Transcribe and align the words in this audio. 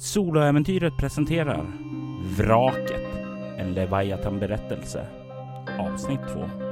Soloäventyret 0.00 0.96
presenterar 0.96 1.72
Vraket, 2.36 3.06
en 3.58 3.74
Leviathan-berättelse, 3.74 5.06
avsnitt 5.78 6.20
2. 6.32 6.67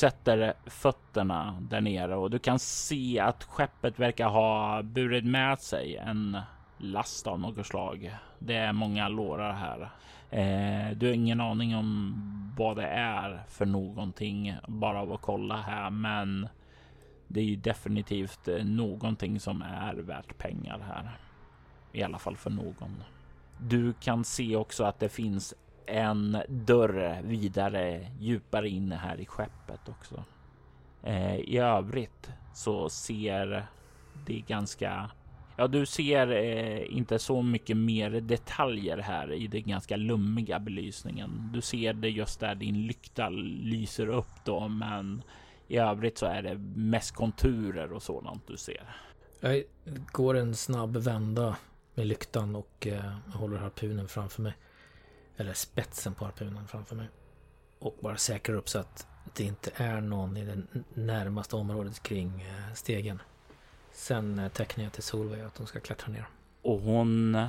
Sätter 0.00 0.54
fötterna 0.66 1.58
där 1.60 1.80
nere 1.80 2.16
och 2.16 2.30
du 2.30 2.38
kan 2.38 2.58
se 2.58 3.20
att 3.20 3.44
skeppet 3.44 3.98
verkar 3.98 4.28
ha 4.28 4.82
burit 4.82 5.24
med 5.24 5.58
sig 5.58 5.96
en 5.96 6.38
last 6.78 7.26
av 7.26 7.40
något 7.40 7.66
slag. 7.66 8.16
Det 8.38 8.54
är 8.54 8.72
många 8.72 9.08
lårar 9.08 9.52
här. 9.52 9.90
Eh, 10.30 10.96
du 10.96 11.06
har 11.06 11.14
ingen 11.14 11.40
aning 11.40 11.76
om 11.76 12.14
vad 12.56 12.76
det 12.76 12.86
är 12.86 13.42
för 13.48 13.66
någonting 13.66 14.56
bara 14.68 15.00
av 15.00 15.12
att 15.12 15.20
kolla 15.20 15.56
här, 15.56 15.90
men 15.90 16.48
det 17.28 17.40
är 17.40 17.44
ju 17.44 17.56
definitivt 17.56 18.48
eh, 18.48 18.64
någonting 18.64 19.40
som 19.40 19.62
är 19.62 19.94
värt 19.94 20.38
pengar 20.38 20.80
här. 20.88 21.10
I 21.92 22.02
alla 22.02 22.18
fall 22.18 22.36
för 22.36 22.50
någon. 22.50 23.02
Du 23.58 23.92
kan 23.92 24.24
se 24.24 24.56
också 24.56 24.84
att 24.84 25.00
det 25.00 25.08
finns 25.08 25.54
en 25.90 26.42
dörr 26.48 27.22
vidare 27.22 28.06
djupare 28.18 28.68
in 28.68 28.92
här 28.92 29.20
i 29.20 29.26
skeppet 29.26 29.88
också. 29.88 30.24
Eh, 31.02 31.36
I 31.36 31.58
övrigt 31.58 32.30
så 32.54 32.88
ser 32.88 33.66
det 34.26 34.40
ganska 34.40 35.10
Ja, 35.56 35.66
du 35.66 35.86
ser 35.86 36.30
eh, 36.30 36.96
inte 36.96 37.18
så 37.18 37.42
mycket 37.42 37.76
mer 37.76 38.10
detaljer 38.10 38.98
här 38.98 39.32
i 39.32 39.46
den 39.46 39.62
ganska 39.62 39.96
lummiga 39.96 40.58
belysningen. 40.58 41.50
Du 41.52 41.60
ser 41.60 41.92
det 41.92 42.08
just 42.08 42.40
där 42.40 42.54
din 42.54 42.86
lykta 42.86 43.28
lyser 43.28 44.08
upp 44.08 44.44
då, 44.44 44.68
men 44.68 45.22
i 45.68 45.76
övrigt 45.76 46.18
så 46.18 46.26
är 46.26 46.42
det 46.42 46.54
mest 46.74 47.14
konturer 47.14 47.92
och 47.92 48.02
sådant 48.02 48.46
du 48.46 48.56
ser. 48.56 48.82
Jag 49.40 49.64
går 50.12 50.36
en 50.36 50.54
snabb 50.54 50.96
vända 50.96 51.56
med 51.94 52.06
lyktan 52.06 52.56
och 52.56 52.86
eh, 52.86 53.12
håller 53.34 53.58
harpunen 53.58 54.08
framför 54.08 54.42
mig. 54.42 54.52
Eller 55.40 55.52
spetsen 55.52 56.14
på 56.14 56.24
harpunen 56.24 56.66
framför 56.66 56.96
mig. 56.96 57.08
Och 57.78 57.96
bara 58.00 58.16
säkrar 58.16 58.56
upp 58.56 58.68
så 58.68 58.78
att 58.78 59.06
det 59.36 59.44
inte 59.44 59.70
är 59.74 60.00
någon 60.00 60.36
i 60.36 60.44
det 60.44 60.62
närmaste 60.94 61.56
området 61.56 62.02
kring 62.02 62.42
eh, 62.42 62.74
stegen. 62.74 63.22
Sen 63.92 64.38
eh, 64.38 64.48
tecknar 64.48 64.84
jag 64.84 64.92
till 64.92 65.02
Solveig 65.02 65.40
att 65.40 65.58
hon 65.58 65.66
ska 65.66 65.80
klättra 65.80 66.12
ner. 66.12 66.26
Och 66.62 66.80
hon 66.80 67.46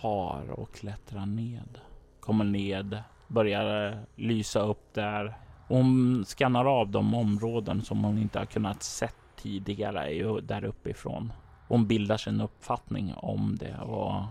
tar 0.00 0.50
och 0.50 0.74
klättrar 0.74 1.26
ned. 1.26 1.78
Kommer 2.20 2.44
ned, 2.44 3.02
börjar 3.28 3.92
eh, 3.92 3.98
lysa 4.14 4.60
upp 4.60 4.94
där. 4.94 5.38
Hon 5.68 6.24
skannar 6.24 6.80
av 6.80 6.88
de 6.88 7.14
områden 7.14 7.82
som 7.82 8.04
hon 8.04 8.18
inte 8.18 8.38
har 8.38 8.46
kunnat 8.46 8.82
sett 8.82 9.16
tidigare 9.36 10.40
där 10.40 10.64
uppifrån. 10.64 11.32
Hon 11.68 11.86
bildar 11.86 12.16
sin 12.16 12.40
uppfattning 12.40 13.14
om 13.14 13.56
det 13.56 13.78
och 13.78 14.22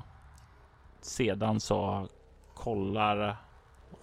sedan 1.02 1.60
så 1.60 2.08
kollar 2.54 3.38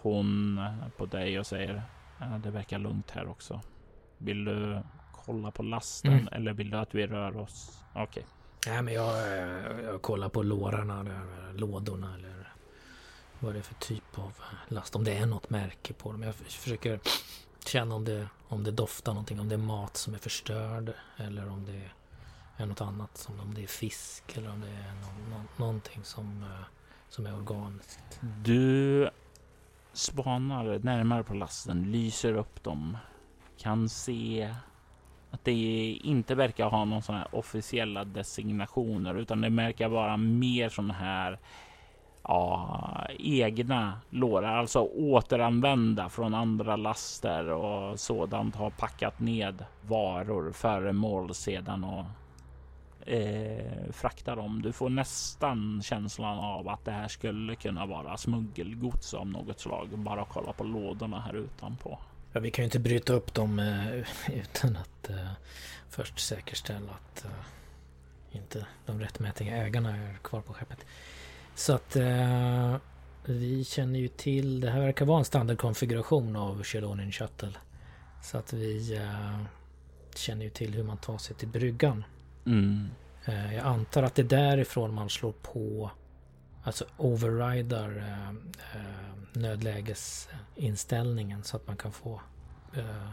hon 0.03 0.61
på 0.97 1.07
dig 1.07 1.39
och 1.39 1.47
säger 1.47 1.83
ja, 2.19 2.27
det 2.27 2.51
verkar 2.51 2.79
lugnt 2.79 3.11
här 3.11 3.29
också. 3.29 3.61
Vill 4.19 4.45
du 4.45 4.83
kolla 5.13 5.51
på 5.51 5.63
lasten 5.63 6.13
mm. 6.13 6.29
eller 6.33 6.53
vill 6.53 6.71
du 6.71 6.77
att 6.77 6.95
vi 6.95 7.07
rör 7.07 7.37
oss? 7.37 7.85
Okej. 7.93 8.03
Okay. 8.03 8.25
Nej, 8.67 8.83
men 8.83 8.95
jag, 8.95 9.31
jag 9.85 10.03
kollar 10.03 10.29
på 10.29 10.43
lårarna, 10.43 11.01
eller 11.01 11.53
lådorna 11.53 12.15
eller 12.15 12.53
vad 13.39 13.55
det 13.55 13.59
är 13.59 13.63
för 13.63 13.75
typ 13.75 14.19
av 14.19 14.33
last. 14.69 14.97
Om 14.97 15.05
det 15.05 15.13
är 15.17 15.27
något 15.27 15.51
märke 15.51 15.93
på 15.93 16.13
dem. 16.13 16.23
Jag 16.23 16.35
försöker 16.35 17.01
känna 17.67 17.95
om 17.95 18.05
det, 18.05 18.29
om 18.49 18.65
det 18.65 18.71
doftar 18.71 19.13
någonting. 19.13 19.41
Om 19.41 19.49
det 19.49 19.55
är 19.55 19.59
mat 19.59 19.97
som 19.97 20.15
är 20.15 20.19
förstörd 20.19 20.93
eller 21.17 21.49
om 21.49 21.67
det 21.67 21.91
är 22.57 22.67
något 22.67 22.81
annat. 22.81 23.17
Som 23.17 23.41
om 23.41 23.55
det 23.55 23.63
är 23.63 23.67
fisk 23.67 24.37
eller 24.37 24.51
om 24.51 24.61
det 24.61 24.69
är 24.69 24.93
no, 24.95 25.37
no, 25.37 25.43
någonting 25.57 26.05
som 26.05 26.43
eh, 26.43 26.67
som 27.11 27.27
är 27.27 27.37
organiskt. 27.37 28.21
Du 28.45 29.11
spanar 29.93 30.79
närmare 30.79 31.23
på 31.23 31.35
lasten, 31.35 31.93
lyser 31.93 32.35
upp 32.35 32.63
dem, 32.63 32.97
kan 33.59 33.89
se 33.89 34.55
att 35.31 35.45
det 35.45 35.99
inte 36.03 36.35
verkar 36.35 36.67
ha 36.67 36.85
någon 36.85 37.03
sån 37.03 37.15
här 37.15 37.35
officiella 37.35 38.05
designationer 38.05 39.15
utan 39.15 39.41
det 39.41 39.49
verkar 39.49 39.89
vara 39.89 40.17
mer 40.17 40.69
sån 40.69 40.91
här 40.91 41.39
ja, 42.23 43.07
egna 43.19 44.01
lårar, 44.11 44.57
alltså 44.57 44.81
återanvända 44.81 46.09
från 46.09 46.35
andra 46.35 46.77
laster 46.77 47.49
och 47.49 48.01
sådant 48.01 48.57
har 48.57 48.71
packat 48.71 49.21
ned 49.21 49.65
varor, 49.89 50.53
föremål 50.53 51.35
sedan 51.35 51.85
och 51.85 52.05
eh, 53.07 53.93
fraktar 53.93 54.37
dem. 54.37 54.63
Du 54.63 54.73
får 54.73 54.91
nästan 54.91 55.83
känslan 55.83 56.39
av 56.39 56.69
att 56.69 56.85
det 56.85 56.93
här 56.93 57.09
skulle 57.09 57.55
kunna 57.55 57.87
vara 57.87 58.17
smuggelgods 58.17 59.15
av 59.15 59.27
något 59.27 59.61
slag. 59.61 59.89
Bara 59.99 60.25
kolla 60.25 60.53
på 60.53 60.65
lådorna 60.65 61.21
här 61.21 61.35
utanpå. 61.35 61.99
Ja, 62.33 62.41
vi 62.41 62.51
kan 62.51 62.63
ju 62.63 62.65
inte 62.65 62.79
bryta 62.79 63.13
upp 63.13 63.35
dem 63.35 63.59
eh, 63.59 64.33
utan 64.39 64.77
att 64.77 65.11
eh, 65.11 65.31
först 65.89 66.19
säkerställa 66.19 66.93
att 66.93 67.25
eh, 67.25 67.31
inte 68.33 68.67
de 68.87 69.01
rättmätiga 69.01 69.57
ägarna 69.57 69.97
är 69.97 70.15
kvar 70.23 70.41
på 70.41 70.53
skeppet. 70.53 70.87
Så 71.55 71.73
att 71.73 71.97
eh, 71.97 72.77
vi 73.25 73.65
känner 73.65 73.99
ju 73.99 74.09
till, 74.09 74.61
det 74.61 74.71
här 74.71 74.81
verkar 74.81 75.05
vara 75.05 75.19
en 75.19 75.25
standardkonfiguration 75.25 76.37
av 76.37 76.63
Chelonin 76.63 77.13
Shuttle. 77.13 77.53
Så 78.23 78.39
att 78.39 78.53
vi 78.53 78.97
eh, 78.97 79.41
känner 80.15 80.45
ju 80.45 80.51
till 80.51 80.75
hur 80.75 80.85
man 80.85 80.97
tar 80.97 81.19
sig 81.19 81.37
till 81.37 81.49
bryggan. 81.49 82.05
Mm. 82.47 82.89
Jag 83.27 83.67
antar 83.67 84.03
att 84.03 84.15
det 84.15 84.23
är 84.23 84.27
därifrån 84.27 84.95
man 84.95 85.11
slår 85.11 85.33
på 85.33 85.91
Alltså 86.65 86.85
overrider 86.97 87.99
eh, 87.99 88.29
eh, 88.29 88.35
nödlägesinställningen 89.33 91.43
så 91.43 91.57
att 91.57 91.67
man 91.67 91.77
kan 91.77 91.93
få 91.93 92.21
eh, 92.75 93.11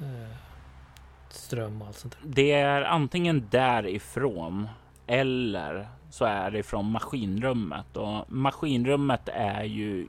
eh 0.00 0.36
och 1.80 1.86
allt 1.86 1.96
sånt 1.96 2.16
där. 2.22 2.24
Det 2.24 2.52
är 2.52 2.82
antingen 2.82 3.48
därifrån 3.50 4.68
eller 5.06 5.88
så 6.10 6.24
är 6.24 6.50
det 6.50 6.62
från 6.62 6.90
maskinrummet 6.90 7.96
och 7.96 8.32
maskinrummet 8.32 9.28
är 9.28 9.64
ju 9.64 10.08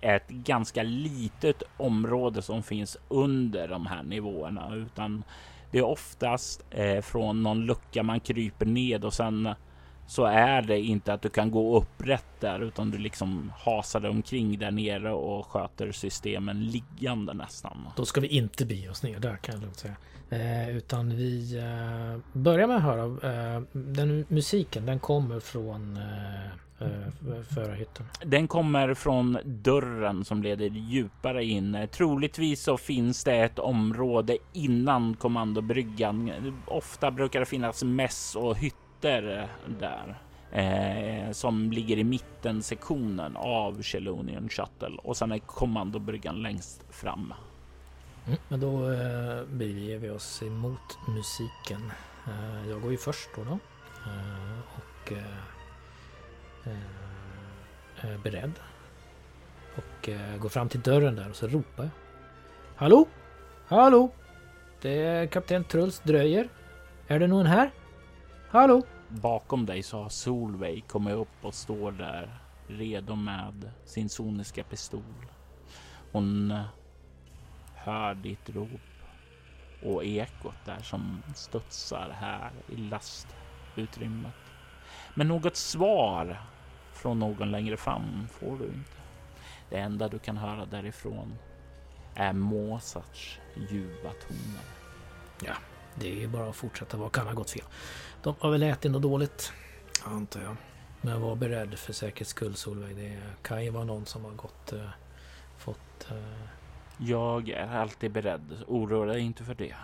ett 0.00 0.28
ganska 0.28 0.82
litet 0.82 1.62
område 1.76 2.42
som 2.42 2.62
finns 2.62 2.96
under 3.08 3.68
de 3.68 3.86
här 3.86 4.02
nivåerna 4.02 4.74
utan 4.74 5.24
det 5.74 5.80
är 5.80 5.84
oftast 5.84 6.64
eh, 6.70 7.00
från 7.00 7.42
någon 7.42 7.66
lucka 7.66 8.02
man 8.02 8.20
kryper 8.20 8.66
ned 8.66 9.04
och 9.04 9.14
sen 9.14 9.46
eh, 9.46 9.54
så 10.06 10.24
är 10.24 10.62
det 10.62 10.80
inte 10.80 11.12
att 11.12 11.22
du 11.22 11.28
kan 11.28 11.50
gå 11.50 11.76
upprätt 11.76 12.40
där 12.40 12.60
utan 12.60 12.90
du 12.90 12.98
liksom 12.98 13.52
hasar 13.58 14.08
omkring 14.08 14.58
där 14.58 14.70
nere 14.70 15.12
och 15.12 15.46
sköter 15.46 15.92
systemen 15.92 16.64
liggande 16.64 17.34
nästan. 17.34 17.88
Då 17.96 18.04
ska 18.04 18.20
vi 18.20 18.28
inte 18.28 18.66
bege 18.66 18.88
oss 18.88 19.02
ner 19.02 19.18
där 19.18 19.36
kan 19.36 19.54
jag 19.54 19.62
lugnt 19.62 19.78
säga. 19.78 19.96
Eh, 20.30 20.76
utan 20.76 21.16
vi 21.16 21.56
eh, 21.58 22.40
börjar 22.40 22.66
med 22.66 22.76
att 22.76 22.82
höra 22.82 23.04
eh, 23.04 23.62
den 23.72 24.24
musiken. 24.28 24.86
Den 24.86 24.98
kommer 24.98 25.40
från 25.40 25.96
eh, 25.96 26.02
Eh, 26.02 26.63
förarhytten? 27.54 28.06
Den 28.24 28.48
kommer 28.48 28.94
från 28.94 29.38
dörren 29.44 30.24
som 30.24 30.42
leder 30.42 30.66
djupare 30.66 31.44
in. 31.44 31.88
Troligtvis 31.92 32.62
så 32.62 32.76
finns 32.76 33.24
det 33.24 33.34
ett 33.34 33.58
område 33.58 34.38
innan 34.52 35.14
kommandobryggan. 35.14 36.32
Ofta 36.66 37.10
brukar 37.10 37.40
det 37.40 37.46
finnas 37.46 37.84
mäss 37.84 38.36
och 38.36 38.56
hytter 38.56 39.48
där. 39.80 40.18
Eh, 40.54 41.32
som 41.32 41.72
ligger 41.72 41.96
i 41.98 42.04
mitten 42.04 42.62
sektionen 42.62 43.36
av 43.36 43.82
Chelonian 43.82 44.48
Shuttle 44.48 44.98
och 45.02 45.16
sen 45.16 45.32
är 45.32 45.38
kommandobryggan 45.38 46.42
längst 46.42 46.84
fram. 46.90 47.34
Mm, 48.26 48.38
men 48.48 48.60
då 48.60 48.90
eh, 48.90 49.44
beger 49.44 49.98
vi 49.98 50.10
oss 50.10 50.42
emot 50.42 50.98
musiken. 51.08 51.92
Eh, 52.26 52.70
jag 52.70 52.82
går 52.82 52.90
ju 52.90 52.96
först 52.96 53.28
då. 53.36 53.44
då. 53.44 53.58
Eh, 54.10 54.58
och 54.76 55.12
Eh, 56.66 58.10
eh, 58.10 58.20
beredd. 58.22 58.52
Och 59.76 60.08
eh, 60.08 60.36
går 60.36 60.48
fram 60.48 60.68
till 60.68 60.80
dörren 60.80 61.16
där 61.16 61.30
och 61.30 61.36
så 61.36 61.46
ropar 61.46 61.84
jag. 61.84 61.90
Hallå? 62.76 63.06
Hallå? 63.66 64.10
Det 64.80 65.02
är 65.02 65.26
kapten 65.26 65.64
Truls 65.64 66.00
Dröjer. 66.00 66.48
Är 67.08 67.18
det 67.18 67.26
någon 67.26 67.46
här? 67.46 67.70
Hallå? 68.48 68.82
Bakom 69.08 69.66
dig 69.66 69.82
så 69.82 70.02
har 70.02 70.08
Solveig 70.08 70.88
kommit 70.88 71.14
upp 71.14 71.28
och 71.42 71.54
står 71.54 71.92
där 71.92 72.38
redo 72.66 73.14
med 73.14 73.70
sin 73.84 74.08
soniska 74.08 74.64
pistol. 74.64 75.26
Hon 76.12 76.50
eh, 76.50 76.64
hör 77.74 78.14
ditt 78.14 78.50
rop 78.50 78.80
och 79.82 80.04
ekot 80.04 80.54
där 80.64 80.80
som 80.82 81.22
studsar 81.34 82.10
här 82.20 82.50
i 82.68 82.76
lastutrymmet. 82.76 84.34
Men 85.14 85.28
något 85.28 85.56
svar 85.56 86.40
från 86.94 87.18
någon 87.18 87.50
längre 87.50 87.76
fram 87.76 88.28
får 88.28 88.58
du 88.58 88.64
inte. 88.64 88.90
Det 89.70 89.76
enda 89.76 90.08
du 90.08 90.18
kan 90.18 90.36
höra 90.36 90.66
därifrån 90.66 91.38
är 92.14 92.32
Mozarts 92.32 93.40
ljuva 93.70 94.10
toner. 94.10 94.64
Ja, 95.44 95.54
det 95.94 96.10
är 96.10 96.14
ju 96.14 96.28
bara 96.28 96.48
att 96.48 96.56
fortsätta. 96.56 96.96
Vad 96.96 97.12
kan 97.12 97.26
ha 97.26 97.34
gått 97.34 97.50
fel? 97.50 97.64
De 98.22 98.34
har 98.40 98.50
väl 98.50 98.62
ätit 98.62 98.90
något 98.90 99.02
dåligt, 99.02 99.52
antar 100.04 100.42
jag. 100.42 100.56
Men 101.00 101.20
var 101.20 101.36
beredd 101.36 101.78
för 101.78 101.92
säkerhets 101.92 102.30
skull 102.30 102.54
Solveig. 102.54 102.96
Det 102.96 103.18
kan 103.42 103.64
ju 103.64 103.70
vara 103.70 103.84
någon 103.84 104.06
som 104.06 104.24
har 104.24 104.32
gått... 104.32 104.72
Uh, 104.72 104.88
fått... 105.58 106.08
Uh... 106.10 106.46
Jag 106.98 107.48
är 107.48 107.76
alltid 107.76 108.12
beredd. 108.12 108.64
Oroa 108.66 109.06
dig 109.06 109.20
inte 109.20 109.44
för 109.44 109.54
det. 109.54 109.74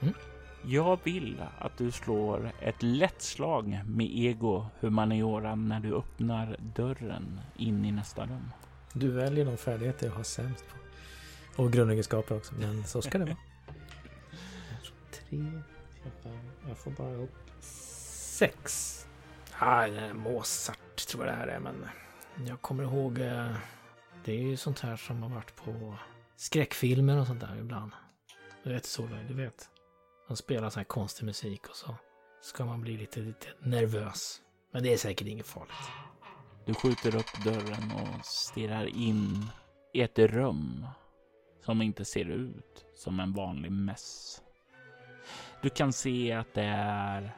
Mm. 0.00 0.14
Jag 0.64 0.98
vill 1.04 1.42
att 1.58 1.78
du 1.78 1.90
slår 1.90 2.52
ett 2.60 2.82
lätt 2.82 3.22
slag 3.22 3.80
med 3.86 4.06
ego 4.10 4.66
humaniora 4.80 5.54
när 5.54 5.80
du 5.80 5.94
öppnar 5.94 6.56
dörren 6.60 7.40
in 7.56 7.84
i 7.84 7.92
nästa 7.92 8.26
rum. 8.26 8.50
Du 8.92 9.10
väljer 9.10 9.44
de 9.44 9.56
färdigheter 9.56 10.06
jag 10.06 10.14
har 10.14 10.22
sämst 10.22 10.64
på. 10.68 11.62
Och 11.62 11.72
grundegenskaper 11.72 12.36
också, 12.36 12.54
men 12.54 12.84
så 12.84 13.02
ska 13.02 13.18
det 13.18 13.24
vara. 13.24 13.36
Tre, 15.10 15.62
jag 16.68 16.78
får 16.78 16.90
bara 16.90 17.12
ihop 17.12 17.30
sex. 17.60 18.98
Ah, 19.58 19.86
Mozart 20.14 21.06
tror 21.08 21.26
jag 21.26 21.34
det 21.34 21.38
här 21.38 21.46
är, 21.48 21.60
men 21.60 21.74
jag 22.48 22.60
kommer 22.60 22.84
ihåg. 22.84 23.18
Eh, 23.18 23.52
det 24.24 24.32
är 24.32 24.42
ju 24.42 24.56
sånt 24.56 24.80
här 24.80 24.96
som 24.96 25.22
har 25.22 25.30
varit 25.30 25.56
på 25.56 25.94
skräckfilmer 26.36 27.20
och 27.20 27.26
sånt 27.26 27.40
där 27.40 27.56
ibland. 27.60 27.92
Du 28.62 28.72
vet 28.72 28.84
Solveig, 28.84 29.28
du 29.28 29.34
vet. 29.34 29.68
De 30.32 30.36
spelar 30.36 30.70
sån 30.70 30.80
här 30.80 30.84
konstig 30.84 31.24
musik 31.24 31.68
och 31.68 31.76
så 31.76 31.96
ska 32.40 32.64
man 32.64 32.80
bli 32.80 32.96
lite, 32.96 33.20
lite 33.20 33.46
nervös. 33.62 34.40
Men 34.70 34.82
det 34.82 34.92
är 34.92 34.96
säkert 34.96 35.28
inget 35.28 35.46
farligt. 35.46 35.90
Du 36.64 36.74
skjuter 36.74 37.16
upp 37.16 37.44
dörren 37.44 37.92
och 37.92 38.24
stirrar 38.24 38.86
in 38.86 39.46
i 39.92 40.00
ett 40.00 40.18
rum 40.18 40.86
som 41.64 41.82
inte 41.82 42.04
ser 42.04 42.24
ut 42.24 42.84
som 42.94 43.20
en 43.20 43.32
vanlig 43.32 43.72
mäss. 43.72 44.42
Du 45.62 45.70
kan 45.70 45.92
se 45.92 46.32
att 46.32 46.54
det 46.54 46.74
är 46.76 47.36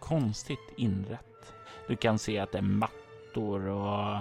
konstigt 0.00 0.72
inrett. 0.76 1.54
Du 1.88 1.96
kan 1.96 2.18
se 2.18 2.38
att 2.38 2.52
det 2.52 2.58
är 2.58 2.62
mattor 2.62 3.68
och 3.68 4.18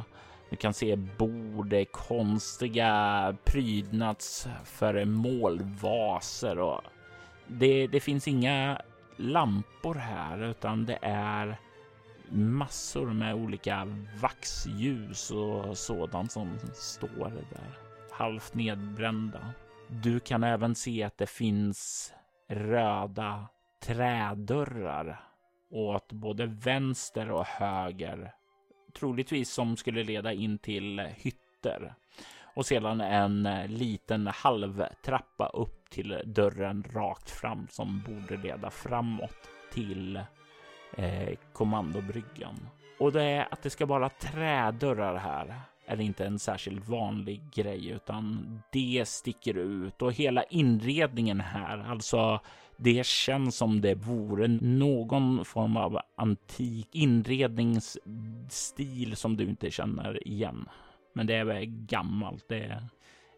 du 0.50 0.56
kan 0.56 0.74
se 0.74 0.96
bord, 0.96 1.76
konstiga 1.92 3.36
prydnadsföremål, 3.46 5.64
vaser 5.64 6.60
och 6.60 6.82
det, 7.48 7.88
det 7.88 8.00
finns 8.00 8.28
inga 8.28 8.82
lampor 9.18 9.96
här 9.96 10.44
utan 10.44 10.86
det 10.86 11.00
är 11.02 11.58
massor 12.30 13.14
med 13.14 13.36
olika 13.36 13.88
vaxljus 14.22 15.32
och 15.32 15.78
sådant 15.78 16.32
som 16.32 16.58
står 16.74 17.30
där 17.30 17.78
halvt 18.12 18.54
nedbrända. 18.54 19.54
Du 19.88 20.20
kan 20.20 20.44
även 20.44 20.76
se 20.76 21.04
att 21.04 21.18
det 21.18 21.30
finns 21.30 22.14
röda 22.48 23.48
trädörrar 23.84 25.24
åt 25.70 26.12
både 26.12 26.46
vänster 26.46 27.32
och 27.32 27.46
höger. 27.46 28.34
Troligtvis 28.94 29.50
som 29.50 29.78
skulle 29.78 30.04
leda 30.04 30.34
in 30.34 30.58
till 30.58 31.00
hytter 31.00 31.96
och 32.54 32.66
sedan 32.66 33.02
en 33.02 33.46
eh, 33.46 33.68
liten 33.68 34.28
halvtrappa 34.28 35.48
upp 35.48 35.90
till 35.90 36.22
dörren 36.26 36.84
rakt 36.94 37.30
fram 37.30 37.68
som 37.70 38.02
borde 38.02 38.38
leda 38.38 38.70
framåt 38.70 39.50
till 39.74 40.16
eh, 40.98 41.38
kommandobryggan. 41.54 42.70
Och 43.00 43.12
det 43.12 43.24
är 43.24 43.54
att 43.54 43.64
det 43.64 43.70
ska 43.70 43.86
vara 43.86 44.10
trädörrar 44.10 45.16
här 45.16 45.62
är 45.86 46.02
inte 46.02 46.26
en 46.26 46.40
särskilt 46.40 46.88
vanlig 46.88 47.42
grej, 47.54 47.90
utan 47.90 48.60
det 48.72 49.04
sticker 49.08 49.58
ut 49.58 50.02
och 50.02 50.14
hela 50.14 50.44
inredningen 50.44 51.42
här, 51.42 51.86
alltså 51.90 52.40
det 52.78 53.06
känns 53.06 53.56
som 53.56 53.82
det 53.82 53.96
vore 53.96 54.48
någon 54.48 55.46
form 55.46 55.78
av 55.78 56.00
antik 56.16 56.88
inredningsstil 56.92 59.16
som 59.16 59.38
du 59.38 59.44
inte 59.44 59.72
känner 59.72 60.28
igen. 60.28 60.70
Men 61.14 61.28
det 61.28 61.36
är 61.36 61.62
gammalt. 61.66 62.46
Det 62.48 62.82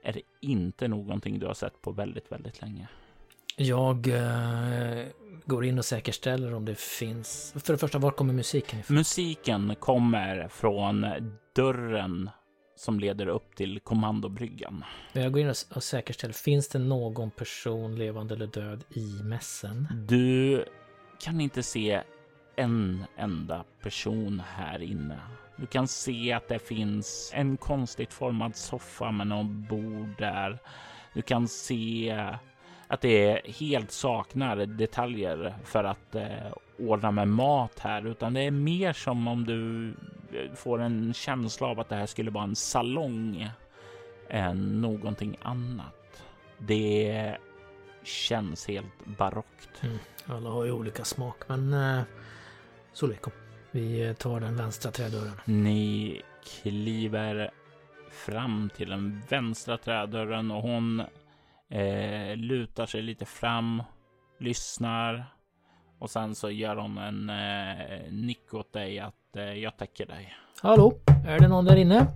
är 0.04 0.22
inte 0.42 0.88
någonting 0.88 1.40
du 1.40 1.46
har 1.46 1.54
sett 1.54 1.82
på 1.82 1.92
väldigt, 1.92 2.32
väldigt 2.32 2.62
länge. 2.62 2.88
Jag 3.58 4.08
eh, 4.08 5.06
går 5.46 5.66
in 5.66 5.78
och 5.78 5.86
säkerställer 5.86 6.54
om 6.54 6.66
det 6.66 6.80
finns. 6.80 7.54
För 7.64 7.74
det 7.74 7.80
första, 7.80 7.98
var 7.98 8.12
kommer 8.12 8.34
musiken 8.34 8.80
ifrån? 8.80 8.96
Musiken 8.96 9.76
kommer 9.80 10.48
från 10.48 11.06
dörren 11.56 12.30
som 12.76 13.00
leder 13.00 13.28
upp 13.28 13.56
till 13.56 13.80
kommandobryggan. 13.80 14.84
Jag 15.14 15.32
går 15.32 15.42
in 15.42 15.54
och 15.76 15.84
säkerställer, 15.84 16.34
finns 16.34 16.68
det 16.68 16.80
någon 16.80 17.32
person 17.32 17.96
levande 17.96 18.36
eller 18.36 18.48
död 18.48 18.84
i 18.90 19.24
mässen? 19.24 19.88
Du 20.08 20.66
kan 21.20 21.42
inte 21.42 21.64
se 21.64 22.02
en 22.56 23.04
enda 23.18 23.64
person 23.82 24.42
här 24.46 24.82
inne. 24.82 25.20
Du 25.56 25.66
kan 25.66 25.88
se 25.88 26.34
att 26.34 26.48
det 26.48 26.60
finns 26.60 27.32
en 27.34 27.58
konstigt 27.58 28.14
formad 28.14 28.56
soffa 28.56 29.12
med 29.12 29.28
någon 29.28 29.66
bord 29.70 30.18
där. 30.18 30.60
Du 31.14 31.22
kan 31.22 31.48
se 31.48 32.12
att 32.88 33.02
det 33.02 33.42
helt 33.60 33.92
saknar 33.92 34.56
detaljer 34.66 35.56
för 35.64 35.84
att 35.84 36.16
eh, 36.16 36.54
ordna 36.80 37.12
med 37.12 37.28
mat 37.28 37.80
här, 37.80 38.08
utan 38.08 38.34
det 38.34 38.42
är 38.42 38.52
mer 38.52 38.94
som 38.94 39.28
om 39.28 39.46
du 39.46 39.88
eh, 40.40 40.54
får 40.54 40.82
en 40.82 41.14
känsla 41.14 41.68
av 41.68 41.80
att 41.80 41.90
det 41.90 41.96
här 41.96 42.06
skulle 42.06 42.32
vara 42.32 42.44
en 42.44 42.56
salong 42.56 43.50
än 44.30 44.82
någonting 44.82 45.38
annat. 45.42 46.24
Det 46.58 47.38
känns 48.04 48.68
helt 48.68 49.06
barockt. 49.06 49.84
Mm. 49.84 49.98
Alla 50.26 50.50
har 50.50 50.66
ju 50.66 50.72
olika 50.72 51.04
smak, 51.06 51.38
men 51.48 51.74
eh, 51.74 52.02
Solveig. 52.94 53.20
Vi 53.76 54.16
tar 54.20 54.40
den 54.40 54.56
vänstra 54.56 54.92
trädörren. 54.92 55.36
Ni 55.46 56.22
kliver 56.44 57.52
fram 58.12 58.70
till 58.76 58.90
den 58.90 59.22
vänstra 59.30 59.78
trädörren 59.78 60.52
och 60.52 60.62
hon 60.62 61.00
eh, 61.70 62.36
lutar 62.36 62.86
sig 62.86 63.02
lite 63.02 63.26
fram, 63.26 63.84
lyssnar 64.40 65.26
och 66.00 66.10
sen 66.10 66.36
så 66.36 66.50
gör 66.50 66.76
hon 66.76 66.98
en 66.98 67.30
eh, 67.30 68.12
nick 68.12 68.54
åt 68.54 68.74
dig 68.74 69.00
att 69.00 69.36
eh, 69.36 69.44
jag 69.44 69.78
täcker 69.78 70.06
dig. 70.06 70.36
Hallå, 70.62 70.94
är 71.28 71.40
det 71.40 71.48
någon 71.48 71.66
där 71.66 71.76
inne? 71.76 72.08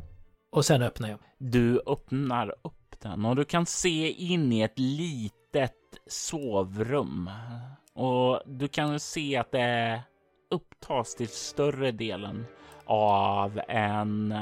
Och 0.50 0.66
sen 0.66 0.82
öppnar 0.82 1.10
jag. 1.10 1.20
Du 1.38 1.82
öppnar 1.88 2.56
upp 2.62 2.96
den 3.02 3.26
och 3.26 3.36
du 3.36 3.46
kan 3.46 3.66
se 3.66 4.12
in 4.12 4.54
i 4.54 4.62
ett 4.62 4.80
litet 4.80 5.76
sovrum 6.08 7.30
och 7.94 8.42
du 8.46 8.68
kan 8.68 9.00
se 9.00 9.38
att 9.38 9.52
det 9.52 10.04
upptas 10.50 11.16
till 11.16 11.28
större 11.28 11.92
delen 11.92 12.46
av 12.86 13.62
en 13.68 14.36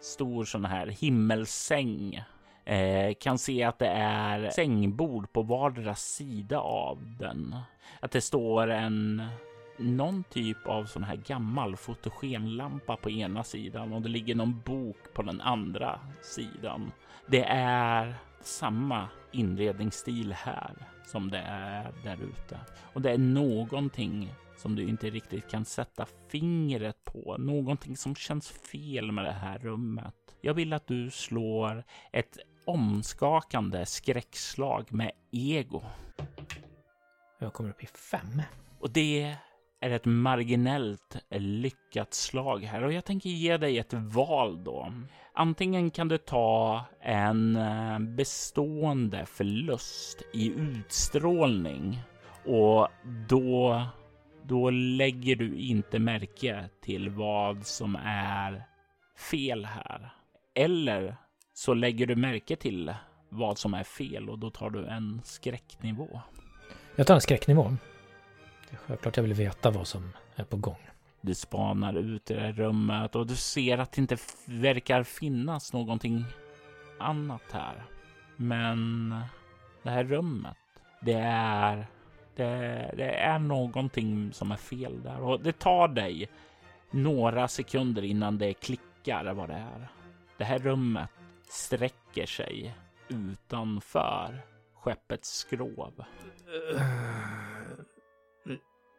stor 0.00 0.44
sån 0.44 0.64
här 0.64 0.86
himmelsäng 0.86 2.22
eh, 2.64 3.14
kan 3.20 3.38
se 3.38 3.62
att 3.62 3.78
det 3.78 3.88
är 3.88 4.50
sängbord 4.50 5.32
på 5.32 5.42
vardera 5.42 5.94
sida 5.94 6.60
av 6.60 7.16
den. 7.18 7.56
Att 8.00 8.10
det 8.10 8.20
står 8.20 8.70
en 8.70 9.22
någon 9.78 10.24
typ 10.24 10.66
av 10.66 10.84
sån 10.84 11.04
här 11.04 11.16
gammal 11.16 11.76
fotogenlampa 11.76 12.96
på 12.96 13.10
ena 13.10 13.44
sidan 13.44 13.92
och 13.92 14.02
det 14.02 14.08
ligger 14.08 14.34
någon 14.34 14.60
bok 14.64 15.14
på 15.14 15.22
den 15.22 15.40
andra 15.40 16.00
sidan. 16.22 16.92
Det 17.26 17.44
är 17.50 18.14
samma 18.40 19.08
inredningsstil 19.32 20.32
här 20.32 20.74
som 21.06 21.30
det 21.30 21.44
är 21.46 21.92
där 22.04 22.18
ute 22.22 22.58
och 22.92 23.02
det 23.02 23.10
är 23.10 23.18
någonting 23.18 24.34
som 24.58 24.76
du 24.76 24.88
inte 24.88 25.10
riktigt 25.10 25.50
kan 25.50 25.64
sätta 25.64 26.06
fingret 26.28 27.04
på. 27.04 27.36
Någonting 27.38 27.96
som 27.96 28.14
känns 28.14 28.48
fel 28.48 29.12
med 29.12 29.24
det 29.24 29.32
här 29.32 29.58
rummet. 29.58 30.14
Jag 30.40 30.54
vill 30.54 30.72
att 30.72 30.86
du 30.86 31.10
slår 31.10 31.84
ett 32.12 32.38
omskakande 32.66 33.86
skräckslag 33.86 34.92
med 34.92 35.12
ego. 35.32 35.82
Jag 37.38 37.52
kommer 37.52 37.70
upp 37.70 37.82
i 37.82 37.86
fem. 37.86 38.42
Och 38.80 38.90
det 38.90 39.36
är 39.80 39.90
ett 39.90 40.04
marginellt 40.04 41.16
lyckat 41.30 42.14
slag 42.14 42.64
här 42.64 42.82
och 42.82 42.92
jag 42.92 43.04
tänker 43.04 43.30
ge 43.30 43.56
dig 43.56 43.78
ett 43.78 43.92
val 43.92 44.64
då. 44.64 44.92
Antingen 45.34 45.90
kan 45.90 46.08
du 46.08 46.18
ta 46.18 46.84
en 47.00 47.56
eh, 47.56 47.98
bestående 47.98 49.26
förlust 49.26 50.22
i 50.32 50.52
utstrålning 50.52 52.02
och 52.44 52.88
då, 53.28 53.82
då 54.48 54.70
lägger 54.70 55.36
du 55.36 55.56
inte 55.56 55.98
märke 55.98 56.68
till 56.80 57.10
vad 57.10 57.66
som 57.66 57.96
är 58.04 58.64
fel 59.30 59.64
här. 59.64 60.10
Eller 60.54 61.16
så 61.54 61.74
lägger 61.74 62.06
du 62.06 62.16
märke 62.16 62.56
till 62.56 62.94
vad 63.28 63.58
som 63.58 63.74
är 63.74 63.84
fel 63.84 64.30
och 64.30 64.38
då 64.38 64.50
tar 64.50 64.70
du 64.70 64.86
en 64.86 65.20
skräcknivå. 65.24 66.20
Jag 66.96 67.06
tar 67.06 67.14
en 67.14 67.20
skräcknivå. 67.20 67.76
Det 68.70 68.76
är 68.76 68.78
självklart 68.78 69.16
jag 69.16 69.24
vill 69.24 69.34
veta 69.34 69.70
vad 69.70 69.86
som 69.86 70.12
är 70.36 70.44
på 70.44 70.56
gång. 70.56 70.88
Du 71.20 71.34
spanar 71.34 71.94
ut 71.94 72.30
i 72.30 72.34
det 72.34 72.40
här 72.40 72.52
rummet 72.52 73.14
och 73.14 73.26
du 73.26 73.36
ser 73.36 73.78
att 73.78 73.92
det 73.92 74.00
inte 74.00 74.16
verkar 74.46 75.02
finnas 75.02 75.72
någonting 75.72 76.24
annat 76.98 77.52
här. 77.52 77.84
Men 78.36 79.14
det 79.82 79.90
här 79.90 80.04
rummet, 80.04 80.56
det 81.00 81.12
är, 81.12 81.86
det, 82.38 82.94
det 82.96 83.10
är 83.10 83.38
någonting 83.38 84.32
som 84.32 84.52
är 84.52 84.56
fel 84.56 85.02
där 85.02 85.20
och 85.20 85.40
det 85.40 85.58
tar 85.58 85.88
dig 85.88 86.28
några 86.90 87.48
sekunder 87.48 88.02
innan 88.02 88.38
det 88.38 88.54
klickar 88.54 89.34
vad 89.34 89.48
det 89.48 89.54
är. 89.54 89.88
Det 90.36 90.44
här 90.44 90.58
rummet 90.58 91.10
sträcker 91.48 92.26
sig 92.26 92.74
utanför 93.08 94.40
skeppets 94.74 95.30
skrov. 95.30 96.04
Eh, 96.74 96.82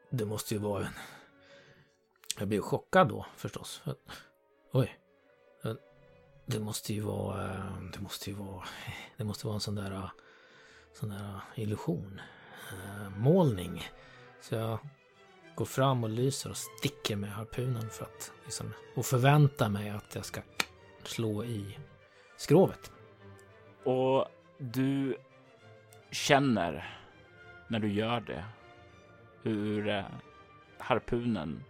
det 0.10 0.26
måste 0.26 0.54
ju 0.54 0.60
vara 0.60 0.86
en... 0.86 0.94
Jag 2.40 2.48
blev 2.48 2.62
chockad 2.62 3.08
då 3.08 3.26
förstås. 3.36 3.82
Oj. 4.72 5.00
Eh, 5.64 5.74
det 6.46 6.60
måste 6.60 6.94
ju 6.94 7.02
vara... 7.02 7.44
Eh, 7.44 7.82
det 7.94 8.00
måste 8.00 8.30
ju 8.30 8.36
vara... 8.36 8.64
Det 9.18 9.24
måste 9.24 9.48
vara 9.48 9.56
en 9.56 9.62
sån 9.62 9.76
där... 9.76 10.10
Sån 10.94 11.10
där 11.10 11.40
illusion. 11.56 12.22
Målning. 13.18 13.84
Så 14.42 14.56
jag 14.56 14.80
går 15.56 15.66
fram 15.66 16.04
och 16.04 16.10
lyser 16.10 16.50
och 16.50 16.58
sticker 16.58 17.16
med 17.16 17.32
harpunen 17.32 17.90
för 17.90 18.06
att 18.06 18.32
liksom, 18.46 18.74
och 18.96 19.06
förväntar 19.06 19.70
mig 19.70 19.90
att 19.90 20.16
jag 20.16 20.26
ska 20.26 20.42
slå 21.04 21.44
i 21.44 21.78
skrovet. 22.38 22.92
Och 23.84 24.26
du 24.58 25.18
känner 26.12 26.98
när 27.68 27.80
du 27.80 27.92
gör 27.92 28.20
det 28.20 28.46
hur 29.44 29.88
eh, 29.88 30.06
harpunen 30.78 31.64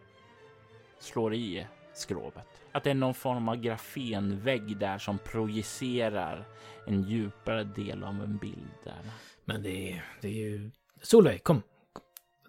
slår 1.00 1.34
i 1.34 1.68
skrovet. 1.94 2.46
Att 2.72 2.84
det 2.84 2.90
är 2.90 2.96
någon 2.96 3.14
form 3.14 3.50
av 3.50 3.56
grafenvägg 3.56 4.78
där 4.78 4.98
som 4.98 5.18
projicerar 5.18 6.48
en 6.88 7.04
djupare 7.04 7.64
del 7.64 8.04
av 8.04 8.24
en 8.24 8.38
bild 8.38 8.72
där. 8.84 9.02
Men 9.46 9.64
det 9.64 9.92
är, 9.92 10.06
det 10.22 10.28
är 10.28 10.50
ju... 10.50 10.72
Solveig, 11.02 11.44
kom! 11.44 11.62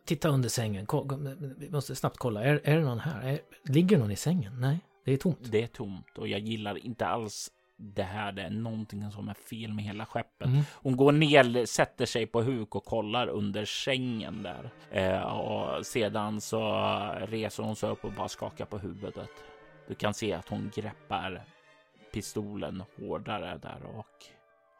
Titta 0.04 0.28
under 0.28 0.48
sängen. 0.48 0.86
Kom, 0.86 1.36
vi 1.58 1.70
måste 1.70 1.96
snabbt 1.96 2.18
kolla. 2.18 2.44
Är, 2.44 2.60
är 2.64 2.76
det 2.76 2.84
någon 2.84 2.98
här? 2.98 3.28
Är, 3.28 3.40
ligger 3.64 3.98
någon 3.98 4.10
i 4.10 4.16
sängen? 4.16 4.60
Nej, 4.60 4.78
det 5.04 5.12
är 5.12 5.16
tomt. 5.16 5.38
Det 5.42 5.62
är 5.62 5.66
tomt 5.66 6.18
och 6.18 6.28
jag 6.28 6.40
gillar 6.40 6.86
inte 6.86 7.06
alls 7.06 7.50
det 7.76 8.02
här. 8.02 8.32
Det 8.32 8.42
är 8.42 8.50
någonting 8.50 9.10
som 9.10 9.28
är 9.28 9.34
fel 9.34 9.72
med 9.72 9.84
hela 9.84 10.06
skeppet. 10.06 10.46
Mm. 10.46 10.62
Hon 10.74 10.96
går 10.96 11.12
ner, 11.12 11.66
sätter 11.66 12.06
sig 12.06 12.26
på 12.26 12.42
huk 12.42 12.74
och 12.74 12.84
kollar 12.84 13.26
under 13.26 13.64
sängen 13.64 14.42
där. 14.42 14.70
Eh, 14.90 15.22
och 15.22 15.86
sedan 15.86 16.40
så 16.40 16.60
reser 17.26 17.62
hon 17.62 17.76
sig 17.76 17.90
upp 17.90 18.04
och 18.04 18.12
bara 18.12 18.28
skakar 18.28 18.64
på 18.64 18.78
huvudet. 18.78 19.30
Du 19.88 19.94
kan 19.94 20.14
se 20.14 20.32
att 20.32 20.48
hon 20.48 20.70
greppar 20.74 21.44
pistolen 22.12 22.82
hårdare 22.98 23.58
där 23.62 23.82
och 23.96 24.24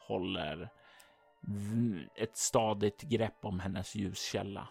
håller 0.06 0.68
ett 2.16 2.36
stadigt 2.36 3.02
grepp 3.02 3.38
om 3.42 3.60
hennes 3.60 3.94
ljuskälla. 3.94 4.68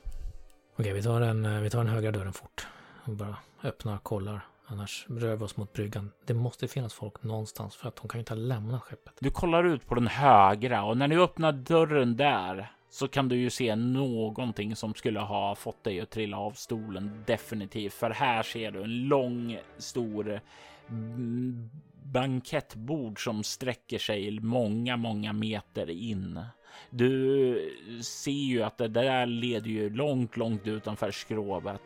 Okej, 0.75 0.93
vi 0.93 1.03
tar 1.03 1.19
den, 1.19 1.63
vi 1.63 1.69
tar 1.69 1.83
den 1.83 1.93
högra 1.93 2.11
dörren 2.11 2.33
fort. 2.33 2.67
Och 3.05 3.13
bara 3.13 3.37
öppnar 3.63 3.95
och 3.95 4.03
kollar. 4.03 4.45
Annars 4.65 5.05
rör 5.09 5.35
vi 5.35 5.43
oss 5.43 5.57
mot 5.57 5.73
bryggan. 5.73 6.11
Det 6.25 6.33
måste 6.33 6.67
finnas 6.67 6.93
folk 6.93 7.23
någonstans 7.23 7.75
för 7.75 7.87
att 7.87 7.99
hon 7.99 8.09
kan 8.09 8.17
ju 8.17 8.21
inte 8.21 8.35
lämna 8.35 8.79
skeppet. 8.79 9.13
Du 9.19 9.31
kollar 9.31 9.63
ut 9.63 9.85
på 9.85 9.95
den 9.95 10.07
högra 10.07 10.83
och 10.83 10.97
när 10.97 11.07
du 11.07 11.23
öppnar 11.23 11.51
dörren 11.51 12.15
där 12.15 12.71
så 12.89 13.07
kan 13.07 13.29
du 13.29 13.35
ju 13.35 13.49
se 13.49 13.75
någonting 13.75 14.75
som 14.75 14.93
skulle 14.93 15.19
ha 15.19 15.55
fått 15.55 15.83
dig 15.83 16.01
att 16.01 16.09
trilla 16.09 16.37
av 16.37 16.51
stolen 16.51 17.23
definitivt. 17.27 17.93
För 17.93 18.09
här 18.09 18.43
ser 18.43 18.71
du 18.71 18.83
en 18.83 19.07
lång, 19.07 19.59
stor 19.77 20.41
bankettbord 22.03 23.23
som 23.23 23.43
sträcker 23.43 23.97
sig 23.97 24.39
många, 24.39 24.97
många 24.97 25.33
meter 25.33 25.89
in. 25.89 26.39
Du 26.89 28.01
ser 28.01 28.31
ju 28.31 28.63
att 28.63 28.77
det 28.77 28.87
där 28.87 29.25
leder 29.25 29.69
ju 29.69 29.89
långt, 29.89 30.37
långt 30.37 30.67
utanför 30.67 31.11
skrovet. 31.11 31.81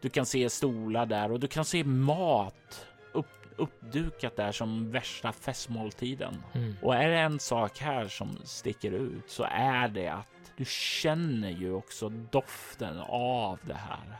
Du 0.00 0.08
kan 0.08 0.26
se 0.26 0.50
stolar 0.50 1.06
där 1.06 1.32
och 1.32 1.40
du 1.40 1.46
kan 1.46 1.64
se 1.64 1.84
mat 1.84 2.86
upp, 3.12 3.26
uppdukat 3.56 4.36
där 4.36 4.52
som 4.52 4.90
värsta 4.90 5.32
festmåltiden. 5.32 6.42
Mm. 6.52 6.76
Och 6.82 6.94
är 6.94 7.08
det 7.08 7.18
en 7.18 7.38
sak 7.38 7.78
här 7.78 8.08
som 8.08 8.38
sticker 8.44 8.92
ut 8.92 9.30
så 9.30 9.46
är 9.50 9.88
det 9.88 10.08
att 10.08 10.28
du 10.56 10.64
känner 10.64 11.50
ju 11.50 11.72
också 11.72 12.08
doften 12.08 12.98
av 13.08 13.58
det 13.62 13.74
här. 13.74 14.18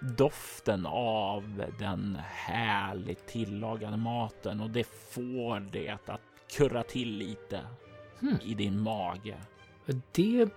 Doften 0.00 0.86
av 0.86 1.64
den 1.78 2.18
härligt 2.24 3.26
tillagade 3.26 3.96
maten 3.96 4.60
och 4.60 4.70
det 4.70 4.84
får 4.84 5.60
det 5.60 5.88
att 6.06 6.20
kurra 6.56 6.82
till 6.82 7.16
lite 7.16 7.60
Hmm. 8.20 8.38
i 8.44 8.54
din 8.54 8.80
mage. 8.80 9.36
Det 10.12 10.48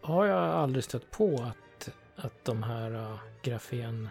har 0.00 0.26
jag 0.26 0.38
aldrig 0.38 0.84
stött 0.84 1.10
på 1.10 1.42
att, 1.42 1.90
att 2.16 2.44
de 2.44 2.62
här 2.62 2.94
uh, 2.94 3.18
grafen 3.42 4.08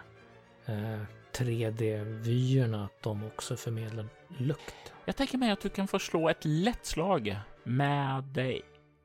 uh, 0.68 1.02
3D-vyerna, 1.32 2.84
att 2.84 3.02
de 3.02 3.24
också 3.24 3.56
förmedlar 3.56 4.06
lukt. 4.38 4.92
Jag 5.04 5.16
tänker 5.16 5.38
mig 5.38 5.50
att 5.50 5.60
du 5.60 5.68
kan 5.68 5.88
få 5.88 5.98
slå 5.98 6.28
ett 6.28 6.44
lätt 6.44 6.86
slag 6.86 7.36
med 7.64 8.38
eh, 8.38 8.60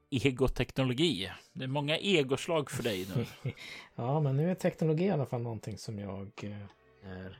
egoteknologi. 0.10 1.32
Det 1.54 1.64
är 1.64 1.68
många 1.68 1.98
egoslag 1.98 2.72
för 2.72 2.84
dig 2.84 3.08
nu. 3.16 3.52
ja, 3.96 4.20
men 4.20 4.38
nu 4.38 4.52
är 4.52 4.56
teknologi 4.56 5.04
i 5.04 5.10
alla 5.10 5.26
fall 5.26 5.42
någonting 5.42 5.78
som 5.78 6.00
jag 6.00 6.32
eh, 6.44 7.12
är 7.12 7.40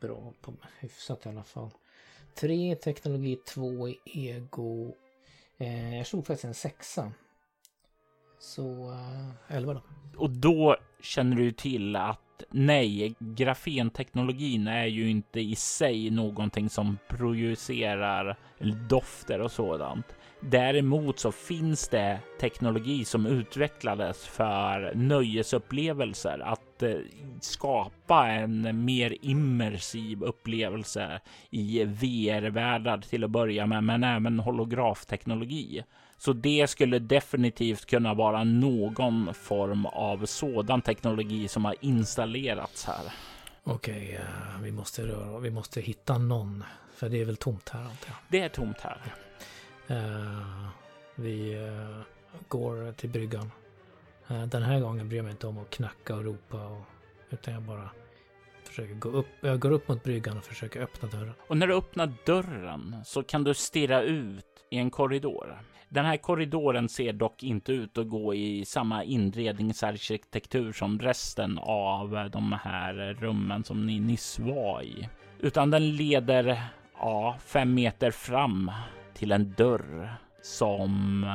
bra 0.00 0.32
på. 0.40 0.52
Hyfsat 0.78 1.26
i 1.26 1.28
alla 1.28 1.44
fall. 1.44 1.70
Tre 2.34 2.74
teknologi, 2.74 3.36
två 3.36 3.88
ego. 4.04 4.94
Eh, 5.58 5.96
jag 5.96 6.06
slog 6.06 6.26
faktiskt 6.26 6.44
en 6.44 6.54
sexa. 6.54 7.12
Så 8.38 8.92
eh, 8.92 9.56
elva 9.56 9.74
då. 9.74 9.82
Och 10.16 10.30
då 10.30 10.76
känner 11.00 11.36
du 11.36 11.52
till 11.52 11.96
att 11.96 12.20
nej, 12.50 13.14
grafenteknologin 13.18 14.68
är 14.68 14.86
ju 14.86 15.10
inte 15.10 15.40
i 15.40 15.56
sig 15.56 16.10
någonting 16.10 16.70
som 16.70 16.98
projicerar 17.08 18.36
dofter 18.88 19.40
och 19.40 19.52
sådant. 19.52 20.06
Däremot 20.40 21.18
så 21.18 21.32
finns 21.32 21.88
det 21.88 22.20
teknologi 22.40 23.04
som 23.04 23.26
utvecklades 23.26 24.26
för 24.26 24.94
nöjesupplevelser, 24.94 26.38
att 26.38 26.65
eh, 26.82 26.96
skapa 27.40 28.26
en 28.26 28.84
mer 28.84 29.16
immersiv 29.22 30.22
upplevelse 30.22 31.20
i 31.50 31.84
VR-världar 31.84 32.98
till 32.98 33.24
att 33.24 33.30
börja 33.30 33.66
med, 33.66 33.84
men 33.84 34.04
även 34.04 34.40
holografteknologi. 34.40 35.82
Så 36.18 36.32
det 36.32 36.66
skulle 36.70 36.98
definitivt 36.98 37.86
kunna 37.86 38.14
vara 38.14 38.44
någon 38.44 39.34
form 39.34 39.86
av 39.86 40.26
sådan 40.26 40.82
teknologi 40.82 41.48
som 41.48 41.64
har 41.64 41.74
installerats 41.80 42.84
här. 42.84 43.12
Okej, 43.64 44.20
uh, 44.20 44.62
vi 44.62 44.72
måste 44.72 45.02
röra, 45.02 45.38
vi 45.38 45.50
måste 45.50 45.80
hitta 45.80 46.18
någon. 46.18 46.64
För 46.94 47.08
det 47.08 47.20
är 47.20 47.24
väl 47.24 47.36
tomt 47.36 47.68
här 47.68 47.80
antar 47.80 48.08
jag. 48.08 48.16
Det 48.28 48.40
är 48.40 48.48
tomt 48.48 48.80
här. 48.80 49.00
Uh, 49.90 50.68
vi 51.14 51.56
uh, 51.56 52.00
går 52.48 52.92
till 52.92 53.10
bryggan. 53.10 53.50
Eh, 54.28 54.42
den 54.46 54.62
här 54.62 54.80
gången 54.80 55.08
bryr 55.08 55.18
jag 55.18 55.24
mig 55.24 55.32
inte 55.32 55.46
om 55.46 55.58
att 55.58 55.70
knacka 55.70 56.14
och 56.14 56.24
ropa. 56.24 56.66
Och, 56.66 56.84
utan 57.30 57.54
jag 57.54 57.62
bara 57.62 57.90
försöker 58.64 58.94
gå 58.94 59.08
upp. 59.08 59.26
Jag 59.40 59.58
går 59.58 59.70
upp 59.70 59.88
mot 59.88 60.04
bryggan 60.04 60.38
och 60.38 60.44
försöker 60.44 60.80
öppna 60.80 61.08
dörren. 61.08 61.32
Och 61.48 61.56
när 61.56 61.66
du 61.66 61.74
öppnar 61.74 62.12
dörren 62.26 62.96
så 63.04 63.22
kan 63.22 63.44
du 63.44 63.54
stirra 63.54 64.02
ut 64.02 64.44
i 64.70 64.78
en 64.78 64.90
korridor. 64.90 65.62
Den 65.88 66.04
här 66.04 66.16
korridoren 66.16 66.88
ser 66.88 67.12
dock 67.12 67.42
inte 67.42 67.72
ut 67.72 67.98
att 67.98 68.08
gå 68.08 68.34
i 68.34 68.64
samma 68.64 69.04
inredningsarkitektur 69.04 70.72
som 70.72 70.98
resten 70.98 71.58
av 71.58 72.30
de 72.32 72.52
här 72.52 73.16
rummen 73.20 73.64
som 73.64 73.86
ni 73.86 74.00
nyss 74.00 74.38
var 74.38 74.82
i, 74.82 75.08
utan 75.38 75.70
den 75.70 75.96
leder 75.96 76.62
ja, 76.98 77.36
fem 77.40 77.74
meter 77.74 78.10
fram 78.10 78.70
till 79.14 79.32
en 79.32 79.52
dörr 79.52 80.14
som 80.42 81.26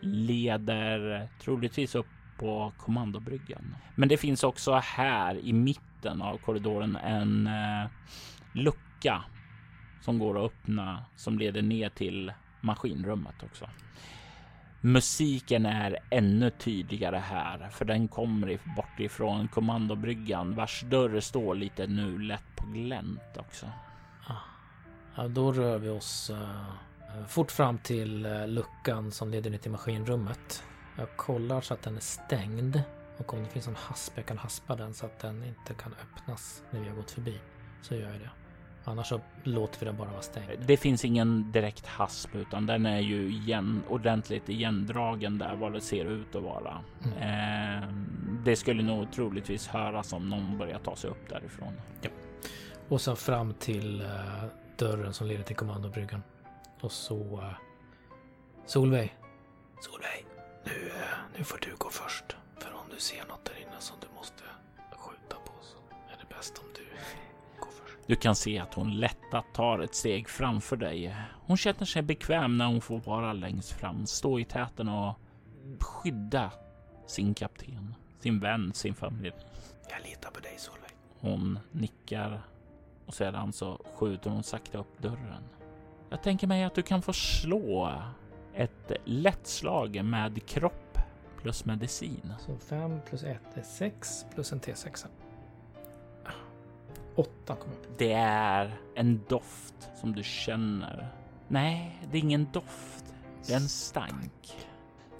leder 0.00 1.28
troligtvis 1.42 1.94
upp 1.94 2.06
på 2.40 2.72
kommandobryggan. 2.78 3.76
Men 3.94 4.08
det 4.08 4.16
finns 4.16 4.44
också 4.44 4.72
här 4.74 5.34
i 5.34 5.52
mitten 5.52 6.22
av 6.22 6.36
korridoren 6.36 6.96
en 6.96 7.46
eh, 7.46 7.90
lucka 8.52 9.24
som 10.00 10.18
går 10.18 10.38
att 10.38 10.52
öppna 10.52 11.04
som 11.16 11.38
leder 11.38 11.62
ner 11.62 11.88
till 11.88 12.32
maskinrummet 12.60 13.42
också. 13.42 13.68
Musiken 14.80 15.66
är 15.66 15.98
ännu 16.10 16.50
tydligare 16.50 17.16
här, 17.16 17.68
för 17.70 17.84
den 17.84 18.08
kommer 18.08 18.58
bort 18.76 19.00
ifrån 19.00 19.48
kommandobryggan 19.48 20.54
vars 20.54 20.80
dörr 20.80 21.20
står 21.20 21.54
lite 21.54 21.86
nu 21.86 22.18
lätt 22.18 22.56
på 22.56 22.66
glänt 22.66 23.36
också. 23.36 23.66
Ah. 24.26 24.34
Ja, 25.16 25.28
då 25.28 25.52
rör 25.52 25.78
vi 25.78 25.88
oss 25.88 26.30
uh, 26.30 26.74
Fort 27.28 27.50
fram 27.50 27.78
till 27.78 28.26
eh, 28.26 28.48
luckan 28.48 29.12
som 29.12 29.30
leder 29.30 29.50
ner 29.50 29.58
till 29.58 29.70
maskinrummet. 29.70 30.64
Jag 30.96 31.16
kollar 31.16 31.60
så 31.60 31.74
att 31.74 31.82
den 31.82 31.96
är 31.96 32.00
stängd. 32.00 32.82
Och 33.18 33.34
om 33.34 33.42
det 33.42 33.48
finns 33.48 33.68
en 33.68 33.76
hasp, 33.76 34.12
jag 34.16 34.26
kan 34.26 34.38
haspa 34.38 34.76
den 34.76 34.94
så 34.94 35.06
att 35.06 35.18
den 35.18 35.44
inte 35.44 35.74
kan 35.74 35.94
öppnas 36.02 36.62
när 36.70 36.80
vi 36.80 36.88
har 36.88 36.96
gått 36.96 37.10
förbi. 37.10 37.38
Så 37.82 37.94
gör 37.94 38.10
jag 38.10 38.20
det. 38.20 38.30
Annars 38.84 39.06
så 39.06 39.20
låter 39.42 39.80
vi 39.80 39.86
den 39.86 39.96
bara 39.96 40.10
vara 40.10 40.22
stängd. 40.22 40.50
Det 40.66 40.76
finns 40.76 41.04
ingen 41.04 41.52
direkt 41.52 41.86
hasp 41.86 42.34
utan 42.34 42.66
den 42.66 42.86
är 42.86 43.00
ju 43.00 43.30
igen, 43.30 43.82
ordentligt 43.88 44.48
igendragen 44.48 45.38
där 45.38 45.56
vad 45.56 45.72
det 45.72 45.80
ser 45.80 46.04
ut 46.04 46.34
att 46.34 46.42
vara. 46.42 46.78
Mm. 47.04 47.82
Eh, 47.82 47.88
det 48.44 48.56
skulle 48.56 48.82
nog 48.82 49.12
troligtvis 49.12 49.68
höras 49.68 50.12
om 50.12 50.28
någon 50.28 50.58
börjar 50.58 50.78
ta 50.78 50.96
sig 50.96 51.10
upp 51.10 51.28
därifrån. 51.28 51.72
Ja. 52.00 52.10
Och 52.88 53.00
sen 53.00 53.16
fram 53.16 53.54
till 53.54 54.02
uh, 54.02 54.44
dörren 54.76 55.12
som 55.12 55.26
leder 55.26 55.42
till 55.42 55.56
kommandobryggan. 55.56 56.22
Och 56.80 56.92
så... 56.92 57.16
Uh, 57.16 57.52
Solveig. 58.66 59.16
Solveig. 59.80 60.29
Nu, 60.64 60.70
uh, 60.70 60.92
nu 61.38 61.44
får 61.44 61.58
du 61.58 61.76
gå 61.78 61.90
först. 61.90 62.36
För 62.58 62.72
om 62.72 62.86
du 62.94 63.00
ser 63.00 63.24
något 63.28 63.44
där 63.44 63.60
inne 63.62 63.80
som 63.80 63.96
du 64.00 64.06
måste 64.16 64.42
skjuta 64.96 65.36
på 65.36 65.52
så 65.62 65.76
är 66.12 66.16
det 66.20 66.34
bäst 66.34 66.58
om 66.58 66.64
du 66.74 66.84
går 67.60 67.70
först. 67.70 67.98
Du 68.06 68.16
kan 68.16 68.36
se 68.36 68.58
att 68.58 68.74
hon 68.74 68.96
lättat 68.96 69.44
tar 69.54 69.78
ett 69.78 69.94
steg 69.94 70.28
framför 70.28 70.76
dig. 70.76 71.16
Hon 71.46 71.56
känner 71.56 71.84
sig 71.84 72.02
bekväm 72.02 72.58
när 72.58 72.66
hon 72.66 72.80
får 72.80 72.98
vara 72.98 73.32
längst 73.32 73.72
fram, 73.72 74.06
stå 74.06 74.38
i 74.40 74.44
täten 74.44 74.88
och 74.88 75.14
skydda 75.80 76.52
sin 77.06 77.34
kapten, 77.34 77.94
sin 78.20 78.40
vän, 78.40 78.72
sin 78.74 78.94
familj. 78.94 79.32
Jag 79.90 80.02
litar 80.02 80.30
på 80.30 80.40
dig 80.40 80.54
Solveig. 80.58 80.92
Hon 81.20 81.58
nickar 81.72 82.42
och 83.06 83.14
sedan 83.14 83.52
så 83.52 83.80
skjuter 83.94 84.30
hon 84.30 84.42
sakta 84.42 84.78
upp 84.78 84.98
dörren. 84.98 85.42
Jag 86.10 86.22
tänker 86.22 86.46
mig 86.46 86.64
att 86.64 86.74
du 86.74 86.82
kan 86.82 87.02
få 87.02 87.12
slå 87.12 87.92
ett 88.54 88.92
lätt 89.04 89.46
slag 89.46 90.04
med 90.04 90.46
kropp 90.46 90.98
plus 91.42 91.64
medicin. 91.64 92.34
Så 92.38 92.56
5 92.56 93.00
plus 93.08 93.22
1 93.22 93.38
är 93.54 93.62
6 93.62 94.24
plus 94.34 94.52
en 94.52 94.60
T6. 94.60 95.06
8 97.14 97.56
kommer 97.56 97.76
upp. 97.76 97.98
Det 97.98 98.12
är 98.12 98.74
en 98.94 99.20
doft 99.28 99.90
som 100.00 100.14
du 100.14 100.22
känner. 100.22 101.08
Nej, 101.48 102.00
det 102.10 102.18
är 102.18 102.22
ingen 102.22 102.46
doft. 102.52 103.04
Det 103.46 103.52
är 103.52 103.56
en 103.56 103.68
stank 103.68 104.56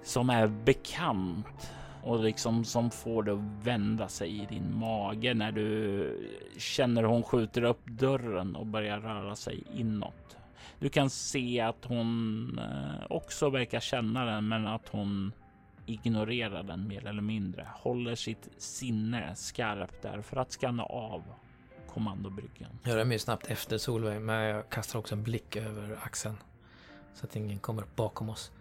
som 0.03 0.31
är 0.31 0.47
bekant 0.47 1.73
och 2.03 2.25
liksom 2.25 2.65
som 2.65 2.91
får 2.91 3.23
det 3.23 3.33
att 3.33 3.67
vända 3.67 4.09
sig 4.09 4.43
i 4.43 4.47
din 4.47 4.79
mage 4.79 5.35
när 5.35 5.53
du 5.53 6.31
känner 6.59 7.03
hon 7.03 7.23
skjuter 7.23 7.63
upp 7.63 7.87
dörren 7.87 8.57
och 8.57 8.67
börjar 8.67 9.01
röra 9.01 9.37
sig 9.37 9.65
inåt. 9.75 10.37
Du 10.81 10.89
kan 10.89 11.11
se 11.11 11.61
att 11.61 11.85
hon 11.85 12.59
eh, 12.59 13.07
också 13.11 13.51
verkar 13.51 13.81
känna 13.81 14.25
den, 14.25 14.49
men 14.49 14.67
att 14.67 14.89
hon 14.89 15.33
ignorerar 15.87 16.63
den 16.63 16.89
mer 16.89 17.07
eller 17.07 17.23
mindre. 17.23 17.69
Håller 17.75 18.15
sitt 18.15 18.49
sinne 18.57 19.35
skarpt 19.37 20.03
där 20.03 20.23
för 20.23 20.37
att 20.37 20.53
skanna 20.53 20.83
av 20.83 21.23
kommandobryggan. 21.89 22.71
Jag 22.83 22.97
rör 22.97 23.05
mig 23.05 23.19
snabbt 23.19 23.47
efter 23.47 23.79
Solveig, 23.79 24.21
men 24.21 24.43
jag 24.43 24.69
kastar 24.71 24.99
också 24.99 25.15
en 25.15 25.23
blick 25.23 25.57
över 25.57 25.99
axeln 26.03 26.37
så 27.15 27.27
att 27.27 27.37
ingen 27.37 27.59
kommer 27.59 27.83
upp 27.83 27.97
bakom 27.97 28.31
oss. 28.31 28.53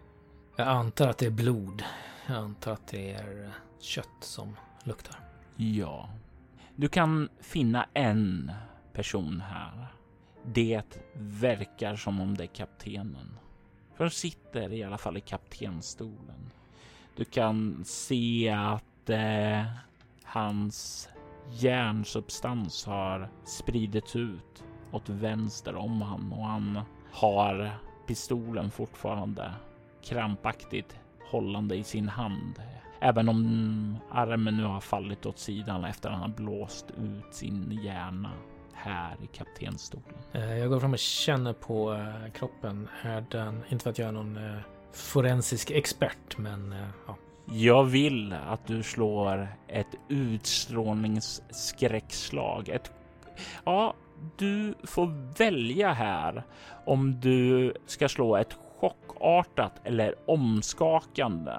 Jag 0.56 0.68
antar 0.68 1.08
att 1.08 1.18
det 1.18 1.26
är 1.26 1.30
blod. 1.30 1.84
Jag 2.26 2.36
antar 2.36 2.72
att 2.72 2.86
det 2.86 3.12
är 3.12 3.50
kött 3.80 4.08
som 4.20 4.56
luktar. 4.84 5.16
Ja. 5.56 6.10
Du 6.76 6.88
kan 6.88 7.28
finna 7.40 7.86
en 7.94 8.52
person 8.92 9.40
här. 9.40 9.86
Det 10.44 10.98
verkar 11.14 11.96
som 11.96 12.20
om 12.20 12.36
det 12.36 12.44
är 12.44 12.54
kaptenen. 12.54 13.38
För 13.96 14.04
han 14.04 14.10
sitter 14.10 14.72
i 14.72 14.84
alla 14.84 14.98
fall 14.98 15.16
i 15.16 15.20
kaptenstolen. 15.20 16.50
Du 17.16 17.24
kan 17.24 17.84
se 17.84 18.48
att 18.48 19.10
eh, 19.10 19.64
hans 20.24 21.08
järnsubstans 21.50 22.86
har 22.86 23.28
spridits 23.44 24.16
ut 24.16 24.64
åt 24.92 25.08
vänster 25.08 25.76
om 25.76 26.02
han 26.02 26.32
och 26.32 26.44
han 26.44 26.80
har 27.12 27.78
pistolen 28.06 28.70
fortfarande 28.70 29.52
krampaktigt 30.02 30.96
hållande 31.30 31.76
i 31.76 31.84
sin 31.84 32.08
hand. 32.08 32.62
Även 33.00 33.28
om 33.28 33.96
armen 34.10 34.56
nu 34.56 34.64
har 34.64 34.80
fallit 34.80 35.26
åt 35.26 35.38
sidan 35.38 35.84
efter 35.84 36.08
att 36.08 36.14
han 36.18 36.30
har 36.30 36.36
blåst 36.36 36.90
ut 36.90 37.34
sin 37.34 37.80
hjärna 37.84 38.30
här 38.82 39.16
i 39.22 39.26
kaptenstolen. 39.26 40.14
Eh, 40.32 40.58
jag 40.58 40.68
går 40.68 40.80
fram 40.80 40.92
och 40.92 40.98
känner 40.98 41.52
på 41.52 41.92
eh, 41.92 42.30
kroppen. 42.32 42.88
Är 43.02 43.24
den, 43.30 43.62
inte 43.68 43.82
för 43.82 43.90
att 43.90 43.98
jag 43.98 44.08
är 44.08 44.12
någon 44.12 44.36
eh, 44.36 44.58
forensisk 44.92 45.70
expert, 45.70 46.38
men 46.38 46.74
ja. 47.06 47.16
Jag 47.52 47.84
vill 47.84 48.32
att 48.32 48.66
du 48.66 48.82
slår 48.82 49.48
ett 49.68 49.94
utstrålningsskräckslag. 50.08 52.68
Ett, 52.68 52.92
ja, 53.64 53.94
du 54.36 54.74
får 54.84 55.36
välja 55.38 55.92
här 55.92 56.42
om 56.84 57.20
du 57.20 57.74
ska 57.86 58.08
slå 58.08 58.36
ett 58.36 58.56
chockartat 58.80 59.72
eller 59.84 60.14
omskakande. 60.26 61.52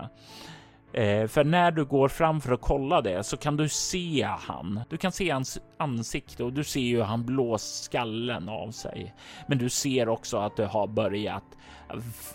Eh, 0.94 1.28
för 1.28 1.44
när 1.44 1.72
du 1.72 1.86
går 1.86 2.08
fram 2.08 2.42
för 2.42 2.54
att 2.54 2.62
kolla 2.62 3.02
det 3.02 3.24
så 3.24 3.38
kan 3.38 3.58
du 3.58 3.70
se 3.70 4.28
han. 4.40 4.80
Du 4.90 4.98
kan 4.98 5.12
se 5.12 5.30
hans 5.30 5.60
ansikte 5.78 6.44
och 6.44 6.54
du 6.54 6.64
ser 6.64 6.80
ju 6.80 7.02
han 7.02 7.26
blås 7.26 7.82
skallen 7.84 8.50
av 8.50 8.72
sig. 8.72 9.14
Men 9.48 9.58
du 9.58 9.70
ser 9.70 10.10
också 10.10 10.38
att 10.38 10.56
det 10.56 10.66
har 10.66 10.88
börjat 10.88 11.58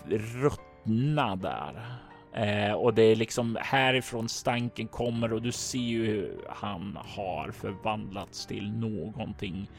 ruttna 0.09 1.35
där. 1.35 1.97
Eh, 2.33 2.73
och 2.73 2.93
det 2.93 3.01
är 3.01 3.15
liksom 3.15 3.57
härifrån 3.61 4.29
stanken 4.29 4.87
kommer 4.87 5.33
och 5.33 5.41
du 5.41 5.51
ser 5.51 5.79
ju 5.79 6.05
hur 6.05 6.41
han 6.49 6.97
har 7.05 7.51
förvandlats 7.51 8.45
till 8.45 8.71
någonting 8.71 9.69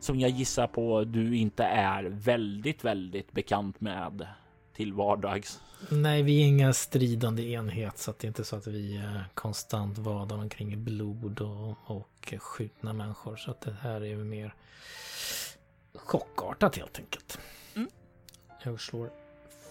som 0.00 0.20
jag 0.20 0.30
gissar 0.30 0.66
på 0.66 1.04
du 1.04 1.36
inte 1.36 1.64
är 1.64 2.04
väldigt, 2.04 2.84
väldigt 2.84 3.32
bekant 3.32 3.80
med 3.80 4.26
till 4.76 4.92
vardags. 4.92 5.60
Nej, 5.90 6.22
vi 6.22 6.42
är 6.42 6.46
inga 6.46 6.72
stridande 6.72 7.42
enhet 7.42 7.98
så 7.98 8.10
att 8.10 8.18
det 8.18 8.26
är 8.26 8.28
inte 8.28 8.44
så 8.44 8.56
att 8.56 8.66
vi 8.66 9.02
konstant 9.34 9.98
vadar 9.98 10.36
omkring 10.36 10.72
i 10.72 10.76
blod 10.76 11.40
och, 11.40 11.76
och 11.84 12.34
skjutna 12.38 12.92
människor. 12.92 13.36
Så 13.36 13.50
att 13.50 13.60
det 13.60 13.76
här 13.80 14.04
är 14.04 14.16
mer 14.16 14.54
chockartat 15.94 16.76
helt 16.76 16.98
enkelt. 16.98 17.38
Mm. 17.74 17.88
Jag 18.64 18.80
slår 18.80 19.10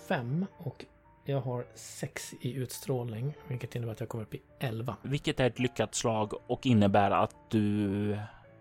fem 0.08 0.46
och 0.58 0.86
jag 1.26 1.42
har 1.42 1.66
sex 1.76 2.34
i 2.42 2.54
utstrålning, 2.54 3.34
vilket 3.48 3.76
innebär 3.76 3.94
att 3.94 4.00
jag 4.00 4.10
kommer 4.10 4.24
upp 4.24 4.34
i 4.34 4.42
elva. 4.60 4.96
Vilket 5.02 5.40
är 5.40 5.48
ett 5.48 5.60
lyckat 5.60 5.96
slag 5.96 6.34
och 6.48 6.66
innebär 6.66 7.12
att 7.12 7.36
du 7.50 8.18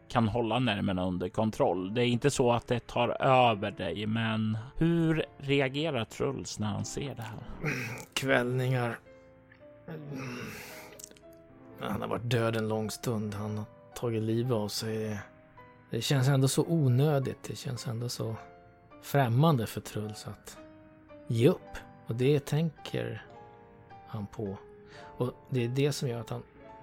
kan 0.09 0.29
hålla 0.29 0.59
nerverna 0.59 1.07
under 1.07 1.29
kontroll. 1.29 1.95
Det 1.95 2.03
är 2.03 2.07
inte 2.07 2.31
så 2.31 2.53
att 2.53 2.67
det 2.67 2.87
tar 2.87 3.23
över 3.23 3.71
dig, 3.71 4.07
men 4.07 4.59
hur 4.77 5.24
reagerar 5.45 6.05
Truls 6.05 6.59
när 6.59 6.67
han 6.67 6.85
ser 6.85 7.15
det 7.15 7.23
här? 7.23 7.39
Kvällningar. 8.15 8.99
Han 11.81 12.01
har 12.01 12.09
varit 12.09 12.31
död 12.31 12.57
en 12.57 12.69
lång 12.69 12.91
stund. 12.91 13.35
Han 13.35 13.59
har 13.59 13.65
tagit 13.95 14.23
livet 14.23 14.53
av 14.53 14.69
sig. 14.69 15.19
Det 15.91 16.01
känns 16.01 16.29
ändå 16.29 16.49
så 16.49 16.65
onödigt. 16.69 17.43
Det 17.43 17.57
känns 17.57 17.87
ändå 17.87 18.09
så 18.09 18.37
främmande 19.03 19.67
för 19.67 19.81
Truls 19.81 20.27
att 20.27 20.59
ge 21.27 21.49
upp. 21.49 21.77
Och 22.07 22.15
det 22.15 22.47
tänker 22.47 23.27
han 24.07 24.27
på. 24.27 24.57
Och 25.01 25.33
det 25.51 25.65
är 25.65 25.69
det 25.69 25.93
som 25.93 26.09
gör 26.09 26.21
att 26.21 26.31
han 26.31 26.43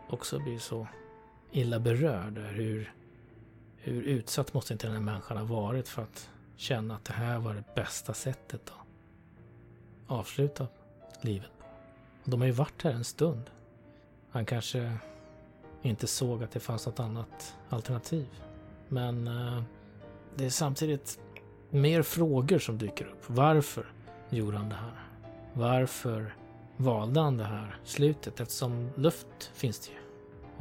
också 0.09 0.39
blir 0.39 0.59
så 0.59 0.87
illa 1.51 1.79
berörd. 1.79 2.37
Hur 2.37 2.93
hur 3.83 4.01
utsatt 4.01 4.53
måste 4.53 4.73
inte 4.73 4.87
den 4.87 4.95
här 4.95 5.01
människan 5.01 5.37
ha 5.37 5.45
varit 5.45 5.87
för 5.87 6.01
att 6.01 6.29
känna 6.55 6.95
att 6.95 7.05
det 7.05 7.13
här 7.13 7.39
var 7.39 7.53
det 7.53 7.75
bästa 7.75 8.13
sättet 8.13 8.69
att 8.69 8.87
avsluta 10.07 10.67
livet 11.21 11.49
på. 11.59 11.65
Och 12.23 12.29
de 12.29 12.41
har 12.41 12.47
ju 12.47 12.53
varit 12.53 12.83
här 12.83 12.91
en 12.91 13.03
stund. 13.03 13.49
Han 14.29 14.45
kanske 14.45 14.97
inte 15.81 16.07
såg 16.07 16.43
att 16.43 16.51
det 16.51 16.59
fanns 16.59 16.85
något 16.85 16.99
annat 16.99 17.55
alternativ. 17.69 18.27
Men 18.87 19.27
eh, 19.27 19.63
det 20.35 20.45
är 20.45 20.49
samtidigt 20.49 21.19
mer 21.69 22.01
frågor 22.01 22.59
som 22.59 22.77
dyker 22.77 23.05
upp. 23.05 23.23
Varför 23.27 23.85
gjorde 24.29 24.57
han 24.57 24.69
det 24.69 24.75
här? 24.75 25.03
Varför 25.53 26.35
valde 26.77 27.19
han 27.19 27.37
det 27.37 27.43
här 27.43 27.79
slutet? 27.83 28.39
Eftersom 28.39 28.89
luft 28.95 29.51
finns 29.53 29.79
det 29.79 29.91
ju. 29.91 29.99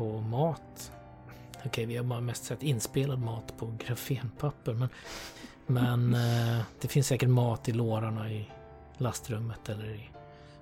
Och 0.04 0.22
mat 0.22 0.92
Okej, 1.60 1.68
okay, 1.68 1.86
vi 1.86 1.96
har 1.96 2.04
bara 2.04 2.20
mest 2.20 2.44
sett 2.44 2.62
inspelad 2.62 3.18
mat 3.18 3.56
på 3.58 3.72
grafenpapper. 3.78 4.74
Men, 4.74 4.88
men 5.70 6.14
eh, 6.14 6.60
det 6.80 6.88
finns 6.88 7.06
säkert 7.06 7.28
mat 7.28 7.68
i 7.68 7.72
lårarna 7.72 8.30
i 8.30 8.48
lastrummet 8.96 9.68
eller 9.68 9.90
i, 9.90 10.10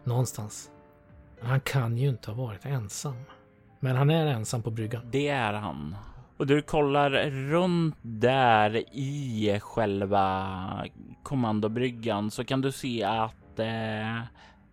någonstans. 0.04 0.70
Han 1.42 1.60
kan 1.60 1.98
ju 1.98 2.08
inte 2.08 2.30
ha 2.30 2.44
varit 2.44 2.66
ensam. 2.66 3.16
Men 3.80 3.96
han 3.96 4.10
är 4.10 4.26
ensam 4.26 4.62
på 4.62 4.70
bryggan. 4.70 5.02
Det 5.10 5.28
är 5.28 5.52
han. 5.52 5.96
Och 6.36 6.46
du 6.46 6.62
kollar 6.62 7.10
runt 7.30 7.96
där 8.02 8.84
i 8.96 9.60
själva 9.62 10.86
kommandobryggan 11.22 12.30
så 12.30 12.44
kan 12.44 12.60
du 12.60 12.72
se 12.72 13.04
att 13.04 13.58
eh, 13.58 14.22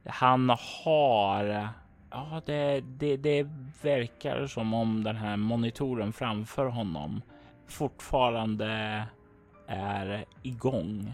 han 0.05 0.49
har 0.83 1.69
Ja, 2.15 2.41
det, 2.45 2.81
det, 2.81 3.17
det 3.17 3.47
verkar 3.81 4.47
som 4.47 4.73
om 4.73 5.03
den 5.03 5.15
här 5.15 5.37
monitoren 5.37 6.13
framför 6.13 6.65
honom 6.65 7.21
fortfarande 7.67 9.03
är 9.67 10.25
igång. 10.41 11.13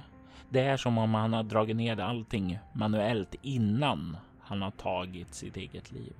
Det 0.49 0.61
är 0.61 0.77
som 0.77 0.97
om 0.97 1.13
han 1.13 1.33
har 1.33 1.43
dragit 1.43 1.75
ner 1.75 1.99
allting 1.99 2.59
manuellt 2.73 3.35
innan 3.41 4.17
han 4.41 4.61
har 4.61 4.71
tagit 4.71 5.33
sitt 5.33 5.57
eget 5.57 5.91
liv. 5.91 6.13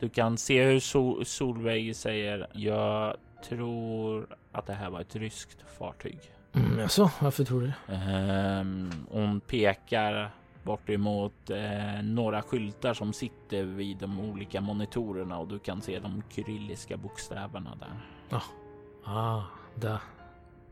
Du 0.00 0.08
kan 0.08 0.38
se 0.38 0.64
hur 0.64 0.80
Sol 0.80 1.24
Solveig 1.24 1.96
säger 1.96 2.46
jag 2.52 3.16
tror 3.48 4.26
att 4.52 4.66
det 4.66 4.72
här 4.72 4.90
var 4.90 5.00
ett 5.00 5.16
ryskt 5.16 5.64
fartyg. 5.78 6.18
Mm, 6.52 6.82
alltså, 6.82 7.10
varför 7.20 7.44
tror 7.44 7.60
du 7.60 7.66
det? 7.66 8.60
Um, 8.60 8.92
hon 9.10 9.40
pekar 9.40 10.30
bort 10.62 10.90
emot 10.90 11.50
eh, 11.50 12.02
några 12.02 12.42
skyltar 12.42 12.94
som 12.94 13.12
sitter 13.12 13.62
vid 13.64 13.96
de 13.96 14.20
olika 14.20 14.60
monitorerna 14.60 15.38
och 15.38 15.48
du 15.48 15.58
kan 15.58 15.82
se 15.82 15.98
de 15.98 16.22
kyrilliska 16.30 16.96
bokstäverna 16.96 17.76
där. 17.80 18.00
Ja, 18.28 18.42
ah, 19.04 19.42
da. 19.74 20.00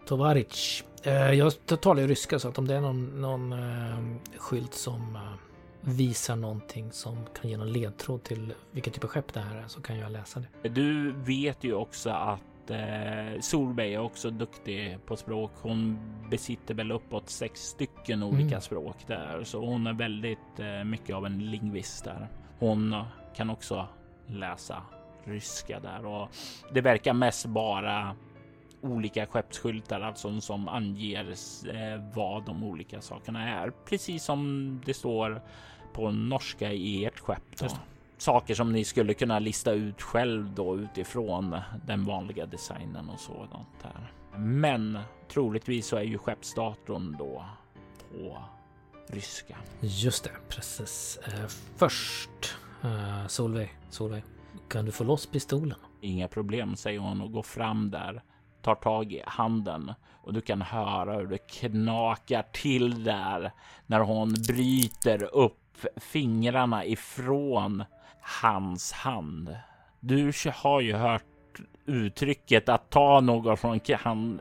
Tovaric. 0.07 0.85
Eh, 1.03 1.33
jag 1.33 1.53
talar 1.81 2.03
ju 2.03 2.09
ryska 2.09 2.39
så 2.39 2.49
att 2.49 2.59
om 2.59 2.69
det 2.69 2.75
är 2.75 2.81
någon, 2.81 3.21
någon 3.21 3.53
eh, 3.53 4.39
skylt 4.39 4.75
som 4.75 5.17
eh, 5.17 5.33
visar 5.81 6.37
någonting 6.37 6.93
som 6.93 7.17
kan 7.41 7.51
ge 7.51 7.57
någon 7.57 7.73
ledtråd 7.73 8.23
till 8.23 8.55
vilken 8.71 8.93
typ 8.93 9.05
av 9.05 9.11
skepp 9.11 9.35
det 9.35 9.41
här 9.41 9.57
är 9.57 9.65
så 9.67 9.81
kan 9.81 9.99
jag 9.99 10.13
läsa 10.13 10.43
det. 10.63 10.69
Du 10.69 11.13
vet 11.13 11.65
ju 11.65 11.75
också 11.75 12.11
att 12.11 12.71
eh, 12.71 13.41
Solveig 13.41 13.95
är 13.95 14.01
också 14.01 14.31
duktig 14.31 14.99
på 15.07 15.17
språk. 15.17 15.51
Hon 15.63 15.99
besitter 16.31 16.75
väl 16.75 16.93
uppåt 16.93 17.29
sex 17.29 17.61
stycken 17.61 18.23
olika 18.23 18.43
mm. 18.43 18.61
språk 18.61 18.97
där, 19.07 19.45
så 19.45 19.59
hon 19.67 19.87
är 19.87 19.93
väldigt 19.93 20.59
eh, 20.59 20.85
mycket 20.85 21.17
av 21.17 21.27
en 21.27 21.51
lingvist 21.51 22.05
där. 22.05 22.29
Hon 22.59 22.97
kan 23.37 23.51
också 23.51 23.89
läsa 24.27 24.83
ryska 25.25 25.81
där 25.81 26.07
och 26.07 26.29
det 26.73 26.81
verkar 26.81 27.13
mest 27.13 27.47
bara 27.47 28.17
olika 28.83 29.27
skeppsskyltar, 29.27 30.01
alltså 30.01 30.41
som 30.41 30.69
anger 30.69 31.35
eh, 31.75 32.15
vad 32.15 32.45
de 32.45 32.65
olika 32.65 33.01
sakerna 33.01 33.49
är. 33.49 33.71
Precis 33.71 34.25
som 34.25 34.81
det 34.87 34.95
står 34.95 35.43
på 35.93 36.11
norska 36.11 36.73
i 36.73 37.05
ert 37.05 37.19
skepp. 37.19 37.59
Då 37.59 37.67
saker 38.23 38.55
som 38.55 38.73
ni 38.73 38.85
skulle 38.85 39.15
kunna 39.15 39.39
lista 39.39 39.73
ut 39.73 40.03
själv 40.03 40.55
då 40.55 40.79
utifrån 40.79 41.61
den 41.87 42.05
vanliga 42.05 42.47
designen 42.47 43.11
och 43.11 43.21
sådant 43.21 43.69
där. 43.83 44.13
Men 44.39 44.99
troligtvis 45.29 45.87
så 45.87 45.97
är 45.97 46.03
ju 46.03 46.19
skeppsdatorn 46.19 47.17
då 47.19 47.45
på 47.99 48.39
ryska. 49.07 49.57
Just 49.81 50.25
det, 50.25 50.31
precis. 50.49 51.19
Eh, 51.27 51.47
först 51.77 52.57
eh, 52.83 53.27
Solveig, 53.27 53.79
Solveig, 53.91 54.25
kan 54.69 54.85
du 54.85 54.93
få 54.93 55.05
loss 55.05 55.27
pistolen? 55.27 55.79
Inga 56.01 56.29
problem, 56.29 56.77
säger 56.77 56.99
hon 56.99 57.21
och 57.21 57.33
går 57.33 57.43
fram 57.43 57.91
där, 57.91 58.23
tar 58.63 58.75
tag 58.75 59.13
i 59.13 59.23
handen 59.27 59.93
och 60.23 60.33
du 60.33 60.41
kan 60.41 60.63
höra 60.63 61.15
hur 61.15 61.27
det 61.27 61.39
knakar 61.39 62.45
till 62.53 63.05
där 63.05 63.53
när 63.87 64.01
hon 64.01 64.35
bryter 64.49 65.35
upp 65.35 65.87
fingrarna 65.97 66.85
ifrån 66.85 67.85
hans 68.43 68.93
hand. 68.93 69.57
Du 70.01 70.33
har 70.55 70.81
ju 70.81 70.95
hört 70.95 71.25
uttrycket 71.87 72.69
att 72.69 72.91
ta 72.91 73.21
något 73.21 73.61
från 73.61 73.81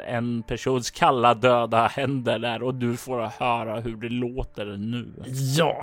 en 0.08 0.44
persons 0.44 0.92
kalla 0.92 1.34
döda 1.34 1.88
händer 1.88 2.40
där 2.40 2.64
och 2.64 2.76
du 2.76 2.98
får 2.98 3.22
höra 3.22 3.80
hur 3.80 3.96
det 3.96 4.10
låter 4.10 4.66
nu. 4.66 5.14
Ja, 5.58 5.82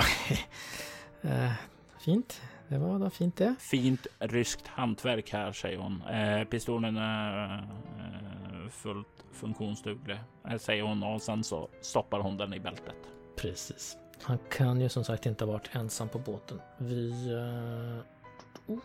uh, 1.25 1.53
fint. 2.05 2.41
Det 2.69 2.79
var 2.79 2.99
då 2.99 3.11
fint 3.11 3.37
det. 3.37 3.55
Fint 3.59 4.07
ryskt 4.19 4.67
hantverk 4.67 5.33
här 5.33 5.53
säger 5.53 5.79
hon. 5.79 6.03
Eh, 6.03 6.45
pistolen 6.45 6.97
är 6.97 7.55
eh, 7.55 8.69
fullt 8.71 9.25
funktionsduglig 9.33 10.19
säger 10.59 10.83
hon 10.83 11.03
och 11.03 11.23
sen 11.23 11.45
så 11.45 11.69
stoppar 11.81 12.21
hon 12.21 12.37
den 12.37 12.55
i 12.55 12.61
bältet. 12.61 12.97
Precis. 13.37 13.97
Han 14.23 14.39
kan 14.51 14.81
ju 14.81 14.89
som 14.89 15.05
sagt 15.05 15.27
inte 15.27 15.45
ha 15.45 15.53
varit 15.53 15.75
ensam 15.75 16.09
på 16.09 16.19
båten. 16.19 16.61
Vi... 16.79 17.33
Uh, 17.33 18.75
oh, 18.75 18.79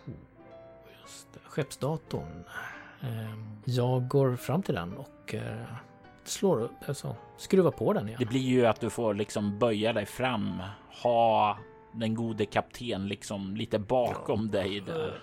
just 1.01 1.33
det. 1.33 1.39
Skeppsdatorn. 1.43 2.43
Uh, 3.03 3.33
jag 3.65 4.07
går 4.07 4.35
fram 4.35 4.63
till 4.63 4.75
den 4.75 4.93
och 4.93 5.33
uh, 5.33 5.41
slår 6.23 6.61
upp, 6.61 6.71
alltså 6.87 7.15
skruvar 7.37 7.71
på 7.71 7.93
den 7.93 8.07
igen. 8.07 8.19
Det 8.19 8.25
blir 8.25 8.41
ju 8.41 8.65
att 8.65 8.79
du 8.79 8.89
får 8.89 9.13
liksom 9.13 9.59
böja 9.59 9.93
dig 9.93 10.05
fram, 10.05 10.61
ha 11.03 11.57
den 11.93 12.15
gode 12.15 12.45
kapten 12.45 13.07
liksom 13.07 13.55
lite 13.55 13.79
bakom 13.79 14.49
ja. 14.53 14.59
dig 14.59 14.79
där. 14.81 15.19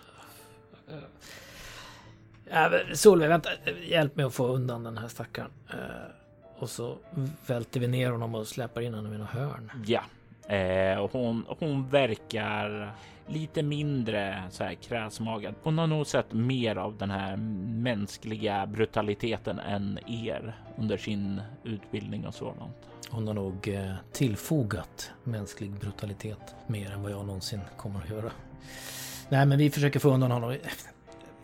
Äh, 2.47 2.93
Solveig, 2.93 3.29
vänta, 3.29 3.51
hjälp 3.89 4.17
mig 4.17 4.25
att 4.27 4.35
få 4.35 4.47
undan 4.47 4.85
den 4.85 4.99
här 4.99 5.09
stackaren. 5.09 5.51
Och 6.59 6.71
så 6.71 6.97
välter 7.47 7.81
vi 7.81 7.89
ner 7.89 8.11
honom 8.11 8.35
och 8.35 8.47
släpar 8.47 8.81
in 8.81 8.95
honom 8.95 9.15
i 9.15 9.19
något 9.19 9.29
hörn. 9.29 9.73
Ja, 9.87 10.03
eh, 10.55 11.09
hon, 11.13 11.45
hon 11.59 11.89
verkar 11.89 12.95
lite 13.27 13.63
mindre 13.63 14.43
så 14.51 14.65
här 14.65 14.75
kräsmagad. 14.75 15.55
Hon 15.63 15.79
har 15.79 15.87
nog 15.87 16.07
sett 16.07 16.33
mer 16.33 16.77
av 16.77 16.97
den 16.97 17.11
här 17.11 17.37
mänskliga 17.83 18.67
brutaliteten 18.67 19.59
än 19.59 19.99
er 20.07 20.57
under 20.79 20.97
sin 20.97 21.43
utbildning 21.65 22.27
och 22.27 22.35
sådant. 22.35 22.90
Hon 23.11 23.27
har 23.27 23.35
nog 23.35 23.69
eh, 23.69 23.95
tillfogat 24.13 25.11
mänsklig 25.25 25.71
brutalitet 25.71 26.55
mer 26.67 26.91
än 26.91 27.03
vad 27.03 27.13
jag 27.13 27.27
någonsin 27.27 27.61
kommer 27.77 28.01
att 28.01 28.11
göra. 28.11 28.33
Nej, 29.29 29.47
men 29.47 29.59
vi 29.59 29.71
försöker 29.71 30.01
få 30.01 30.11
undan 30.11 30.31
honom. 30.31 30.57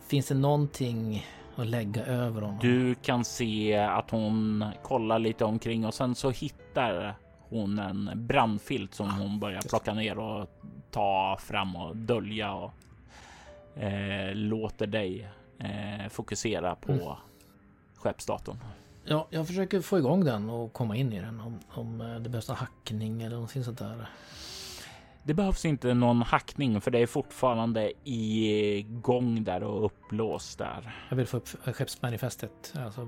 Finns 0.07 0.27
det 0.27 0.35
någonting 0.35 1.25
och 1.55 1.65
lägga 1.65 2.05
över 2.05 2.41
honom. 2.41 2.59
Du 2.61 2.95
kan 2.95 3.25
se 3.25 3.77
att 3.77 4.11
hon 4.11 4.65
kollar 4.83 5.19
lite 5.19 5.45
omkring 5.45 5.85
och 5.85 5.93
sen 5.93 6.15
så 6.15 6.29
hittar 6.29 7.15
hon 7.49 7.79
en 7.79 8.11
brandfilt 8.15 8.93
som 8.93 9.11
hon 9.11 9.39
börjar 9.39 9.61
plocka 9.61 9.93
ner 9.93 10.19
och 10.19 10.49
ta 10.91 11.37
fram 11.41 11.75
och 11.75 11.95
dölja 11.95 12.53
och 12.53 12.71
eh, 13.81 14.35
låter 14.35 14.87
dig 14.87 15.29
eh, 15.59 16.09
fokusera 16.09 16.75
på 16.75 16.91
mm. 16.91 17.15
skeppsdatorn. 17.95 18.57
Ja, 19.09 19.27
jag 19.29 19.47
försöker 19.47 19.81
få 19.81 19.97
igång 19.97 20.25
den 20.25 20.49
och 20.49 20.73
komma 20.73 20.95
in 20.95 21.13
i 21.13 21.19
den 21.19 21.39
om, 21.39 21.59
om 21.69 22.01
eh, 22.01 22.15
det 22.15 22.29
behövs 22.29 22.49
hackning 22.49 23.21
eller 23.21 23.35
någonting 23.35 23.63
sånt 23.63 23.79
där. 23.79 24.09
Det 25.23 25.33
behövs 25.33 25.65
inte 25.65 25.93
någon 25.93 26.21
hackning 26.21 26.81
för 26.81 26.91
det 26.91 26.99
är 26.99 27.07
fortfarande 27.07 27.93
igång 28.03 29.43
där 29.43 29.63
och 29.63 29.85
upplåst 29.85 30.57
där. 30.57 30.95
Jag 31.09 31.17
vill 31.17 31.27
få 31.27 31.37
upp 31.37 31.47
skeppsmanifestet. 31.47 32.73
Alltså 32.85 33.07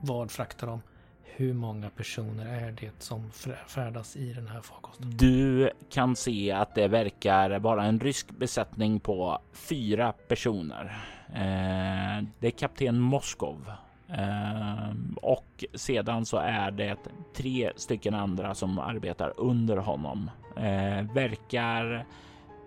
vad 0.00 0.30
fraktar 0.30 0.66
de? 0.66 0.82
Hur 1.22 1.52
många 1.54 1.90
personer 1.90 2.46
är 2.46 2.72
det 2.72 3.02
som 3.02 3.30
färdas 3.66 4.16
i 4.16 4.32
den 4.32 4.48
här 4.48 4.60
farkosten? 4.60 5.16
Du 5.16 5.70
kan 5.90 6.16
se 6.16 6.52
att 6.52 6.74
det 6.74 6.88
verkar 6.88 7.58
vara 7.58 7.84
en 7.84 8.00
rysk 8.00 8.30
besättning 8.30 9.00
på 9.00 9.38
fyra 9.52 10.12
personer. 10.28 11.04
Eh, 11.28 12.24
det 12.38 12.46
är 12.46 12.50
kapten 12.50 13.00
Moskov 13.00 13.72
Ehm, 14.12 15.16
och 15.22 15.64
sedan 15.74 16.24
så 16.24 16.36
är 16.36 16.70
det 16.70 16.96
tre 17.36 17.72
stycken 17.76 18.14
andra 18.14 18.54
som 18.54 18.78
arbetar 18.78 19.32
under 19.36 19.76
honom 19.76 20.30
eh, 20.56 21.14
verkar 21.14 22.06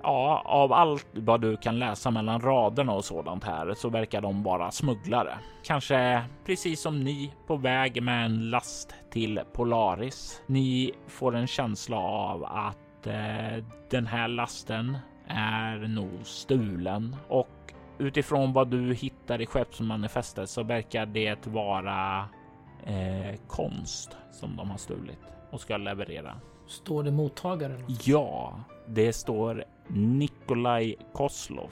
ja, 0.04 0.42
av 0.46 0.74
allt 0.74 1.08
vad 1.14 1.42
du 1.42 1.58
kan 1.58 1.80
läsa 1.80 2.12
mellan 2.12 2.42
raderna 2.42 2.94
och 2.94 3.06
sådant 3.06 3.44
här 3.44 3.74
så 3.74 3.90
verkar 3.90 4.22
de 4.22 4.44
vara 4.44 4.72
smugglare. 4.72 5.38
Kanske 5.64 6.24
precis 6.46 6.82
som 6.82 7.04
ni 7.04 7.34
på 7.48 7.56
väg 7.56 8.04
med 8.04 8.26
en 8.26 8.50
last 8.50 8.96
till 9.12 9.42
Polaris. 9.54 10.42
Ni 10.48 10.92
får 11.08 11.36
en 11.36 11.48
känsla 11.48 11.98
av 11.98 12.46
att 12.46 13.08
eh, 13.08 13.64
den 13.90 14.08
här 14.08 14.28
lasten 14.28 14.98
är 15.28 15.88
nog 15.88 16.20
stulen 16.24 17.16
och 17.28 17.50
utifrån 17.98 18.54
vad 18.54 18.68
du 18.68 18.94
hittar 18.94 19.42
i 19.42 19.46
skeppsmanifestet 19.46 20.50
så 20.50 20.64
verkar 20.64 21.06
det 21.06 21.48
vara 21.48 22.30
eh, 22.86 23.40
konst 23.48 24.18
som 24.32 24.56
de 24.56 24.70
har 24.70 24.78
stulit 24.78 25.20
och 25.50 25.62
ska 25.62 25.78
leverera. 25.78 26.36
Står 26.68 27.04
det 27.04 27.12
mottagaren? 27.12 27.86
Ja, 28.04 28.60
det 28.88 29.14
står 29.14 29.64
Nikolaj 29.88 30.96
Koslov. 31.14 31.72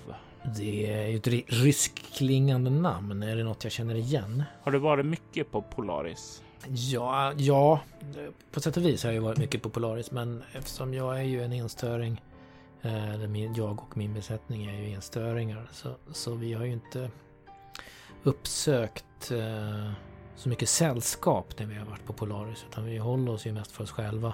Det 0.58 0.92
är 0.92 1.08
ju 1.08 1.18
ett 1.18 1.28
ryskklingande 1.48 2.70
namn. 2.70 3.24
Är 3.24 3.36
det 3.36 3.44
något 3.44 3.64
jag 3.64 3.74
känner 3.74 3.96
igen? 3.96 4.44
Har 4.64 4.72
du 4.72 4.80
varit 4.80 5.06
mycket 5.06 5.52
på 5.52 5.62
Polaris? 5.62 6.44
Ja, 6.68 7.34
ja, 7.38 7.80
på 8.52 8.60
sätt 8.60 8.78
och 8.78 8.86
vis 8.86 9.04
har 9.04 9.12
jag 9.12 9.22
varit 9.22 9.38
mycket 9.38 9.62
på 9.62 9.70
Polaris, 9.70 10.12
men 10.12 10.44
eftersom 10.54 10.94
jag 10.94 11.20
är 11.20 11.24
ju 11.24 11.44
en 11.44 11.54
enstöring, 11.54 12.22
Eh, 12.84 13.10
eller 13.10 13.58
jag 13.58 13.80
och 13.80 13.98
min 13.98 14.14
besättning 14.14 14.66
är 14.66 14.82
ju 14.82 14.94
enstöringar, 14.94 15.70
så, 15.72 15.96
så 16.12 16.36
vi 16.36 16.54
har 16.54 16.66
ju 16.66 16.72
inte 16.72 17.12
uppsökt 18.24 19.32
eh, 19.32 19.92
så 20.36 20.50
mycket 20.50 20.70
sällskap 20.70 21.60
när 21.60 21.66
vi 21.66 21.76
har 21.76 21.86
varit 21.86 22.06
på 22.06 22.14
Polaris. 22.14 22.66
Utan 22.70 22.86
vi 22.86 22.98
håller 22.98 23.32
oss 23.32 23.46
ju 23.46 23.52
mest 23.52 23.72
för 23.72 23.84
oss 23.84 23.92
själva. 23.92 24.34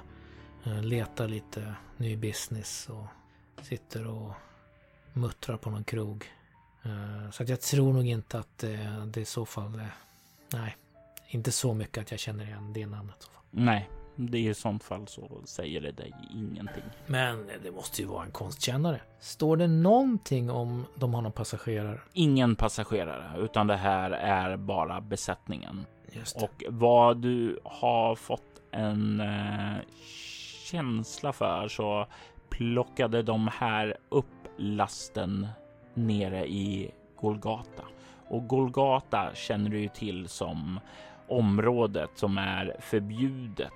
Eh, 0.63 0.83
letar 0.83 1.27
lite 1.27 1.73
ny 1.97 2.17
business 2.17 2.89
och 2.89 3.05
sitter 3.65 4.07
och 4.07 4.31
muttrar 5.13 5.57
på 5.57 5.69
någon 5.69 5.83
krog. 5.83 6.25
Eh, 6.83 7.31
så 7.31 7.43
att 7.43 7.49
jag 7.49 7.61
tror 7.61 7.93
nog 7.93 8.07
inte 8.07 8.39
att 8.39 8.57
det, 8.57 9.03
det 9.07 9.21
i 9.21 9.25
så 9.25 9.45
fall... 9.45 9.81
nej, 10.53 10.77
inte 11.27 11.51
så 11.51 11.73
mycket 11.73 12.01
att 12.01 12.11
jag 12.11 12.19
känner 12.19 12.45
igen 12.45 12.73
det 12.73 12.85
namnet. 12.85 13.29
Nej, 13.51 13.89
det 14.25 14.37
är 14.37 14.49
i 14.49 14.53
sånt 14.53 14.83
fall 14.83 15.07
så 15.07 15.41
säger 15.45 15.81
det 15.81 15.91
dig 15.91 16.13
ingenting. 16.33 16.83
Men 17.07 17.49
det 17.63 17.71
måste 17.71 18.01
ju 18.01 18.07
vara 18.07 18.25
en 18.25 18.31
konstkännare. 18.31 19.01
Står 19.19 19.57
det 19.57 19.67
någonting 19.67 20.51
om 20.51 20.85
de 20.95 21.13
har 21.13 21.21
någon 21.21 21.31
passagerare? 21.31 21.99
Ingen 22.13 22.55
passagerare, 22.55 23.39
utan 23.39 23.67
det 23.67 23.75
här 23.75 24.11
är 24.11 24.57
bara 24.57 25.01
besättningen. 25.01 25.85
Och 26.35 26.63
vad 26.69 27.17
du 27.17 27.59
har 27.63 28.15
fått 28.15 28.61
en 28.71 29.19
eh, 29.19 29.77
känsla 30.65 31.33
för 31.33 31.67
så 31.67 32.07
plockade 32.49 33.23
de 33.23 33.47
här 33.47 33.97
upp 34.09 34.25
lasten 34.57 35.47
nere 35.93 36.47
i 36.47 36.91
Golgata. 37.19 37.83
Och 38.27 38.47
Golgata 38.47 39.31
känner 39.35 39.69
du 39.69 39.79
ju 39.79 39.89
till 39.89 40.27
som 40.27 40.79
området 41.27 42.09
som 42.15 42.37
är 42.37 42.75
förbjudet 42.79 43.71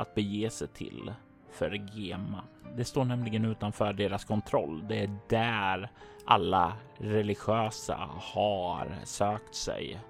att 0.00 0.14
bege 0.14 0.50
sig 0.50 0.68
till 0.68 1.12
för 1.50 1.70
Gema. 1.94 2.42
Det 2.76 2.84
står 2.84 3.04
nämligen 3.04 3.44
utanför 3.44 3.92
deras 3.92 4.24
kontroll. 4.24 4.84
Det 4.88 4.98
är 4.98 5.18
där 5.28 5.90
alla 6.24 6.72
religiösa 6.98 8.08
har 8.34 8.98
sökt 9.04 9.54
sig 9.54 10.00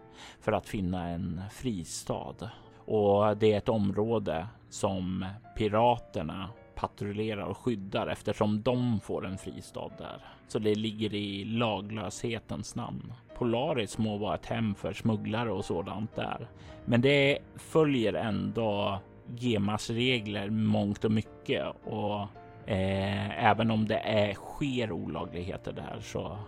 för 0.41 0.53
att 0.53 0.69
finna 0.69 1.09
en 1.09 1.43
fristad. 1.51 2.51
Och 2.77 3.37
det 3.37 3.53
är 3.53 3.59
ett 3.59 3.69
område 3.69 4.47
som 4.69 5.27
piraterna 5.57 6.51
patrullerar 6.75 7.43
och 7.43 7.59
skyddar 7.59 8.07
eftersom 8.07 8.63
de 8.63 9.01
får 9.01 9.27
en 9.27 9.39
fristad 9.39 9.91
där. 9.99 10.25
Så 10.49 10.59
det 10.59 10.75
ligger 10.75 11.15
i 11.15 11.45
laglöshetens 11.45 12.75
namn. 12.75 13.13
Polaris 13.37 13.99
må 13.99 14.17
vara 14.17 14.35
ett 14.35 14.47
hem 14.47 14.75
för 14.75 14.93
smugglare 14.93 15.53
och 15.53 15.65
sådant 15.65 16.17
där, 16.17 16.49
men 16.85 17.01
det 17.01 17.39
följer 17.57 18.13
ändå 18.13 19.01
GEMAs 19.39 19.91
regler 19.91 20.51
mångt 20.51 21.05
och 21.05 21.11
mycket 21.11 21.67
och 21.85 22.21
eh, 22.67 23.45
även 23.45 23.71
om 23.71 23.89
det 23.89 23.99
är, 23.99 24.35
sker 24.35 24.93
olagligheter 24.93 25.73
där 25.73 26.01
så 26.01 26.39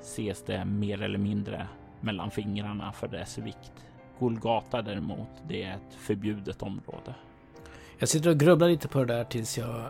ses 0.00 0.44
det 0.44 0.64
mer 0.64 1.02
eller 1.02 1.18
mindre 1.18 1.68
mellan 2.00 2.30
fingrarna 2.30 2.92
för 2.92 3.08
dess 3.08 3.38
vikt. 3.38 3.72
Golgata 4.18 4.82
däremot, 4.82 5.28
det 5.48 5.62
är 5.62 5.74
ett 5.74 5.94
förbjudet 5.94 6.62
område. 6.62 7.14
Jag 7.98 8.08
sitter 8.08 8.30
och 8.30 8.38
grubblar 8.38 8.68
lite 8.68 8.88
på 8.88 9.04
det 9.04 9.14
där 9.14 9.24
tills 9.24 9.58
jag 9.58 9.84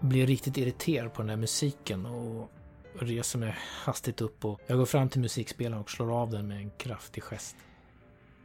blir 0.00 0.26
riktigt 0.26 0.56
irriterad 0.56 1.12
på 1.12 1.22
den 1.22 1.28
här 1.28 1.36
musiken 1.36 2.06
och 2.06 2.50
reser 2.98 3.38
mig 3.38 3.54
hastigt 3.84 4.20
upp 4.20 4.44
och 4.44 4.60
jag 4.66 4.78
går 4.78 4.86
fram 4.86 5.08
till 5.08 5.20
musikspelaren 5.20 5.82
och 5.82 5.90
slår 5.90 6.22
av 6.22 6.30
den 6.30 6.48
med 6.48 6.58
en 6.58 6.70
kraftig 6.70 7.22
gest. 7.22 7.56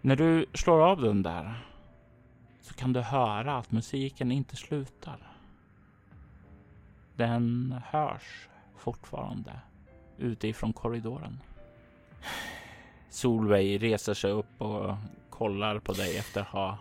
När 0.02 0.16
du 0.16 0.46
slår 0.54 0.92
av 0.92 1.02
den 1.02 1.24
där 1.24 1.66
så 2.62 2.74
kan 2.74 2.94
du 2.94 3.02
höra 3.02 3.58
att 3.58 3.72
musiken 3.72 4.32
inte 4.32 4.56
slutar. 4.56 5.32
Den 7.16 7.76
hörs 7.86 8.48
fortfarande 8.78 9.60
utifrån 10.18 10.74
korridoren. 10.74 11.40
Solveig 13.10 13.84
reser 13.84 14.14
sig 14.14 14.32
upp 14.32 14.62
och 14.62 14.96
kollar 15.30 15.80
på 15.80 15.94
dig 15.94 16.18
efter 16.18 16.42
att 16.42 16.48
ha 16.48 16.78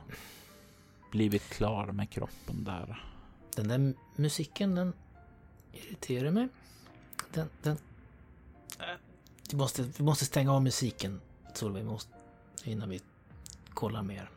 blivit 1.10 1.50
klar 1.50 1.86
med 1.86 2.10
kroppen 2.10 2.64
där. 2.64 3.04
Den 3.56 3.68
där 3.68 3.94
musiken, 4.16 4.74
den 4.74 4.92
irriterar 5.72 6.30
mig. 6.30 6.48
Den, 7.32 7.48
den... 7.62 7.76
Vi 9.50 9.56
måste, 9.56 9.82
vi 9.82 10.04
måste 10.04 10.24
stänga 10.24 10.52
av 10.52 10.62
musiken, 10.62 11.20
Solveig, 11.54 11.84
måste, 11.84 12.12
innan 12.64 12.88
vi 12.88 13.00
kollar 13.74 14.02
mer. 14.02 14.30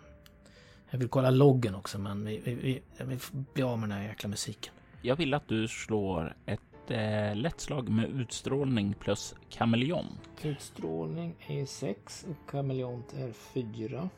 Jag 0.94 1.00
vill 1.00 1.08
kolla 1.08 1.30
loggen 1.30 1.76
också, 1.76 2.00
men 2.00 2.26
vi, 2.26 2.42
vi, 2.46 2.82
jag 2.98 3.06
vill 3.06 3.20
bli 3.54 3.64
av 3.64 3.80
med 3.80 3.90
den 3.90 3.98
här 3.98 4.08
jäkla 4.08 4.30
musiken. 4.30 4.74
Jag 5.02 5.16
vill 5.16 5.34
att 5.34 5.48
du 5.48 5.68
slår 5.68 6.36
ett 6.46 6.92
eh, 6.92 7.36
lätt 7.36 7.62
slag 7.62 7.90
med 7.90 8.10
utstrålning 8.10 8.94
plus 9.00 9.36
kameleont. 9.50 10.20
Utstrålning 10.44 11.36
är 11.48 11.66
6 11.66 12.26
och 12.30 12.52
kameleont 12.52 13.14
är 13.14 13.32
4. 13.32 14.10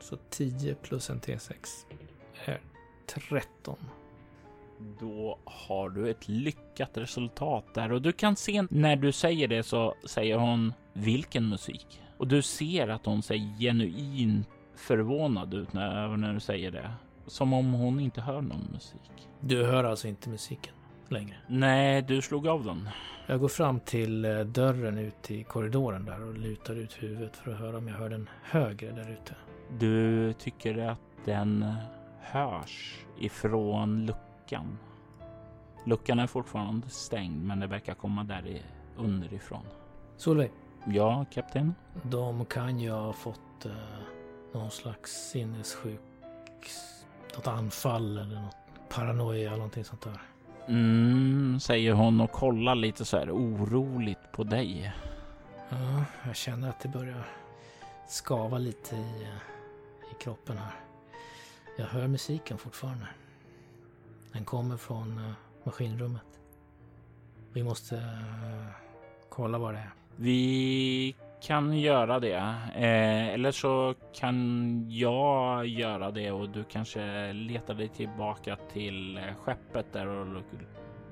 Så 0.00 0.16
10 0.30 0.74
plus 0.74 1.10
en 1.10 1.20
T6 1.20 1.54
är 2.44 2.60
13. 3.06 3.76
Då 5.00 5.38
har 5.44 5.90
du 5.90 6.10
ett 6.10 6.28
lyckat 6.28 6.96
resultat 6.96 7.74
där 7.74 7.92
och 7.92 8.02
du 8.02 8.12
kan 8.12 8.36
se 8.36 8.66
när 8.70 8.96
du 8.96 9.12
säger 9.12 9.48
det 9.48 9.62
så 9.62 9.94
säger 10.04 10.36
hon 10.36 10.72
vilken 10.92 11.48
musik? 11.48 12.00
Och 12.16 12.28
du 12.28 12.42
ser 12.42 12.88
att 12.88 13.06
hon 13.06 13.22
ser 13.22 13.58
genuint 13.58 14.48
förvånad 14.80 15.54
ut 15.54 15.72
när, 15.72 16.16
när 16.16 16.32
du 16.32 16.40
säger 16.40 16.70
det. 16.70 16.90
Som 17.26 17.52
om 17.52 17.72
hon 17.72 18.00
inte 18.00 18.20
hör 18.20 18.40
någon 18.40 18.68
musik. 18.72 19.28
Du 19.40 19.64
hör 19.64 19.84
alltså 19.84 20.08
inte 20.08 20.28
musiken 20.28 20.74
längre? 21.08 21.36
Nej, 21.46 22.02
du 22.02 22.22
slog 22.22 22.48
av 22.48 22.64
den. 22.64 22.88
Jag 23.26 23.40
går 23.40 23.48
fram 23.48 23.80
till 23.80 24.24
eh, 24.24 24.40
dörren 24.40 24.98
ut 24.98 25.30
i 25.30 25.44
korridoren 25.44 26.04
där 26.04 26.22
och 26.22 26.34
lutar 26.34 26.74
ut 26.74 27.02
huvudet 27.02 27.36
för 27.36 27.52
att 27.52 27.58
höra 27.58 27.78
om 27.78 27.88
jag 27.88 27.94
hör 27.94 28.08
den 28.08 28.28
högre 28.42 28.90
där 28.92 29.10
ute. 29.10 29.34
Du 29.78 30.32
tycker 30.32 30.78
att 30.78 30.98
den 31.24 31.74
hörs 32.20 33.04
ifrån 33.20 34.06
luckan. 34.06 34.78
Luckan 35.86 36.18
är 36.18 36.26
fortfarande 36.26 36.88
stängd, 36.88 37.44
men 37.44 37.60
det 37.60 37.66
verkar 37.66 37.94
komma 37.94 38.24
där 38.24 38.62
underifrån. 38.96 39.64
Solveig? 40.16 40.50
Ja, 40.86 41.24
kapten? 41.32 41.74
De 42.02 42.44
kan 42.44 42.80
ju 42.80 42.90
ha 42.90 43.12
fått 43.12 43.66
uh, 43.66 43.72
någon 44.52 44.70
slags 44.70 45.30
sinnessjuk... 45.30 46.00
Något 47.36 47.46
anfall 47.46 48.18
eller 48.18 48.40
något 48.40 48.56
paranoia 48.88 49.46
eller 49.46 49.56
någonting 49.56 49.84
sånt 49.84 50.02
där. 50.02 50.20
Mm, 50.68 51.60
säger 51.60 51.92
hon 51.92 52.20
och 52.20 52.32
kollar 52.32 52.74
lite 52.74 53.04
så 53.04 53.16
här 53.18 53.30
oroligt 53.30 54.32
på 54.32 54.44
dig. 54.44 54.92
Ja, 55.68 56.04
jag 56.26 56.36
känner 56.36 56.68
att 56.68 56.80
det 56.80 56.88
börjar 56.88 57.28
skava 58.08 58.58
lite 58.58 58.96
i, 58.96 59.26
i 60.12 60.22
kroppen 60.22 60.58
här. 60.58 60.74
Jag 61.78 61.86
hör 61.86 62.06
musiken 62.06 62.58
fortfarande. 62.58 63.06
Den 64.32 64.44
kommer 64.44 64.76
från 64.76 65.18
uh, 65.18 65.32
maskinrummet. 65.64 66.40
Vi 67.52 67.62
måste 67.62 67.94
uh, 67.94 68.66
kolla 69.28 69.58
vad 69.58 69.74
det 69.74 69.78
är. 69.78 69.90
Vi 70.16 71.14
kan 71.40 71.78
göra 71.78 72.20
det. 72.20 72.54
Eh, 72.74 73.28
eller 73.28 73.52
så 73.52 73.94
kan 74.12 74.84
jag 74.90 75.66
göra 75.66 76.10
det 76.10 76.30
och 76.30 76.48
du 76.48 76.64
kanske 76.64 77.32
letar 77.32 77.74
dig 77.74 77.88
tillbaka 77.88 78.56
till 78.72 79.16
eh, 79.16 79.22
skeppet 79.42 79.92
där 79.92 80.06
och 80.06 80.42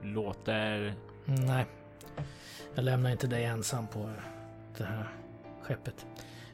låter... 0.03 0.95
Nej, 1.25 1.67
jag 2.75 2.85
lämnar 2.85 3.11
inte 3.11 3.27
dig 3.27 3.45
ensam 3.45 3.87
på 3.87 4.11
det 4.79 4.85
här 4.85 5.09
skeppet. 5.63 6.07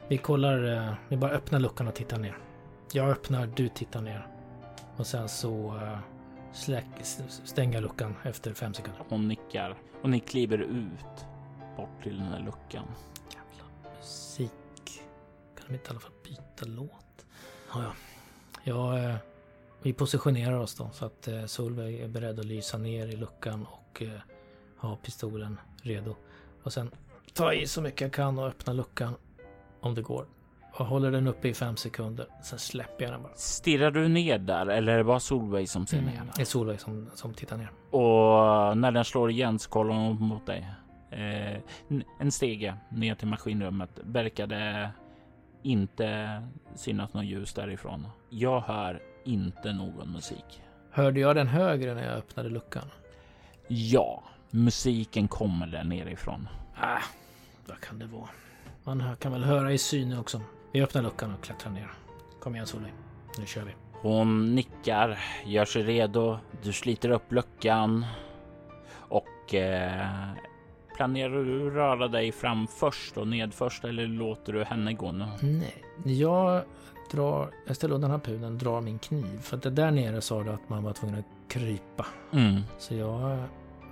Vi 0.07 0.17
kollar, 0.17 0.73
eh, 0.73 0.93
vi 1.07 1.17
bara 1.17 1.31
öppnar 1.31 1.59
luckan 1.59 1.87
och 1.87 1.95
tittar 1.95 2.17
ner. 2.19 2.37
Jag 2.93 3.09
öppnar, 3.09 3.49
du 3.55 3.69
tittar 3.69 4.01
ner. 4.01 4.27
Och 4.97 5.07
sen 5.07 5.29
så 5.29 5.73
uh, 5.73 5.97
släck, 6.53 6.85
stänger 7.43 7.81
luckan 7.81 8.15
efter 8.23 8.53
fem 8.53 8.73
sekunder. 8.73 9.01
Hon 9.09 9.27
nickar 9.27 9.75
och 10.01 10.09
ni 10.09 10.19
kliver 10.19 10.57
ut 10.57 11.25
bort 11.77 12.03
till 12.03 12.17
den 12.17 12.27
här 12.27 12.39
luckan 12.39 12.85
musik. 14.05 15.01
Kan 15.55 15.65
de 15.67 15.73
inte 15.73 15.87
i 15.87 15.89
alla 15.89 15.99
fall 15.99 16.11
byta 16.23 16.65
låt? 16.65 17.25
Ja, 17.73 17.83
ja. 17.83 17.91
ja 18.63 18.99
eh, 18.99 19.15
vi 19.81 19.93
positionerar 19.93 20.59
oss 20.59 20.75
då 20.75 20.89
så 20.93 21.05
att 21.05 21.27
eh, 21.27 21.45
Solveig 21.45 21.99
är 21.99 22.07
beredd 22.07 22.39
att 22.39 22.45
lysa 22.45 22.77
ner 22.77 23.07
i 23.07 23.15
luckan 23.15 23.65
och 23.65 24.01
eh, 24.01 24.09
ha 24.77 24.95
pistolen 24.95 25.59
redo. 25.81 26.15
Och 26.63 26.73
sen 26.73 26.91
ta 27.33 27.53
i 27.53 27.67
så 27.67 27.81
mycket 27.81 28.01
jag 28.01 28.13
kan 28.13 28.39
och 28.39 28.47
öppna 28.47 28.73
luckan 28.73 29.15
om 29.79 29.95
det 29.95 30.01
går. 30.01 30.25
Och 30.73 30.85
håller 30.85 31.11
den 31.11 31.27
uppe 31.27 31.47
i 31.47 31.53
fem 31.53 31.77
sekunder. 31.77 32.27
Sen 32.43 32.59
släpper 32.59 33.03
jag 33.03 33.13
den 33.13 33.23
bara. 33.23 33.33
Stirrar 33.35 33.91
du 33.91 34.07
ner 34.07 34.37
där 34.37 34.67
eller 34.67 34.93
är 34.93 34.97
det 34.97 35.03
bara 35.03 35.19
Solveig 35.19 35.69
som 35.69 35.87
ser 35.87 35.97
mm, 35.97 36.13
ner? 36.13 36.23
Det 36.35 36.41
är 36.41 36.45
Solveig 36.45 36.81
som, 36.81 37.09
som 37.13 37.33
tittar 37.33 37.57
ner. 37.57 37.71
Och 37.89 38.77
när 38.77 38.91
den 38.91 39.05
slår 39.05 39.31
igen 39.31 39.59
så 39.59 39.69
kollar 39.69 39.95
hon 39.95 40.21
mot 40.21 40.45
dig. 40.45 40.75
Eh, 41.15 41.57
en 42.19 42.31
stege 42.31 42.75
ner 42.89 43.15
till 43.15 43.27
maskinrummet 43.27 43.89
verkade 44.03 44.89
inte 45.63 46.41
synas 46.75 47.13
något 47.13 47.25
ljus 47.25 47.53
därifrån. 47.53 48.07
Jag 48.29 48.61
hör 48.61 49.01
inte 49.25 49.73
någon 49.73 50.11
musik. 50.11 50.61
Hörde 50.91 51.19
jag 51.19 51.35
den 51.35 51.47
högre 51.47 51.93
när 51.93 52.03
jag 52.03 52.17
öppnade 52.17 52.49
luckan? 52.49 52.87
Ja, 53.67 54.23
musiken 54.51 55.27
kommer 55.27 55.67
där 55.67 55.83
nerifrån. 55.83 56.47
Ah, 56.75 57.01
vad 57.65 57.79
kan 57.79 57.99
det 57.99 58.05
vara? 58.05 58.29
Man 58.83 59.15
kan 59.19 59.31
väl 59.31 59.43
höra 59.43 59.71
i 59.71 59.77
syne 59.77 60.19
också. 60.19 60.41
Vi 60.71 60.81
öppnar 60.81 61.01
luckan 61.01 61.33
och 61.33 61.43
klättrar 61.43 61.71
ner. 61.71 61.91
Kom 62.39 62.55
igen 62.55 62.67
Solveig. 62.67 62.93
Nu 63.37 63.45
kör 63.45 63.63
vi. 63.63 63.71
Hon 63.91 64.55
nickar, 64.55 65.19
gör 65.45 65.65
sig 65.65 65.83
redo. 65.83 66.37
Du 66.63 66.73
sliter 66.73 67.09
upp 67.09 67.31
luckan 67.31 68.05
och 68.93 69.53
eh, 69.53 70.31
planerar 70.95 71.43
du 71.43 71.69
röra 71.69 72.07
dig 72.07 72.31
fram 72.31 72.67
först 72.67 73.17
och 73.17 73.27
ned 73.27 73.53
först 73.53 73.83
eller 73.83 74.07
låter 74.07 74.53
du 74.53 74.63
henne 74.63 74.93
gå 74.93 75.11
nu? 75.11 75.25
Nej, 75.41 75.83
jag 76.05 76.63
drar, 77.11 77.49
jag 77.67 77.75
ställer 77.75 77.95
undan 77.95 78.11
harpunen, 78.11 78.57
drar 78.57 78.81
min 78.81 78.99
kniv. 78.99 79.39
För 79.41 79.57
att 79.57 79.63
det 79.63 79.69
där 79.69 79.91
nere 79.91 80.21
sa 80.21 80.43
du 80.43 80.49
att 80.49 80.69
man 80.69 80.83
var 80.83 80.93
tvungen 80.93 81.19
att 81.19 81.51
krypa. 81.51 82.05
Mm. 82.33 82.61
Så 82.77 82.95
jag 82.95 83.43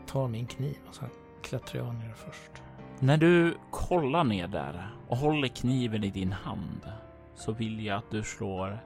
tar 0.07 0.27
min 0.27 0.47
kniv 0.47 0.77
och 0.89 0.95
sen 0.95 1.09
klättrar 1.41 1.81
jag 1.81 1.95
ner 1.95 2.13
först. 2.15 2.61
När 2.99 3.17
du 3.17 3.57
kollar 3.71 4.23
ner 4.23 4.47
där 4.47 4.87
och 5.07 5.17
håller 5.17 5.47
kniven 5.47 6.03
i 6.03 6.09
din 6.09 6.31
hand 6.31 6.81
så 7.35 7.51
vill 7.51 7.85
jag 7.85 7.97
att 7.97 8.11
du 8.11 8.23
slår 8.23 8.79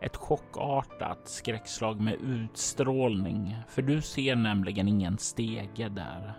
ett 0.00 0.16
chockartat 0.16 1.28
skräckslag 1.28 2.00
med 2.00 2.14
utstrålning, 2.14 3.56
för 3.68 3.82
du 3.82 4.02
ser 4.02 4.36
nämligen 4.36 4.88
ingen 4.88 5.18
stege 5.18 5.88
där. 5.88 6.32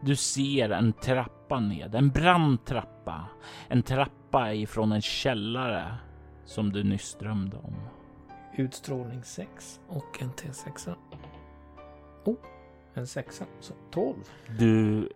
Du 0.00 0.16
ser 0.16 0.70
en 0.70 0.92
trappa 0.92 1.60
ned, 1.60 1.94
en 1.94 2.08
brant 2.08 2.66
trappa, 2.66 3.28
en 3.68 3.82
trappa 3.82 4.54
ifrån 4.54 4.92
en 4.92 5.02
källare 5.02 5.94
som 6.44 6.72
du 6.72 6.84
nyss 6.84 7.14
drömde 7.14 7.56
om. 7.56 7.74
Utstrålning 8.56 9.22
6 9.24 9.80
och 9.88 10.22
en 10.22 10.30
T6. 10.30 10.94
Oh, 12.24 12.36
en 12.94 13.06
6. 13.06 13.42
Så 13.60 13.74
12. 13.90 14.16
Du 14.58 15.08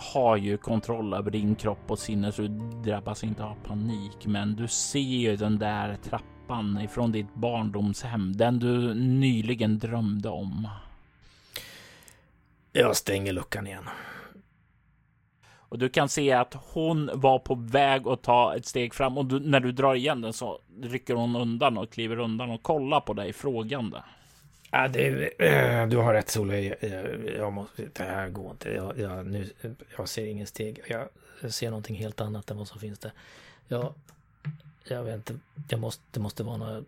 har 0.00 0.36
ju 0.36 0.56
kontroll 0.56 1.14
över 1.14 1.30
din 1.30 1.54
kropp 1.54 1.90
och 1.90 1.98
sinne 1.98 2.32
så 2.32 2.42
du 2.42 2.48
drabbas 2.84 3.24
inte 3.24 3.44
av 3.44 3.54
panik. 3.64 4.26
Men 4.26 4.56
du 4.56 4.68
ser 4.68 4.98
ju 4.98 5.36
den 5.36 5.58
där 5.58 5.96
trappan 5.96 6.80
ifrån 6.80 7.12
ditt 7.12 7.34
barndomshem, 7.34 8.36
den 8.36 8.58
du 8.58 8.94
nyligen 8.94 9.78
drömde 9.78 10.28
om. 10.28 10.68
Jag 12.72 12.96
stänger 12.96 13.32
luckan 13.32 13.66
igen. 13.66 13.88
Och 15.68 15.78
du 15.78 15.88
kan 15.88 16.08
se 16.08 16.32
att 16.32 16.54
hon 16.72 17.10
var 17.14 17.38
på 17.38 17.54
väg 17.54 18.08
att 18.08 18.22
ta 18.22 18.56
ett 18.56 18.66
steg 18.66 18.94
fram 18.94 19.18
och 19.18 19.26
du, 19.26 19.40
när 19.40 19.60
du 19.60 19.72
drar 19.72 19.94
igen 19.94 20.20
den 20.20 20.32
så 20.32 20.58
rycker 20.82 21.14
hon 21.14 21.36
undan 21.36 21.78
och 21.78 21.92
kliver 21.92 22.18
undan 22.18 22.50
och 22.50 22.62
kollar 22.62 23.00
på 23.00 23.14
dig 23.14 23.32
frågande. 23.32 24.02
Ja, 24.70 24.88
det, 24.88 25.30
äh, 25.38 25.88
du 25.88 25.96
har 25.96 26.14
rätt 26.14 26.28
Solveig. 26.28 26.74
Jag, 26.80 27.28
jag 27.36 27.52
måste, 27.52 27.88
det 27.92 28.04
här 28.04 28.28
går 28.28 28.50
inte. 28.50 28.70
Jag, 28.70 28.98
jag, 28.98 29.26
nu, 29.26 29.48
jag 29.96 30.08
ser 30.08 30.26
ingen 30.26 30.46
steg. 30.46 30.80
Jag 30.88 31.08
ser 31.52 31.70
någonting 31.70 31.96
helt 31.96 32.20
annat 32.20 32.50
än 32.50 32.56
vad 32.56 32.68
som 32.68 32.80
finns 32.80 32.98
där. 32.98 33.12
Jag, 33.68 33.94
jag 34.88 35.04
vet 35.04 35.14
inte. 35.14 35.38
Jag 35.68 35.80
måste, 35.80 36.02
det 36.10 36.20
måste 36.20 36.42
vara 36.42 36.56
något. 36.56 36.84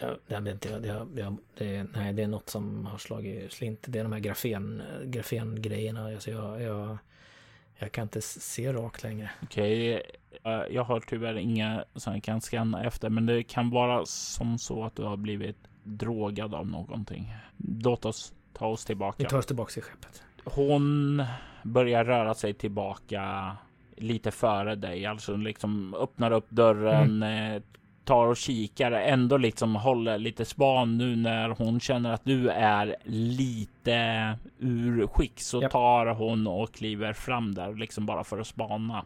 Jag, 0.00 0.16
jag 0.26 0.40
vet 0.40 0.52
inte. 0.52 0.68
Jag, 0.88 1.08
jag, 1.16 1.36
det, 1.54 1.82
nej, 1.82 2.12
det 2.12 2.22
är 2.22 2.26
något 2.26 2.50
som 2.50 2.86
har 2.86 2.98
slagit 2.98 3.52
slint. 3.52 3.78
Det 3.86 3.98
är 3.98 4.02
de 4.02 4.12
här 4.12 4.20
grafen, 4.20 4.82
grafengrejerna. 5.04 6.06
Alltså 6.06 6.30
jag, 6.30 6.62
jag, 6.62 6.98
jag 7.78 7.92
kan 7.92 8.02
inte 8.02 8.22
se 8.22 8.72
rakt 8.72 9.02
längre. 9.02 9.30
Okej, 9.42 10.02
okay. 10.40 10.72
jag 10.74 10.84
har 10.84 11.00
tyvärr 11.00 11.38
inga 11.38 11.84
som 11.94 12.14
jag 12.14 12.22
kan 12.22 12.40
scanna 12.40 12.84
efter, 12.84 13.10
men 13.10 13.26
det 13.26 13.42
kan 13.42 13.70
vara 13.70 14.06
som 14.06 14.58
så 14.58 14.84
att 14.84 14.96
du 14.96 15.02
har 15.02 15.16
blivit 15.16 15.56
drogad 15.88 16.54
av 16.54 16.66
någonting. 16.66 17.34
Låt 17.56 18.04
oss 18.04 18.32
ta 18.52 18.66
oss 18.66 18.84
tillbaka. 18.84 19.16
Vi 19.18 19.24
tar 19.24 19.38
oss 19.38 19.46
tillbaka 19.46 19.72
till 19.72 19.82
skeppet. 19.82 20.22
Hon 20.44 21.22
börjar 21.62 22.04
röra 22.04 22.34
sig 22.34 22.54
tillbaka 22.54 23.56
lite 23.96 24.30
före 24.30 24.74
dig, 24.74 25.06
alltså 25.06 25.36
liksom 25.36 25.94
öppnar 25.94 26.30
upp 26.30 26.50
dörren, 26.50 27.22
mm. 27.22 27.62
tar 28.04 28.26
och 28.26 28.36
kikar, 28.36 28.92
ändå 28.92 29.36
liksom 29.36 29.74
håller 29.74 30.18
lite 30.18 30.44
span 30.44 30.98
nu 30.98 31.16
när 31.16 31.48
hon 31.48 31.80
känner 31.80 32.12
att 32.12 32.24
du 32.24 32.48
är 32.48 32.96
lite 33.04 34.36
ur 34.58 35.06
skick 35.06 35.40
så 35.40 35.62
yep. 35.62 35.70
tar 35.70 36.06
hon 36.06 36.46
och 36.46 36.74
kliver 36.74 37.12
fram 37.12 37.54
där 37.54 37.74
liksom 37.74 38.06
bara 38.06 38.24
för 38.24 38.38
att 38.38 38.46
spana 38.46 39.04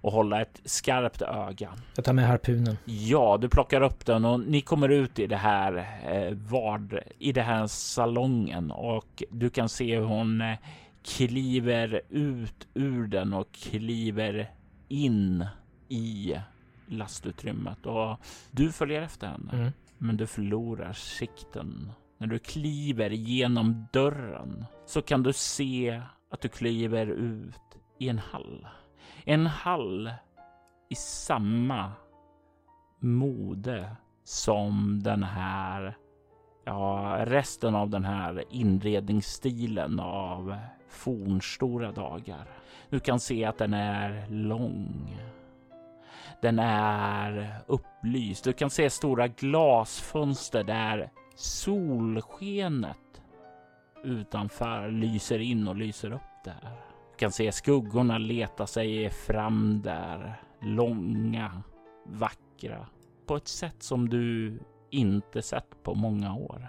och 0.00 0.12
hålla 0.12 0.42
ett 0.42 0.60
skarpt 0.64 1.22
öga. 1.22 1.70
Jag 1.96 2.04
tar 2.04 2.12
med 2.12 2.26
harpunen. 2.26 2.76
Ja, 2.84 3.38
du 3.40 3.48
plockar 3.48 3.80
upp 3.80 4.06
den 4.06 4.24
och 4.24 4.40
ni 4.40 4.60
kommer 4.60 4.88
ut 4.88 5.18
i 5.18 5.26
det 5.26 5.36
här 5.36 5.76
eh, 6.06 6.34
vard 6.34 7.00
i 7.18 7.32
det 7.32 7.42
här 7.42 7.66
salongen 7.66 8.70
och 8.70 9.22
du 9.30 9.50
kan 9.50 9.68
se 9.68 9.96
hur 9.96 10.04
hon 10.04 10.40
eh, 10.40 10.58
kliver 11.04 12.00
ut 12.08 12.68
ur 12.74 13.06
den 13.06 13.32
och 13.32 13.52
kliver 13.52 14.50
in 14.88 15.46
i 15.88 16.34
lastutrymmet 16.86 17.86
och 17.86 18.16
du 18.50 18.72
följer 18.72 19.02
efter 19.02 19.26
henne. 19.26 19.52
Mm. 19.52 19.72
Men 19.98 20.16
du 20.16 20.26
förlorar 20.26 20.92
sikten. 20.92 21.92
När 22.18 22.26
du 22.26 22.38
kliver 22.38 23.10
genom 23.10 23.86
dörren 23.92 24.64
så 24.86 25.02
kan 25.02 25.22
du 25.22 25.32
se 25.32 26.02
att 26.30 26.40
du 26.40 26.48
kliver 26.48 27.06
ut 27.06 27.60
i 27.98 28.08
en 28.08 28.18
hall. 28.18 28.66
En 29.24 29.46
hall 29.46 30.10
i 30.88 30.94
samma 30.94 31.92
mode 32.98 33.96
som 34.24 35.02
den 35.02 35.22
här, 35.22 35.96
ja, 36.64 37.16
resten 37.26 37.74
av 37.74 37.90
den 37.90 38.04
här 38.04 38.44
inredningsstilen 38.50 40.00
av 40.00 40.56
fornstora 40.88 41.92
dagar. 41.92 42.46
Du 42.88 43.00
kan 43.00 43.20
se 43.20 43.44
att 43.44 43.58
den 43.58 43.74
är 43.74 44.26
lång. 44.28 45.18
Den 46.42 46.58
är 46.58 47.54
upplyst. 47.66 48.44
Du 48.44 48.52
kan 48.52 48.70
se 48.70 48.90
stora 48.90 49.28
glasfönster 49.28 50.64
där 50.64 51.10
solskenet 51.34 53.22
utanför 54.04 54.90
lyser 54.90 55.38
in 55.38 55.68
och 55.68 55.76
lyser 55.76 56.12
upp 56.12 56.44
där 56.44 56.89
kan 57.20 57.32
se 57.32 57.52
skuggorna 57.52 58.18
leta 58.18 58.66
sig 58.66 59.10
fram 59.10 59.82
där. 59.82 60.42
Långa, 60.60 61.62
vackra. 62.06 62.86
På 63.26 63.36
ett 63.36 63.48
sätt 63.48 63.82
som 63.82 64.08
du 64.08 64.58
inte 64.90 65.42
sett 65.42 65.82
på 65.82 65.94
många 65.94 66.34
år. 66.34 66.68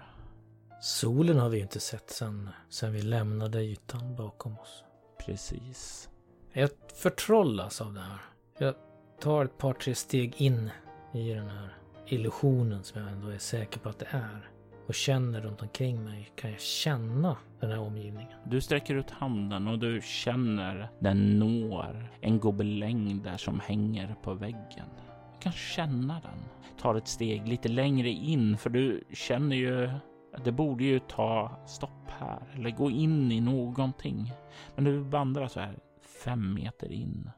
Solen 0.80 1.38
har 1.38 1.48
vi 1.48 1.60
inte 1.60 1.80
sett 1.80 2.10
sen, 2.10 2.50
sen 2.68 2.92
vi 2.92 3.02
lämnade 3.02 3.62
ytan 3.62 4.16
bakom 4.16 4.58
oss. 4.58 4.84
Precis. 5.26 6.10
Jag 6.52 6.70
förtrollas 6.94 7.80
av 7.80 7.94
det 7.94 8.00
här. 8.00 8.20
Jag 8.58 8.74
tar 9.20 9.44
ett 9.44 9.58
par, 9.58 9.72
tre 9.72 9.94
steg 9.94 10.34
in 10.36 10.70
i 11.12 11.32
den 11.34 11.48
här 11.48 11.76
illusionen 12.06 12.84
som 12.84 13.00
jag 13.00 13.10
ändå 13.10 13.28
är 13.28 13.38
säker 13.38 13.80
på 13.80 13.88
att 13.88 13.98
det 13.98 14.08
är 14.10 14.51
och 14.92 14.96
känner 14.96 15.40
runt 15.40 15.62
omkring 15.62 16.04
mig 16.04 16.32
kan 16.36 16.50
jag 16.50 16.60
känna 16.60 17.36
den 17.60 17.70
här 17.70 17.78
omgivningen. 17.78 18.38
Du 18.44 18.60
sträcker 18.60 18.94
ut 18.94 19.10
handen 19.10 19.68
och 19.68 19.78
du 19.78 20.00
känner 20.02 20.90
den 20.98 21.38
når 21.38 22.12
en 22.20 22.40
gobeläng 22.40 23.22
där 23.22 23.36
som 23.36 23.60
hänger 23.60 24.16
på 24.22 24.34
väggen. 24.34 24.86
Du 25.32 25.40
kan 25.40 25.52
känna 25.52 26.20
den. 26.20 26.38
Tar 26.78 26.94
ett 26.94 27.08
steg 27.08 27.48
lite 27.48 27.68
längre 27.68 28.08
in 28.08 28.56
för 28.58 28.70
du 28.70 29.04
känner 29.12 29.56
ju 29.56 29.90
att 30.32 30.44
det 30.44 30.52
borde 30.52 30.84
ju 30.84 30.98
ta 30.98 31.62
stopp 31.66 32.10
här 32.18 32.42
eller 32.54 32.70
gå 32.70 32.90
in 32.90 33.32
i 33.32 33.40
någonting. 33.40 34.32
Men 34.74 34.84
du 34.84 34.98
vandrar 34.98 35.48
så 35.48 35.60
här 35.60 35.78
fem 36.24 36.54
meter 36.54 36.92
in. 36.92 37.30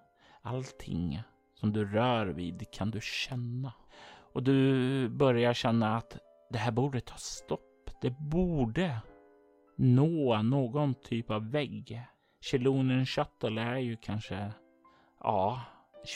Allting 0.43 1.23
som 1.55 1.73
du 1.73 1.85
rör 1.85 2.27
vid 2.27 2.71
kan 2.71 2.91
du 2.91 3.01
känna. 3.03 3.73
Och 4.33 4.43
du 4.43 5.09
börjar 5.09 5.53
känna 5.53 5.97
att 5.97 6.19
det 6.55 6.59
här 6.59 6.73
borde 6.73 7.01
ta 7.01 7.17
stopp. 7.17 7.91
Det 8.01 8.11
borde 8.11 9.01
nå 9.77 10.43
någon 10.43 10.95
typ 10.95 11.31
av 11.31 11.51
vägg. 11.51 12.03
Chelonen 12.41 13.07
Shuttle 13.07 13.63
är 13.63 13.77
ju 13.77 13.97
kanske, 13.97 14.53
ja, 15.21 15.61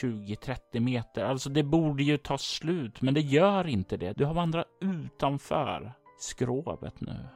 20-30 0.01 0.79
meter. 0.79 1.23
Alltså 1.23 1.49
det 1.49 1.63
borde 1.63 2.03
ju 2.03 2.17
ta 2.17 2.37
slut, 2.37 3.01
men 3.01 3.13
det 3.13 3.21
gör 3.21 3.67
inte 3.67 3.97
det. 3.97 4.13
Du 4.17 4.25
har 4.25 4.33
vandrat 4.33 4.67
utanför 4.81 5.93
skrovet 6.19 7.01
nu. 7.01 7.27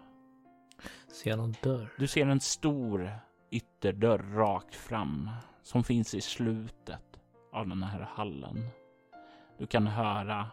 Ser 1.08 1.30
jag 1.30 1.40
någon 1.40 1.56
dörr? 1.64 1.94
Du 1.98 2.08
ser 2.08 2.28
en 2.28 2.40
stor 2.40 3.12
ytterdörr 3.52 4.36
rakt 4.36 4.76
fram 4.76 5.30
som 5.64 5.84
finns 5.84 6.14
i 6.14 6.22
slutet 6.22 7.20
av 7.54 7.68
den 7.68 7.84
här 7.84 8.00
hallen. 8.00 8.68
Du 9.58 9.68
kan 9.68 9.88
höra 9.88 10.48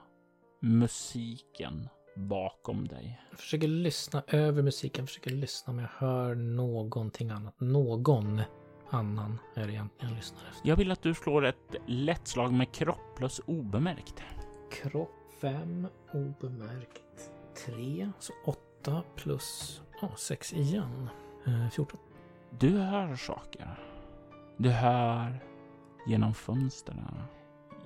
musiken 0.61 1.89
bakom 2.15 2.89
dig. 2.89 3.21
Jag 3.31 3.39
försöker 3.39 3.69
lyssna 3.69 4.23
över 4.27 4.63
musiken, 4.63 5.07
försöker 5.07 5.31
lyssna 5.31 5.71
om 5.73 5.79
jag 5.79 5.89
hör 5.99 6.35
någonting 6.35 7.31
annat. 7.31 7.61
Någon 7.61 8.41
annan 8.91 9.39
är 9.55 9.67
det 9.67 9.73
egentligen 9.73 10.11
jag 10.11 10.17
lyssnar 10.17 10.41
efter. 10.51 10.69
Jag 10.69 10.77
vill 10.77 10.91
att 10.91 11.03
du 11.03 11.15
slår 11.15 11.45
ett 11.45 11.75
lätt 11.87 12.29
slag 12.29 12.53
med 12.53 12.73
kropp 12.73 13.17
plus 13.17 13.41
obemärkt. 13.47 14.23
Kropp 14.73 15.11
5, 15.41 15.87
obemärkt 16.13 17.31
3, 17.67 18.11
så 18.19 18.33
8 18.45 19.03
plus 19.17 19.81
6 20.17 20.53
igen. 20.53 21.09
Eh, 21.47 21.71
14. 21.71 22.01
Du 22.59 22.79
hör 22.79 23.17
saker. 23.17 23.79
Du 24.57 24.71
hör 24.71 25.45
genom 26.07 26.35
fönstren. 26.35 27.23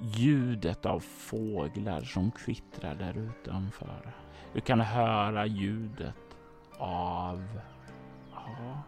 Ljudet 0.00 0.86
av 0.86 1.00
fåglar 1.00 2.00
som 2.00 2.30
kvittrar 2.30 2.94
där 2.94 3.18
utanför. 3.18 4.14
Du 4.52 4.60
kan 4.60 4.80
höra 4.80 5.46
ljudet 5.46 6.36
av 6.78 7.44
ja, 8.32 8.82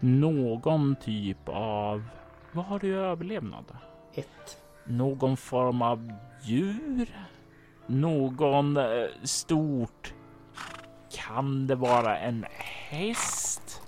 någon 0.00 0.96
typ 0.96 1.48
av... 1.48 2.04
Vad 2.52 2.64
har 2.64 2.78
du 2.78 2.88
i 2.88 2.92
överlevnad? 2.92 3.64
Ett. 4.14 4.62
Någon 4.84 5.36
form 5.36 5.82
av 5.82 6.12
djur? 6.42 7.16
Någon 7.86 8.76
eh, 8.76 9.06
stort... 9.22 10.14
Kan 11.10 11.66
det 11.66 11.74
vara 11.74 12.18
en 12.18 12.44
häst? 12.88 13.82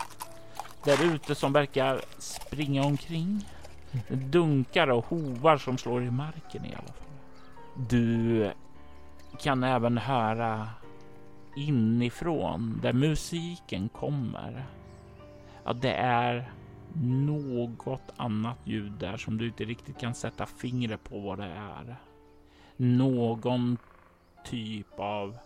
Där 0.84 1.14
ute 1.14 1.34
som 1.34 1.52
verkar 1.52 2.00
springa 2.18 2.82
omkring. 2.84 3.44
Dunkar 4.08 4.90
och 4.90 5.06
hovar 5.06 5.58
som 5.58 5.78
slår 5.78 6.02
i 6.02 6.10
marken 6.10 6.64
i 6.64 6.74
alla 6.74 6.86
fall. 6.86 7.06
Du 7.88 8.50
kan 9.38 9.64
även 9.64 9.98
höra 9.98 10.68
inifrån 11.56 12.80
där 12.82 12.92
musiken 12.92 13.88
kommer. 13.88 14.66
Ja, 15.64 15.72
det 15.72 15.92
är 15.92 16.52
något 17.02 18.12
annat 18.16 18.58
ljud 18.64 18.92
där 18.92 19.16
som 19.16 19.38
du 19.38 19.46
inte 19.46 19.64
riktigt 19.64 19.98
kan 19.98 20.14
sätta 20.14 20.46
fingret 20.46 21.04
på 21.04 21.20
vad 21.20 21.38
det 21.38 21.44
är. 21.44 21.96
Någon 22.76 23.78
typ 24.44 24.98
av 24.98 25.36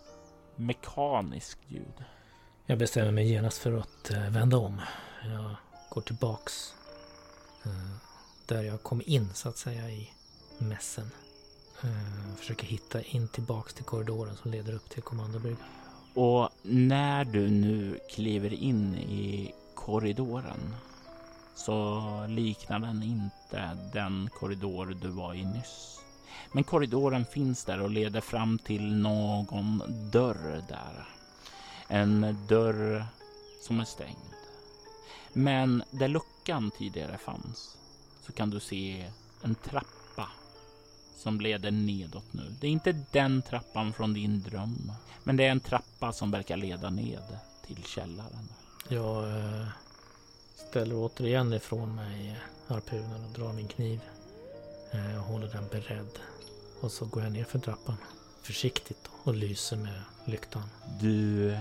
mekaniskt 0.55 1.59
ljud. 1.67 2.03
Jag 2.65 2.77
bestämmer 2.77 3.11
mig 3.11 3.31
genast 3.31 3.57
för 3.57 3.77
att 3.77 4.11
eh, 4.11 4.29
vända 4.29 4.57
om. 4.57 4.81
Jag 5.23 5.55
går 5.89 6.01
tillbaks 6.01 6.73
eh, 7.65 8.04
där 8.45 8.63
jag 8.63 8.83
kom 8.83 9.01
in 9.05 9.29
så 9.33 9.49
att 9.49 9.57
säga 9.57 9.89
i 9.89 10.09
mässen. 10.57 11.11
Eh, 11.83 12.35
försöker 12.37 12.67
hitta 12.67 13.01
in 13.01 13.27
tillbaks 13.27 13.73
till 13.73 13.85
korridoren 13.85 14.35
som 14.35 14.51
leder 14.51 14.73
upp 14.73 14.89
till 14.89 15.03
kommandobryggan. 15.03 15.67
Och 16.13 16.49
när 16.61 17.25
du 17.25 17.49
nu 17.49 17.99
kliver 18.09 18.53
in 18.53 18.95
i 18.95 19.53
korridoren 19.75 20.75
så 21.55 22.01
liknar 22.27 22.79
den 22.79 23.03
inte 23.03 23.77
den 23.93 24.29
korridor 24.33 24.97
du 25.01 25.07
var 25.07 25.33
i 25.33 25.45
nyss. 25.45 25.99
Men 26.51 26.63
korridoren 26.63 27.25
finns 27.25 27.65
där 27.65 27.81
och 27.81 27.89
leder 27.89 28.21
fram 28.21 28.59
till 28.59 28.95
någon 28.95 29.81
dörr 30.11 30.63
där. 30.67 31.07
En 31.87 32.37
dörr 32.47 33.05
som 33.61 33.79
är 33.79 33.85
stängd. 33.85 34.17
Men 35.33 35.83
där 35.91 36.07
luckan 36.07 36.71
tidigare 36.77 37.17
fanns 37.17 37.77
så 38.25 38.31
kan 38.31 38.49
du 38.49 38.59
se 38.59 39.11
en 39.41 39.55
trappa 39.55 40.27
som 41.17 41.41
leder 41.41 41.71
nedåt 41.71 42.33
nu. 42.33 42.55
Det 42.59 42.67
är 42.67 42.71
inte 42.71 43.05
den 43.11 43.41
trappan 43.41 43.93
från 43.93 44.13
din 44.13 44.41
dröm, 44.41 44.91
men 45.23 45.37
det 45.37 45.43
är 45.43 45.51
en 45.51 45.59
trappa 45.59 46.13
som 46.13 46.31
verkar 46.31 46.57
leda 46.57 46.89
ned 46.89 47.37
till 47.65 47.83
källaren. 47.83 48.49
Jag 48.89 49.37
eh, 49.37 49.67
ställer 50.69 50.95
återigen 50.95 51.53
ifrån 51.53 51.95
mig 51.95 52.39
harpunen 52.67 53.25
och 53.25 53.31
drar 53.31 53.53
min 53.53 53.67
kniv. 53.67 53.99
Eh, 54.91 55.13
jag 55.13 55.21
håller 55.21 55.47
den 55.47 55.67
beredd. 55.67 56.19
Och 56.81 56.91
så 56.91 57.05
går 57.05 57.23
jag 57.23 57.31
ner 57.31 57.43
för 57.43 57.59
trappan. 57.59 57.97
Försiktigt 58.41 59.09
och 59.23 59.35
lyser 59.35 59.77
med 59.77 60.01
lyktan. 60.25 60.63
Du 61.01 61.57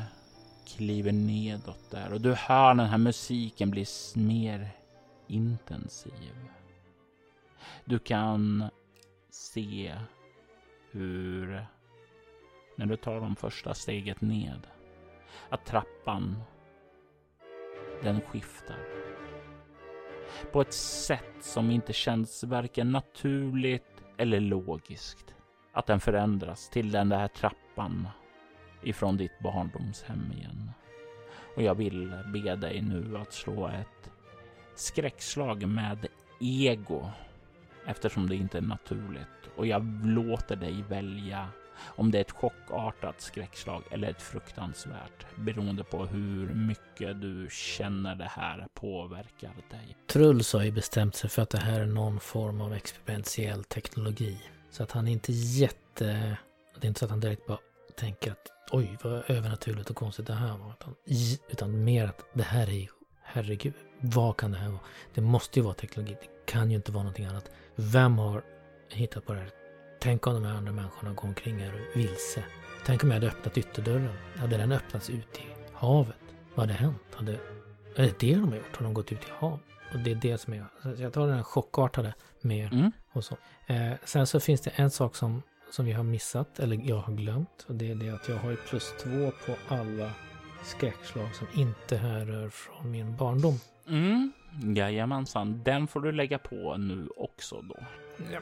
kliver 0.66 1.12
nedåt 1.12 1.90
där 1.90 2.12
och 2.12 2.20
du 2.20 2.34
hör 2.34 2.74
den 2.74 2.86
här 2.86 2.98
musiken 2.98 3.70
bli 3.70 3.86
mer 4.14 4.70
intensiv. 5.26 6.34
Du 7.84 7.98
kan 7.98 8.64
se 9.30 9.94
hur, 10.90 11.66
när 12.76 12.86
du 12.86 12.96
tar 12.96 13.20
de 13.20 13.36
första 13.36 13.74
steget 13.74 14.20
ned, 14.20 14.66
att 15.48 15.66
trappan, 15.66 16.42
den 18.02 18.20
skiftar. 18.20 18.78
På 20.52 20.60
ett 20.60 20.72
sätt 20.72 21.34
som 21.40 21.70
inte 21.70 21.92
känns 21.92 22.44
varken 22.44 22.92
naturligt 22.92 24.02
eller 24.16 24.40
logiskt. 24.40 25.34
Att 25.72 25.86
den 25.86 26.00
förändras 26.00 26.70
till 26.70 26.90
den 26.90 27.08
där 27.08 27.28
trappan 27.28 28.08
ifrån 28.82 29.16
ditt 29.16 29.38
barndomshem 29.42 30.32
igen. 30.32 30.70
Och 31.56 31.62
jag 31.62 31.74
vill 31.74 32.22
be 32.32 32.56
dig 32.56 32.82
nu 32.82 33.18
att 33.18 33.32
slå 33.32 33.68
ett 33.68 34.10
skräckslag 34.74 35.68
med 35.68 36.06
ego 36.40 37.10
eftersom 37.86 38.28
det 38.28 38.36
inte 38.36 38.58
är 38.58 38.62
naturligt 38.62 39.28
och 39.56 39.66
jag 39.66 40.06
låter 40.06 40.56
dig 40.56 40.84
välja 40.88 41.48
om 41.78 42.10
det 42.10 42.18
är 42.18 42.20
ett 42.20 42.30
chockartat 42.30 43.20
skräckslag 43.20 43.82
eller 43.90 44.08
ett 44.10 44.22
fruktansvärt 44.22 45.26
beroende 45.36 45.84
på 45.84 46.06
hur 46.06 46.54
mycket 46.54 47.20
du 47.20 47.48
känner 47.50 48.14
det 48.14 48.30
här 48.30 48.66
påverkar 48.74 49.52
dig. 49.70 49.96
Truls 50.06 50.52
har 50.52 50.62
ju 50.62 50.70
bestämt 50.70 51.14
sig 51.14 51.30
för 51.30 51.42
att 51.42 51.50
det 51.50 51.58
här 51.58 51.80
är 51.80 51.86
någon 51.86 52.20
form 52.20 52.60
av 52.60 52.72
experimentell 52.72 53.64
teknologi. 53.64 54.38
Så 54.70 54.82
att 54.82 54.92
han 54.92 55.08
är 55.08 55.12
inte 55.12 55.32
jätte... 55.32 56.36
Det 56.80 56.86
är 56.86 56.88
inte 56.88 56.98
så 56.98 57.04
att 57.04 57.10
han 57.10 57.20
direkt 57.20 57.46
bara 57.46 57.58
tänker 57.96 58.32
att 58.32 58.52
oj 58.70 58.98
vad 59.02 59.30
övernaturligt 59.30 59.90
och 59.90 59.96
konstigt 59.96 60.26
det 60.26 60.34
här 60.34 60.56
var. 60.56 60.72
Utan, 60.72 60.94
utan 61.48 61.84
mer 61.84 62.04
att 62.04 62.24
det 62.32 62.42
här 62.42 62.70
är 62.70 62.88
herregud, 63.22 63.74
vad 64.04 64.36
kan 64.36 64.52
det 64.52 64.58
här 64.58 64.68
vara? 64.68 64.80
Det 65.14 65.20
måste 65.20 65.58
ju 65.58 65.64
vara 65.64 65.74
teknologi, 65.74 66.16
det 66.20 66.52
kan 66.52 66.70
ju 66.70 66.76
inte 66.76 66.92
vara 66.92 67.02
någonting 67.02 67.24
annat. 67.24 67.50
Vem 67.74 68.18
har 68.18 68.42
hittat 68.88 69.26
på 69.26 69.32
det 69.32 69.38
här? 69.40 69.50
Tänk 70.00 70.26
om 70.26 70.34
de 70.34 70.44
här 70.44 70.54
andra 70.54 70.72
människorna 70.72 71.12
går 71.12 71.28
omkring 71.28 71.58
här 71.58 71.74
och 71.74 72.00
vilse. 72.00 72.44
Tänk 72.86 73.04
om 73.04 73.10
jag 73.10 73.14
hade 73.14 73.28
öppnat 73.28 73.58
ytterdörren. 73.58 74.16
Hade 74.36 74.56
den 74.56 74.72
öppnats 74.72 75.10
ut 75.10 75.38
i 75.38 75.42
havet? 75.72 76.16
Vad 76.54 76.66
hade 76.66 76.78
hänt? 76.78 77.02
Hade, 77.14 77.32
är 77.96 78.02
det 78.02 78.18
det 78.18 78.34
de 78.34 78.48
har 78.48 78.56
gjort? 78.56 78.76
Har 78.76 78.84
de 78.84 78.94
gått 78.94 79.12
ut 79.12 79.22
i 79.22 79.30
havet? 79.38 79.60
Och 79.92 79.98
det 79.98 80.10
är 80.10 80.14
det 80.14 80.38
som 80.38 80.52
är... 80.52 80.66
Jag 80.98 81.12
tar 81.12 81.26
den 81.26 81.36
här 81.36 81.42
chockartade 81.42 82.14
mer 82.40 82.72
mm. 82.72 82.92
och 83.12 83.24
så. 83.24 83.36
Eh, 83.66 83.92
sen 84.04 84.26
så 84.26 84.40
finns 84.40 84.60
det 84.60 84.70
en 84.70 84.90
sak 84.90 85.16
som, 85.16 85.42
som 85.70 85.84
vi 85.84 85.92
har 85.92 86.04
missat, 86.04 86.58
eller 86.58 86.80
jag 86.84 86.96
har 86.96 87.12
glömt. 87.12 87.64
Och 87.66 87.74
det 87.74 87.90
är 87.90 87.94
det 87.94 88.10
att 88.10 88.28
jag 88.28 88.36
har 88.36 88.50
ju 88.50 88.56
plus 88.56 88.94
två 89.02 89.32
på 89.46 89.74
alla 89.74 90.10
skräckslag 90.64 91.34
som 91.34 91.46
inte 91.54 91.96
härrör 91.96 92.48
från 92.48 92.90
min 92.90 93.16
barndom. 93.16 93.60
Mm. 93.86 94.32
Jajamensan, 94.76 95.62
den 95.64 95.86
får 95.86 96.00
du 96.00 96.12
lägga 96.12 96.38
på 96.38 96.76
nu 96.76 97.08
också 97.16 97.62
då. 97.62 97.76
Ja. 98.32 98.40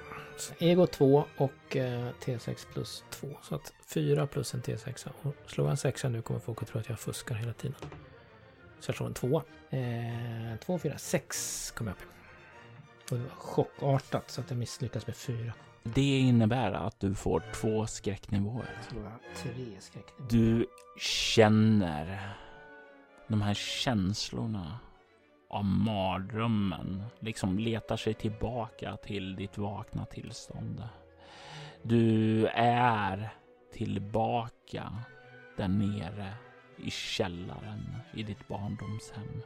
Ego 0.59 0.86
2 0.86 1.24
och 1.36 1.76
eh, 1.76 2.09
T6 2.24 2.66
plus 2.72 3.05
2. 3.11 3.28
Så 3.43 3.55
att 3.55 3.72
4 3.86 4.26
plus 4.26 4.55
en 4.55 4.62
T6. 4.62 5.09
Och 5.22 5.34
slår 5.47 5.66
jag 5.66 5.70
en 5.70 5.76
6 5.76 6.05
nu 6.05 6.22
kommer 6.22 6.40
folk 6.40 6.62
att 6.62 6.68
tro 6.68 6.80
att 6.80 6.88
jag 6.88 7.01
fuskar 7.01 7.34
hela 7.34 7.53
tiden. 7.53 7.76
Så 8.80 8.88
jag 8.88 8.97
slår 8.97 9.07
en 9.07 9.14
2. 9.14 9.43
Eh, 9.70 10.59
2, 10.64 10.78
4, 10.78 10.99
6 10.99 11.70
kom 11.76 11.86
jag 11.86 11.95
upp. 11.95 12.03
Och 13.11 13.18
det 13.18 13.22
var 13.22 13.30
chockartat 13.30 14.30
så 14.30 14.40
att 14.40 14.51
jag 14.51 14.59
misslyckas 14.59 15.07
med 15.07 15.16
4. 15.16 15.53
Det 15.82 16.18
innebär 16.18 16.72
att 16.72 17.01
du 17.01 17.14
får 17.14 17.43
två 17.55 17.86
skräcknivåer. 17.86 18.78
Slår 18.88 19.05
jag 19.05 19.36
tre 19.36 19.66
skräcknivåer. 19.80 20.30
Du 20.30 20.66
känner 20.99 22.36
de 23.28 23.43
här 23.43 23.55
känslorna 23.55 24.78
av 25.53 25.65
mardrömmen 25.65 27.03
liksom 27.21 27.59
letar 27.59 27.97
sig 27.97 28.15
tillbaka 28.15 28.97
till 28.97 29.37
ditt 29.37 29.59
vakna 29.59 30.07
tillstånd. 30.07 30.83
Du 31.83 32.47
är 32.55 33.29
tillbaka 33.73 34.93
där 35.57 35.69
nere 35.69 36.35
i 36.77 36.91
källaren 36.91 37.97
i 38.15 38.23
ditt 38.23 38.49
barndomshem. 38.49 39.43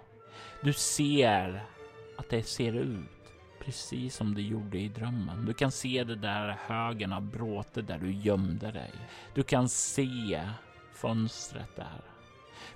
Du 0.62 0.72
ser 0.72 1.64
att 2.18 2.30
det 2.30 2.42
ser 2.42 2.72
ut 2.72 3.32
precis 3.64 4.16
som 4.16 4.34
det 4.34 4.42
gjorde 4.42 4.78
i 4.78 4.88
drömmen. 4.88 5.44
Du 5.44 5.54
kan 5.54 5.70
se 5.70 6.04
det 6.04 6.16
där 6.16 6.58
högen 6.66 7.12
av 7.12 7.22
bråte 7.22 7.82
där 7.82 7.98
du 7.98 8.12
gömde 8.12 8.70
dig. 8.70 8.92
Du 9.34 9.42
kan 9.42 9.68
se 9.68 10.48
fönstret 10.92 11.76
där. 11.76 12.00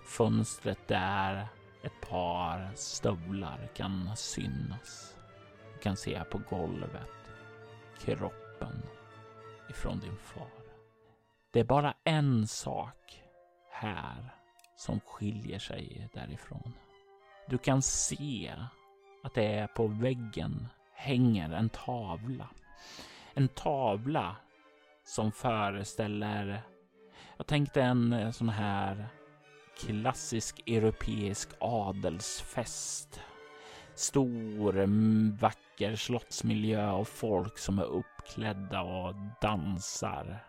Fönstret 0.04 0.88
där 0.88 1.48
ett 1.82 2.00
par 2.00 2.70
stövlar 2.74 3.68
kan 3.74 4.16
synas. 4.16 5.16
Du 5.72 5.78
kan 5.78 5.96
se 5.96 6.24
på 6.24 6.40
golvet 6.50 7.10
kroppen 7.98 8.82
ifrån 9.70 10.00
din 10.00 10.16
far. 10.16 10.50
Det 11.50 11.60
är 11.60 11.64
bara 11.64 11.94
en 12.04 12.46
sak 12.46 13.22
här 13.70 14.34
som 14.76 15.00
skiljer 15.00 15.58
sig 15.58 16.08
därifrån. 16.14 16.72
Du 17.48 17.58
kan 17.58 17.82
se 17.82 18.54
att 19.22 19.34
det 19.34 19.54
är 19.54 19.66
på 19.66 19.86
väggen 19.86 20.68
hänger 20.92 21.50
en 21.50 21.68
tavla. 21.68 22.48
En 23.34 23.48
tavla 23.48 24.36
som 25.04 25.32
föreställer, 25.32 26.62
jag 27.36 27.46
tänkte 27.46 27.82
en 27.82 28.12
eh, 28.12 28.30
sån 28.30 28.48
här 28.48 29.08
klassisk 29.86 30.62
europeisk 30.66 31.48
adelsfest 31.60 33.20
Stor, 34.00 34.86
vacker 35.40 35.96
slottsmiljö 35.96 36.90
och 36.90 37.08
folk 37.08 37.58
som 37.58 37.78
är 37.78 37.84
uppklädda 37.84 38.82
och 38.82 39.14
dansar. 39.40 40.44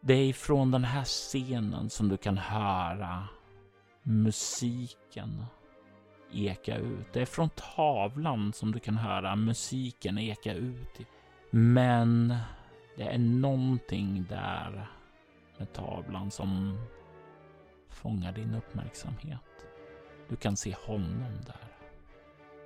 Det 0.00 0.14
är 0.14 0.24
ifrån 0.24 0.70
den 0.70 0.84
här 0.84 1.04
scenen 1.04 1.90
som 1.90 2.08
du 2.08 2.16
kan 2.16 2.38
höra 2.38 3.28
musiken 4.02 5.44
eka 6.32 6.76
ut. 6.76 7.12
Det 7.12 7.20
är 7.20 7.26
från 7.26 7.50
tavlan 7.50 8.52
som 8.52 8.72
du 8.72 8.78
kan 8.78 8.96
höra 8.96 9.36
musiken 9.36 10.18
eka 10.18 10.54
ut. 10.54 11.00
Men 11.50 12.34
det 12.96 13.02
är 13.02 13.18
någonting 13.18 14.26
där 14.28 14.86
med 15.58 15.72
tavlan 15.72 16.30
som 16.30 16.78
fångar 17.90 18.32
din 18.32 18.54
uppmärksamhet. 18.54 19.66
Du 20.28 20.36
kan 20.36 20.56
se 20.56 20.74
honom 20.86 21.40
där. 21.46 21.70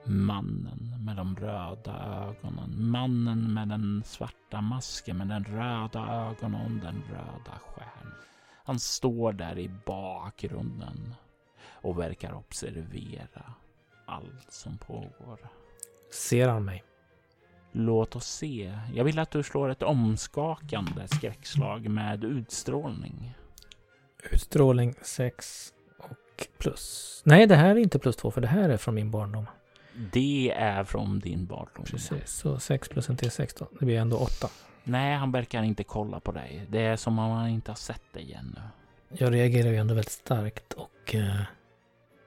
Mannen 0.07 1.05
med 1.05 1.17
de 1.17 1.37
röda 1.37 2.25
ögonen. 2.27 2.91
Mannen 2.91 3.55
med 3.55 3.69
den 3.69 4.03
svarta 4.07 4.61
masken 4.61 5.17
med 5.17 5.29
den 5.29 5.45
röda 5.45 6.01
ögonen 6.01 6.65
och 6.65 6.71
den 6.71 7.03
röda 7.11 7.59
stjärnan. 7.67 8.15
Han 8.65 8.79
står 8.79 9.33
där 9.33 9.59
i 9.59 9.71
bakgrunden 9.87 11.15
och 11.67 11.99
verkar 11.99 12.35
observera 12.35 13.55
allt 14.07 14.53
som 14.53 14.79
pågår. 14.79 15.39
Ser 16.13 16.49
han 16.49 16.65
mig? 16.65 16.85
Låt 17.73 18.17
oss 18.17 18.27
se. 18.27 18.79
Jag 18.95 19.05
vill 19.05 19.19
att 19.19 19.31
du 19.31 19.43
slår 19.43 19.69
ett 19.69 19.83
omskakande 19.83 21.09
skräckslag 21.09 21.89
med 21.89 22.25
utstrålning. 22.25 23.35
Utstrålning 24.31 24.95
6 25.03 25.73
och 25.99 26.47
plus. 26.59 27.23
Nej, 27.25 27.47
det 27.47 27.57
här 27.57 27.71
är 27.71 27.77
inte 27.77 27.99
plus 27.99 28.17
2 28.17 28.31
för 28.31 28.41
det 28.41 28.47
här 28.47 28.69
är 28.69 28.77
från 28.77 28.95
min 28.95 29.11
barndom. 29.11 29.47
Det 30.13 30.53
är 30.57 30.85
från 30.85 31.19
din 31.19 31.47
barndom. 31.47 31.85
Precis, 31.85 32.31
så 32.31 32.59
6 32.59 32.89
plus 32.89 33.09
en 33.09 33.17
till 33.17 33.31
6 33.31 33.55
då. 33.55 33.69
Det 33.79 33.85
blir 33.85 33.99
ändå 33.99 34.17
8. 34.17 34.49
Nej, 34.85 35.17
han 35.17 35.33
verkar 35.33 35.63
inte 35.63 35.85
kolla 35.85 36.21
på 36.21 36.33
dig. 36.33 36.67
Det 36.71 36.81
är 36.81 36.97
som 36.97 37.19
om 37.19 37.31
han 37.31 37.49
inte 37.49 37.71
har 37.71 37.77
sett 37.77 38.13
dig 38.13 38.33
ännu. 38.33 38.61
Jag 39.09 39.35
reagerar 39.35 39.71
ju 39.71 39.77
ändå 39.77 39.95
väldigt 39.95 40.13
starkt 40.13 40.73
och 40.73 41.15
eh, 41.15 41.41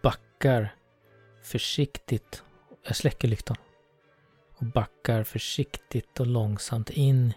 backar 0.02 0.76
försiktigt. 1.44 2.44
Jag 2.84 2.96
släcker 2.96 3.28
lyktan. 3.28 3.58
Och 4.58 4.66
backar 4.66 5.24
försiktigt 5.24 6.20
och 6.20 6.28
långsamt 6.28 6.90
in 6.90 7.34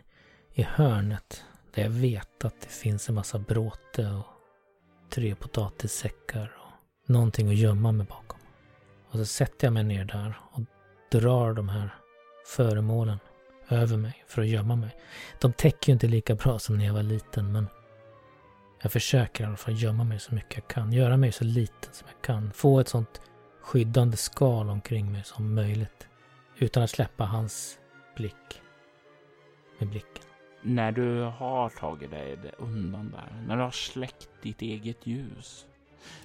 i 0.55 0.63
hörnet. 0.63 1.45
Där 1.75 1.83
jag 1.83 1.91
vet 1.91 2.45
att 2.45 2.61
det 2.61 2.69
finns 2.69 3.09
en 3.09 3.15
massa 3.15 3.39
bråte 3.39 4.07
och 4.07 4.27
tre 5.11 5.35
potatissäckar 5.35 6.53
och 6.57 7.11
någonting 7.11 7.49
att 7.49 7.55
gömma 7.55 7.93
mig 7.93 8.07
bakom. 8.07 8.39
Och 9.11 9.19
så 9.19 9.25
sätter 9.25 9.67
jag 9.67 9.73
mig 9.73 9.85
ner 9.85 10.05
där 10.05 10.39
och 10.53 10.61
drar 11.11 11.55
de 11.55 11.69
här 11.69 11.95
föremålen 12.47 13.19
över 13.69 13.97
mig 13.97 14.25
för 14.27 14.43
att 14.43 14.49
gömma 14.49 14.77
mig. 14.77 14.97
De 15.41 15.53
täcker 15.53 15.89
ju 15.89 15.93
inte 15.93 16.07
lika 16.07 16.35
bra 16.35 16.59
som 16.59 16.79
när 16.79 16.87
jag 16.87 16.95
var 16.95 17.03
liten 17.03 17.53
men 17.53 17.67
jag 18.83 18.93
försöker 18.93 19.45
i 19.45 19.47
alla 19.47 19.57
fall 19.57 19.83
gömma 19.83 20.05
mig 20.05 20.19
så 20.19 20.35
mycket 20.35 20.55
jag 20.55 20.69
kan. 20.69 20.93
Göra 20.93 21.17
mig 21.17 21.33
så 21.33 21.45
liten 21.45 21.93
som 21.93 22.09
jag 22.15 22.23
kan. 22.23 22.53
Få 22.53 22.81
ett 22.81 22.89
sånt 22.89 23.21
skyddande 23.63 24.17
skal 24.17 24.71
omkring 24.71 25.13
mig 25.13 25.25
som 25.25 25.55
möjligt. 25.55 26.09
Utan 26.59 26.83
att 26.83 26.91
släppa 26.91 27.25
hans 27.25 27.79
blick 28.17 28.63
med 29.79 29.89
blicken. 29.89 30.30
När 30.63 30.93
du 30.93 31.23
har 31.23 31.69
tagit 31.69 32.11
dig 32.11 32.39
undan 32.59 33.11
där, 33.11 33.43
när 33.47 33.57
du 33.57 33.63
har 33.63 33.71
släckt 33.71 34.31
ditt 34.43 34.63
eget 34.63 35.07
ljus, 35.07 35.67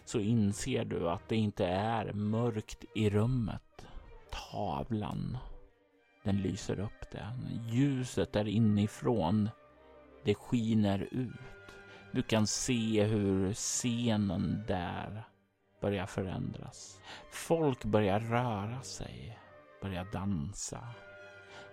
så 0.05 0.19
inser 0.19 0.85
du 0.85 1.09
att 1.09 1.29
det 1.29 1.35
inte 1.35 1.65
är 1.65 2.13
mörkt 2.13 2.85
i 2.95 3.09
rummet. 3.09 3.87
Tavlan, 4.31 5.37
den 6.23 6.41
lyser 6.41 6.79
upp 6.79 7.11
det. 7.11 7.27
Ljuset 7.69 8.33
där 8.33 8.47
inifrån, 8.47 9.49
det 10.23 10.35
skiner 10.35 11.07
ut. 11.11 11.31
Du 12.11 12.21
kan 12.21 12.47
se 12.47 13.03
hur 13.03 13.53
scenen 13.53 14.63
där 14.67 15.23
börjar 15.81 16.05
förändras. 16.05 16.99
Folk 17.31 17.85
börjar 17.85 18.19
röra 18.19 18.81
sig, 18.81 19.39
börjar 19.81 20.07
dansa, 20.11 20.87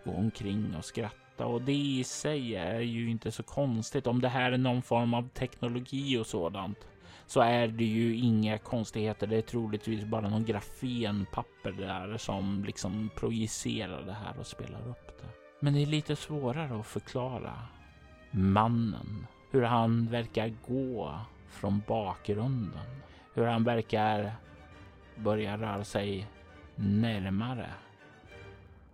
gå 0.05 0.11
omkring 0.11 0.77
och 0.77 0.85
skratta 0.85 1.22
och 1.37 1.63
det 1.63 1.73
i 1.73 2.05
sig 2.05 2.57
är 2.57 2.81
ju 2.81 3.11
inte 3.11 3.31
så 3.31 3.43
konstigt. 3.43 4.07
Om 4.07 4.21
det 4.21 4.29
här 4.29 4.53
är 4.53 4.59
någon 4.59 4.83
form 4.83 5.15
av 5.15 5.29
teknologi 5.29 6.19
och 6.19 6.27
sådant 6.27 6.79
så 7.27 7.41
är 7.41 7.69
det 7.69 7.85
ju 7.85 8.17
inga 8.17 8.59
konstigheter. 8.59 9.27
Det 9.27 9.37
är 9.37 9.43
troligtvis 9.43 10.05
bara 10.05 10.29
någon 10.29 10.45
grafenpapper 10.45 11.73
där 11.73 12.17
som 12.17 12.65
liksom 12.67 13.11
projicerar 13.17 14.03
det 14.03 14.13
här 14.13 14.39
och 14.39 14.47
spelar 14.47 14.89
upp 14.89 15.19
det. 15.21 15.29
Men 15.61 15.75
det 15.75 15.83
är 15.83 15.87
lite 15.87 16.17
svårare 16.17 16.81
att 16.81 16.87
förklara. 16.87 17.53
Mannen, 18.31 19.27
hur 19.51 19.63
han 19.63 20.07
verkar 20.07 20.55
gå 20.67 21.21
från 21.51 21.83
bakgrunden 21.87 23.03
hur 23.35 23.47
han 23.47 23.65
verkar 23.65 24.33
börja 25.17 25.57
röra 25.57 25.85
sig 25.85 26.27
närmare 26.75 27.71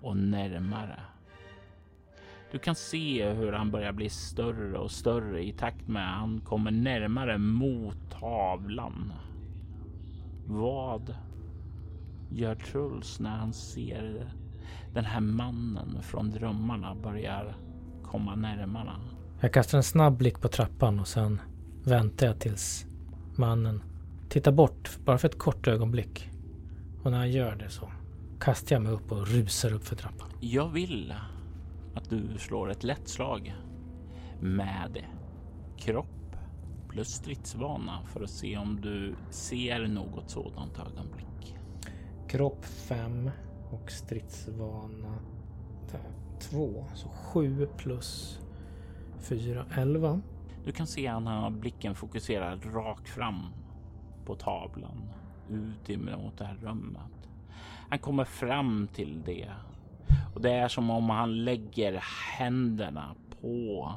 och 0.00 0.16
närmare. 0.16 1.00
Du 2.52 2.58
kan 2.58 2.74
se 2.74 3.30
hur 3.32 3.52
han 3.52 3.70
börjar 3.70 3.92
bli 3.92 4.08
större 4.08 4.78
och 4.78 4.90
större 4.90 5.44
i 5.44 5.52
takt 5.52 5.88
med 5.88 6.12
att 6.12 6.18
han 6.18 6.40
kommer 6.40 6.70
närmare 6.70 7.38
mot 7.38 8.10
tavlan. 8.10 9.12
Vad 10.46 11.14
gör 12.30 12.54
Truls 12.54 13.20
när 13.20 13.36
han 13.36 13.52
ser 13.52 14.32
den 14.94 15.04
här 15.04 15.20
mannen 15.20 16.02
från 16.02 16.30
drömmarna 16.30 16.94
börjar 16.94 17.56
komma 18.02 18.34
närmare? 18.34 18.92
Jag 19.40 19.52
kastar 19.52 19.78
en 19.78 19.84
snabb 19.84 20.16
blick 20.16 20.40
på 20.40 20.48
trappan 20.48 21.00
och 21.00 21.08
sen 21.08 21.40
väntar 21.84 22.26
jag 22.26 22.38
tills 22.40 22.86
mannen 23.36 23.82
tittar 24.28 24.52
bort 24.52 24.98
bara 25.04 25.18
för 25.18 25.28
ett 25.28 25.38
kort 25.38 25.68
ögonblick. 25.68 26.30
Och 27.02 27.10
när 27.10 27.18
han 27.18 27.30
gör 27.30 27.56
det 27.56 27.70
så 27.70 27.92
kastar 28.40 28.76
jag 28.76 28.82
mig 28.82 28.92
upp 28.92 29.12
och 29.12 29.28
rusar 29.28 29.72
upp 29.72 29.84
för 29.84 29.96
trappan. 29.96 30.28
Jag 30.40 30.68
vill 30.68 31.14
att 31.98 32.10
du 32.10 32.38
slår 32.38 32.70
ett 32.70 32.84
lätt 32.84 33.08
slag 33.08 33.54
med 34.40 35.04
kropp 35.76 36.36
plus 36.88 37.08
stridsvana 37.08 38.02
för 38.06 38.22
att 38.22 38.30
se 38.30 38.56
om 38.56 38.80
du 38.80 39.14
ser 39.30 39.86
något 39.86 40.30
sådant 40.30 40.78
ögonblick. 40.78 41.56
Kropp 42.28 42.64
5 42.64 43.30
och 43.70 43.90
stridsvana 43.90 45.18
2. 46.40 46.86
Så 46.94 47.08
7 47.08 47.68
plus 47.76 48.40
4, 49.20 49.64
11. 49.76 50.20
Du 50.64 50.72
kan 50.72 50.86
se 50.86 51.06
att 51.06 51.14
han 51.14 51.26
har 51.26 51.50
blicken 51.50 51.94
fokuserad 51.94 52.74
rakt 52.74 53.08
fram 53.08 53.42
på 54.24 54.34
tavlan 54.34 55.10
ut 55.50 55.90
emot 55.90 56.38
det 56.38 56.44
här 56.44 56.56
rummet. 56.62 57.28
Han 57.88 57.98
kommer 57.98 58.24
fram 58.24 58.88
till 58.94 59.22
det 59.24 59.48
och 60.34 60.40
det 60.42 60.50
är 60.50 60.68
som 60.68 60.90
om 60.90 61.10
han 61.10 61.44
lägger 61.44 62.02
händerna 62.38 63.14
på, 63.40 63.92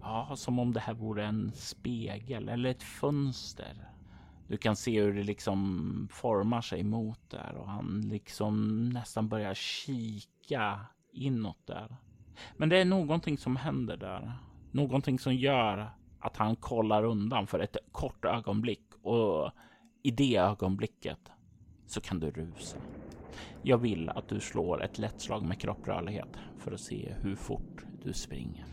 ja, 0.00 0.32
som 0.36 0.58
om 0.58 0.72
det 0.72 0.80
här 0.80 0.94
vore 0.94 1.26
en 1.26 1.52
spegel 1.54 2.48
eller 2.48 2.70
ett 2.70 2.82
fönster. 2.82 3.90
Du 4.48 4.56
kan 4.56 4.76
se 4.76 5.00
hur 5.00 5.14
det 5.14 5.22
liksom 5.22 6.08
formar 6.10 6.60
sig 6.60 6.82
mot 6.82 7.30
där 7.30 7.54
och 7.54 7.68
han 7.68 8.08
liksom 8.08 8.88
nästan 8.88 9.28
börjar 9.28 9.54
kika 9.54 10.80
inåt 11.12 11.66
där. 11.66 11.96
Men 12.56 12.68
det 12.68 12.78
är 12.78 12.84
någonting 12.84 13.38
som 13.38 13.56
händer 13.56 13.96
där. 13.96 14.32
Någonting 14.70 15.18
som 15.18 15.34
gör 15.34 15.90
att 16.20 16.36
han 16.36 16.56
kollar 16.56 17.04
undan 17.04 17.46
för 17.46 17.58
ett 17.58 17.76
kort 17.92 18.24
ögonblick 18.24 18.84
och 19.02 19.50
i 20.02 20.10
det 20.10 20.36
ögonblicket 20.36 21.18
så 21.86 22.00
kan 22.00 22.20
du 22.20 22.30
rusa. 22.30 22.78
Jag 23.62 23.78
vill 23.78 24.08
att 24.08 24.28
du 24.28 24.40
slår 24.40 24.84
ett 24.84 24.98
lätt 24.98 25.20
slag 25.20 25.42
med 25.42 25.60
kropprörlighet 25.60 26.36
för 26.58 26.72
att 26.72 26.80
se 26.80 27.14
hur 27.22 27.36
fort 27.36 27.84
du 28.04 28.12
springer. 28.12 28.64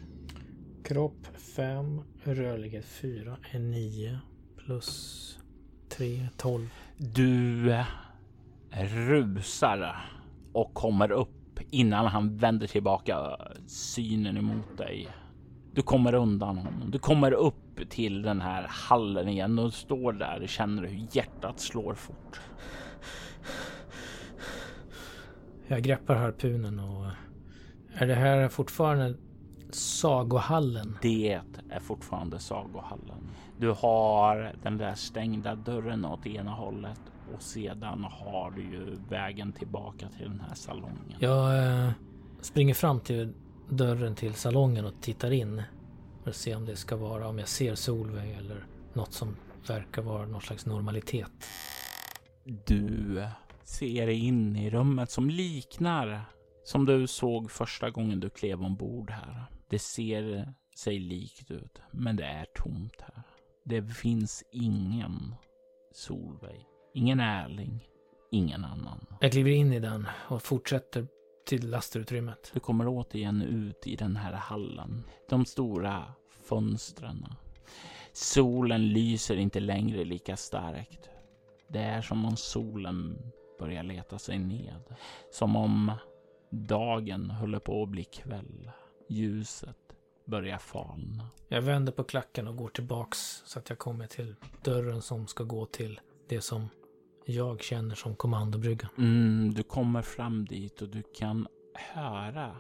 Kropp 0.84 1.28
5, 1.55 2.01
rörlighet 2.24 2.86
4 2.86 3.38
är 3.51 3.59
9 3.59 4.20
plus 4.57 5.39
3, 5.89 6.28
12. 6.38 6.70
Du 6.97 7.76
rusar 8.72 9.95
och 10.53 10.74
kommer 10.74 11.12
upp 11.12 11.59
innan 11.70 12.05
han 12.05 12.38
vänder 12.38 12.68
tillbaka 12.68 13.38
synen 13.68 14.38
emot 14.38 14.78
dig. 14.78 15.07
Du 15.74 15.82
kommer 15.82 16.14
undan 16.14 16.57
honom. 16.57 16.91
Du 16.91 16.99
kommer 16.99 17.32
upp 17.32 17.89
till 17.89 18.22
den 18.22 18.41
här 18.41 18.66
hallen 18.70 19.28
igen 19.28 19.59
och 19.59 19.74
står 19.74 20.14
där 20.14 20.41
och 20.41 20.49
känner 20.49 20.84
hur 20.84 21.07
hjärtat 21.12 21.59
slår 21.59 21.93
fort. 21.93 22.41
Jag 25.72 25.82
greppar 25.82 26.15
harpunen 26.15 26.80
och... 26.80 27.05
Är 27.93 28.07
det 28.07 28.15
här 28.15 28.49
fortfarande 28.49 29.17
sagohallen? 29.69 30.97
Det 31.01 31.41
är 31.69 31.80
fortfarande 31.80 32.39
sagohallen. 32.39 33.30
Du 33.57 33.69
har 33.69 34.53
den 34.63 34.78
där 34.78 34.95
stängda 34.95 35.55
dörren 35.55 36.05
åt 36.05 36.28
ena 36.28 36.51
hållet 36.51 36.99
och 37.36 37.41
sedan 37.41 38.03
har 38.03 38.51
du 38.51 38.61
ju 38.61 38.97
vägen 39.09 39.53
tillbaka 39.53 40.07
till 40.17 40.30
den 40.30 40.39
här 40.39 40.55
salongen. 40.55 41.15
Jag 41.19 41.57
eh, 41.57 41.91
springer 42.41 42.74
fram 42.74 42.99
till 42.99 43.34
dörren 43.69 44.15
till 44.15 44.34
salongen 44.34 44.86
och 44.86 44.93
tittar 45.01 45.32
in. 45.32 45.63
För 46.24 46.30
att 46.30 46.36
se 46.36 46.55
om 46.55 46.65
det 46.65 46.76
ska 46.76 46.95
vara, 46.95 47.28
om 47.28 47.39
jag 47.39 47.47
ser 47.47 47.76
Solveig 47.76 48.38
eller 48.38 48.65
något 48.93 49.13
som 49.13 49.36
verkar 49.67 50.01
vara 50.01 50.26
någon 50.26 50.41
slags 50.41 50.65
normalitet. 50.65 51.32
Du 52.65 53.24
ser 53.72 54.07
in 54.07 54.55
i 54.55 54.69
rummet 54.69 55.11
som 55.11 55.30
liknar 55.30 56.26
som 56.63 56.86
du 56.86 57.07
såg 57.07 57.51
första 57.51 57.89
gången 57.89 58.19
du 58.19 58.30
klev 58.30 58.61
ombord 58.61 59.11
här. 59.11 59.45
Det 59.69 59.80
ser 59.80 60.53
sig 60.76 60.99
likt 60.99 61.51
ut, 61.51 61.82
men 61.91 62.15
det 62.15 62.24
är 62.24 62.45
tomt 62.55 63.01
här. 63.01 63.24
Det 63.65 63.84
finns 63.84 64.43
ingen 64.51 65.36
Solveig, 65.93 66.65
ingen 66.93 67.19
Erling, 67.19 67.88
ingen 68.32 68.65
annan. 68.65 69.05
Jag 69.22 69.32
kliver 69.32 69.51
in 69.51 69.74
i 69.74 69.80
den 69.80 70.07
och 70.30 70.43
fortsätter 70.43 71.07
till 71.45 71.69
lastutrymmet. 71.69 72.51
Du 72.53 72.59
kommer 72.59 72.88
återigen 72.88 73.41
ut 73.41 73.88
i 73.88 73.95
den 73.95 74.15
här 74.15 74.34
hallen. 74.34 75.03
De 75.30 75.45
stora 75.45 76.13
fönstren. 76.43 77.26
Solen 78.13 78.89
lyser 78.89 79.36
inte 79.36 79.59
längre 79.59 80.03
lika 80.03 80.38
starkt. 80.38 81.09
Det 81.67 81.80
är 81.80 82.01
som 82.01 82.26
om 82.26 82.38
solen 82.38 83.32
börjar 83.62 83.84
leta 83.84 84.20
sig 84.20 84.39
ned. 84.39 84.95
Som 85.32 85.55
om 85.55 85.91
dagen 86.49 87.30
håller 87.30 87.59
på 87.59 87.84
att 87.84 87.89
bli 87.89 88.03
kväll. 88.03 88.72
Ljuset 89.09 89.78
börjar 90.26 90.57
falna. 90.57 91.28
Jag 91.47 91.62
vänder 91.62 91.91
på 91.91 92.03
klacken 92.03 92.47
och 92.47 92.57
går 92.57 92.70
tillbaks 92.70 93.41
så 93.45 93.59
att 93.59 93.70
jag 93.70 93.80
kommer 93.80 94.07
till 94.07 94.36
dörren 94.64 95.01
som 95.01 95.28
ska 95.28 95.43
gå 95.43 95.66
till 95.66 95.99
det 96.28 96.41
som 96.41 96.70
jag 97.26 97.62
känner 97.62 97.95
som 97.95 98.16
kommandobryggan. 98.16 98.89
Mm, 98.97 99.53
du 99.53 99.64
kommer 99.64 100.01
fram 100.01 100.45
dit 100.45 100.82
och 100.82 100.89
du 100.89 101.03
kan 101.16 101.47
höra 101.93 102.55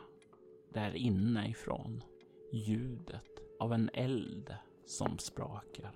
där 0.73 0.95
inne 0.95 1.49
ifrån 1.49 2.03
ljudet 2.51 3.29
av 3.59 3.73
en 3.73 3.89
eld 3.93 4.55
som 4.85 5.17
sprakar. 5.17 5.91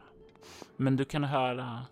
Men 0.78 0.96
du 0.96 1.06
kan 1.06 1.24
höra 1.24 1.86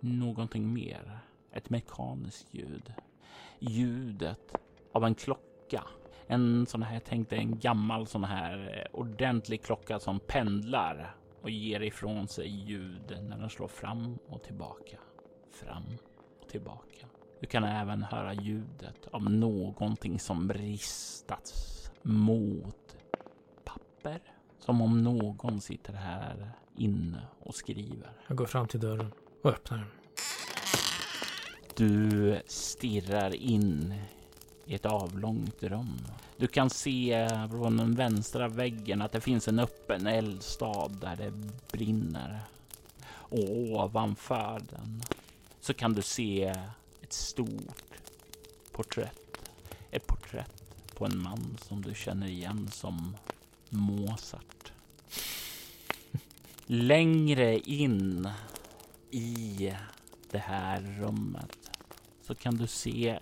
någonting 0.00 0.72
mer. 0.72 1.25
Ett 1.56 1.70
mekaniskt 1.70 2.54
ljud. 2.54 2.92
Ljudet 3.58 4.56
av 4.92 5.04
en 5.04 5.14
klocka. 5.14 5.84
En 6.26 6.66
sån 6.66 6.82
här, 6.82 7.00
tänk 7.04 7.30
dig 7.30 7.38
en 7.38 7.58
gammal 7.58 8.06
sån 8.06 8.24
här 8.24 8.86
eh, 8.92 8.98
ordentlig 8.98 9.62
klocka 9.62 9.98
som 9.98 10.20
pendlar 10.20 11.16
och 11.42 11.50
ger 11.50 11.80
ifrån 11.80 12.28
sig 12.28 12.48
ljud 12.48 13.18
när 13.28 13.38
den 13.38 13.50
slår 13.50 13.68
fram 13.68 14.18
och 14.28 14.42
tillbaka. 14.42 14.98
Fram 15.50 15.84
och 16.40 16.48
tillbaka. 16.48 17.06
Du 17.40 17.46
kan 17.46 17.64
även 17.64 18.02
höra 18.02 18.34
ljudet 18.34 19.06
av 19.10 19.30
någonting 19.30 20.18
som 20.18 20.52
ristats 20.52 21.90
mot 22.02 22.96
papper. 23.64 24.20
Som 24.58 24.80
om 24.80 25.04
någon 25.04 25.60
sitter 25.60 25.92
här 25.92 26.50
inne 26.76 27.22
och 27.40 27.54
skriver. 27.54 28.12
Jag 28.28 28.36
går 28.36 28.46
fram 28.46 28.66
till 28.66 28.80
dörren 28.80 29.12
och 29.42 29.50
öppnar 29.50 29.78
den. 29.78 29.95
Du 31.76 32.38
stirrar 32.46 33.34
in 33.34 33.94
i 34.66 34.74
ett 34.74 34.86
avlångt 34.86 35.62
rum. 35.62 35.98
Du 36.36 36.46
kan 36.46 36.70
se 36.70 37.28
från 37.50 37.76
den 37.76 37.94
vänstra 37.94 38.48
väggen 38.48 39.02
att 39.02 39.12
det 39.12 39.20
finns 39.20 39.48
en 39.48 39.58
öppen 39.58 40.06
eldstad 40.06 40.88
där 41.00 41.16
det 41.16 41.32
brinner. 41.72 42.40
Och 43.08 43.50
ovanför 43.50 44.62
den 44.70 45.02
så 45.60 45.74
kan 45.74 45.92
du 45.92 46.02
se 46.02 46.54
ett 47.02 47.12
stort 47.12 47.98
porträtt. 48.72 49.50
Ett 49.90 50.06
porträtt 50.06 50.62
på 50.94 51.04
en 51.04 51.22
man 51.22 51.58
som 51.62 51.82
du 51.82 51.94
känner 51.94 52.26
igen 52.26 52.68
som 52.72 53.16
Mozart. 53.68 54.72
Längre 56.66 57.58
in 57.58 58.28
i 59.10 59.72
det 60.36 60.42
här 60.42 60.80
rummet 60.80 61.70
så 62.22 62.34
kan 62.34 62.54
du 62.56 62.66
se 62.66 63.18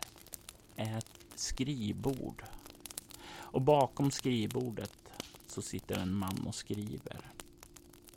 ett 0.77 1.19
skrivbord. 1.35 2.43
Och 3.37 3.63
bakom 3.63 4.11
skrivbordet 4.11 5.09
så 5.47 5.63
sitter 5.63 5.99
en 5.99 6.15
man 6.15 6.47
och 6.47 6.55
skriver. 6.55 7.21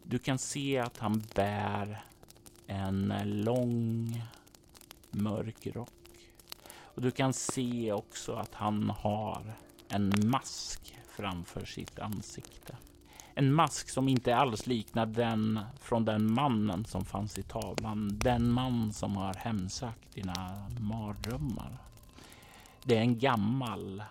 Du 0.03 0.19
kan 0.19 0.37
se 0.37 0.77
att 0.77 0.97
han 0.97 1.23
bär 1.35 2.05
en 2.67 3.13
lång 3.25 4.21
mörk 5.11 5.67
rock. 5.67 6.29
Och 6.79 7.01
du 7.01 7.11
kan 7.11 7.33
se 7.33 7.91
också 7.91 8.33
att 8.33 8.53
han 8.53 8.89
har 8.89 9.53
en 9.87 10.29
mask 10.29 10.97
framför 11.07 11.65
sitt 11.65 11.99
ansikte. 11.99 12.77
En 13.39 13.53
mask 13.53 13.89
som 13.89 14.07
inte 14.07 14.35
alls 14.35 14.67
liknar 14.67 15.05
den 15.05 15.59
från 15.79 16.05
den 16.05 16.33
mannen 16.33 16.85
som 16.85 17.05
fanns 17.05 17.37
i 17.37 17.43
tavlan. 17.43 18.19
Den 18.19 18.51
man 18.51 18.93
som 18.93 19.17
har 19.17 19.33
hemsökt 19.33 20.13
dina 20.13 20.67
mardrömmar. 20.79 21.77
Det 22.83 22.97
är 22.97 23.01
en 23.01 23.19
gammal 23.19 24.03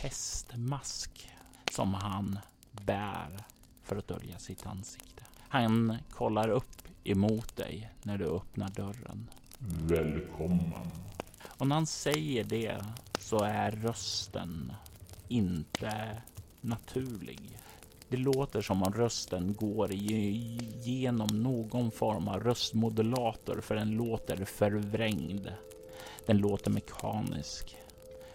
pestmask 0.00 1.30
som 1.72 1.94
han 1.94 2.38
bär 2.72 3.36
för 3.82 3.96
att 3.96 4.08
dölja 4.08 4.38
sitt 4.38 4.66
ansikte. 4.66 5.22
Han 5.48 5.96
kollar 6.10 6.48
upp 6.48 6.82
emot 7.04 7.56
dig 7.56 7.90
när 8.02 8.18
du 8.18 8.24
öppnar 8.24 8.68
dörren. 8.68 9.30
Välkommen. 9.82 10.90
Och 11.44 11.66
när 11.66 11.74
han 11.74 11.86
säger 11.86 12.44
det 12.44 12.84
så 13.18 13.42
är 13.42 13.70
rösten 13.70 14.72
inte 15.28 16.22
naturlig. 16.60 17.58
Det 18.12 18.18
låter 18.18 18.60
som 18.60 18.82
om 18.82 18.92
rösten 18.92 19.54
går 19.54 19.92
igenom 19.92 21.42
någon 21.42 21.90
form 21.90 22.28
av 22.28 22.40
röstmodulator 22.40 23.60
för 23.60 23.74
den 23.74 23.90
låter 23.90 24.44
förvrängd. 24.44 25.48
Den 26.26 26.38
låter 26.38 26.70
mekanisk, 26.70 27.76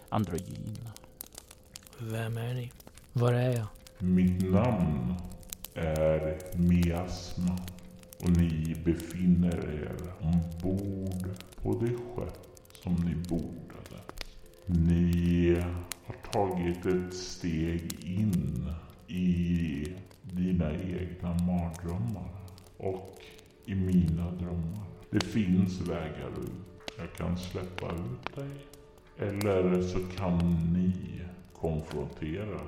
androgyn. 0.09 0.89
Vem 1.97 2.37
är 2.37 2.53
ni? 2.53 2.71
Var 3.13 3.33
är 3.33 3.57
jag? 3.57 3.67
Mitt 3.99 4.51
namn 4.51 5.13
är 5.73 6.39
Miasma 6.57 7.57
och 8.19 8.29
ni 8.29 8.75
befinner 8.85 9.57
er 9.57 9.95
ombord 10.21 11.29
på 11.61 11.73
det 11.73 11.93
skepp 11.93 12.39
som 12.83 12.93
ni 12.93 13.15
bordade. 13.15 14.01
Ni 14.65 15.55
har 16.05 16.31
tagit 16.31 16.85
ett 16.85 17.13
steg 17.13 18.05
in 18.05 18.73
i 19.07 19.87
dina 20.21 20.73
egna 20.73 21.33
mardrömmar 21.33 22.29
och 22.77 23.19
i 23.65 23.75
mina 23.75 24.31
drömmar. 24.31 24.83
Det 25.09 25.23
finns 25.23 25.81
vägar 25.81 26.29
ut. 26.41 26.91
Jag 26.97 27.13
kan 27.13 27.37
släppa 27.37 27.91
ut 27.91 28.35
dig. 28.35 28.49
Eller 29.17 29.81
så 29.81 29.99
kan 30.17 30.37
ni 30.73 30.91
konfrontera 31.53 32.59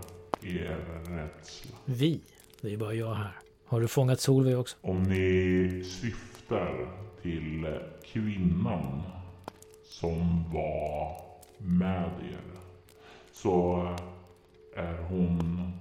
er 0.43 0.77
rädsla. 1.09 1.77
Vi? 1.85 2.21
Det 2.61 2.73
är 2.73 2.77
bara 2.77 2.93
jag 2.93 3.13
här. 3.13 3.31
Har 3.65 3.81
du 3.81 3.87
fångat 3.87 4.19
Solveig 4.19 4.59
också? 4.59 4.77
Om 4.81 5.03
ni 5.03 5.83
syftar 5.83 6.87
till 7.21 7.79
kvinnan 8.05 9.01
som 9.85 10.43
var 10.53 11.21
med 11.57 12.11
er 12.31 12.41
så 13.31 13.87
är 14.75 14.97
hon 14.97 15.71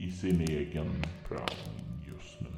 i 0.00 0.10
sin 0.10 0.40
egen 0.40 1.04
prövning 1.28 2.04
just 2.08 2.40
nu. 2.40 2.48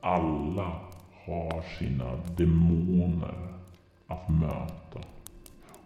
Alla 0.00 0.80
har 1.26 1.62
sina 1.78 2.16
demoner 2.36 3.48
att 4.06 4.28
möta. 4.28 5.00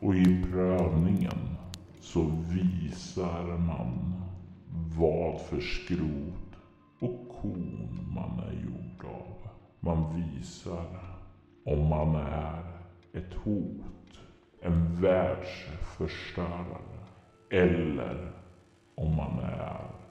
Och 0.01 0.15
i 0.15 0.45
prövningen 0.51 1.57
så 2.01 2.23
visar 2.49 3.59
man 3.59 4.15
vad 4.99 5.41
för 5.41 5.61
skrot 5.61 6.57
och 6.99 7.29
korn 7.41 8.09
man 8.15 8.39
är 8.39 8.53
gjord 8.53 9.05
av. 9.05 9.49
Man 9.81 10.17
visar 10.17 10.87
om 11.65 11.89
man 11.89 12.17
är 12.17 12.65
ett 13.13 13.35
hot, 13.35 14.21
en 14.61 15.01
världsförstörare 15.01 17.07
eller 17.51 18.33
om 18.95 19.17
man 19.17 19.39
är 19.39 20.02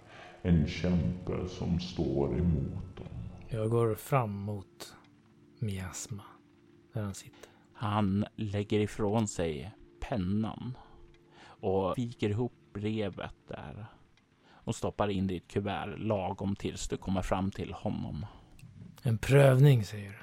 en 0.41 0.67
kämpe 0.67 1.47
som 1.47 1.79
står 1.79 2.37
emot 2.37 2.97
dem. 2.97 3.07
Jag 3.49 3.69
går 3.69 3.95
fram 3.95 4.31
mot 4.31 4.93
Miasma, 5.59 6.23
där 6.93 7.01
han 7.01 7.13
sitter. 7.13 7.49
Han 7.73 8.25
lägger 8.35 8.79
ifrån 8.79 9.27
sig 9.27 9.71
pennan 9.99 10.77
och 11.43 11.97
viker 11.97 12.29
ihop 12.29 12.53
brevet 12.73 13.35
där 13.47 13.85
och 14.63 14.75
stoppar 14.75 15.07
in 15.07 15.27
det 15.27 15.33
i 15.33 15.37
ett 15.37 15.47
kuvert 15.47 15.97
lagom 15.97 16.55
tills 16.55 16.87
du 16.87 16.97
kommer 16.97 17.21
fram 17.21 17.51
till 17.51 17.73
honom. 17.73 18.25
En 19.03 19.17
prövning, 19.17 19.83
säger 19.85 20.09
du. 20.09 20.17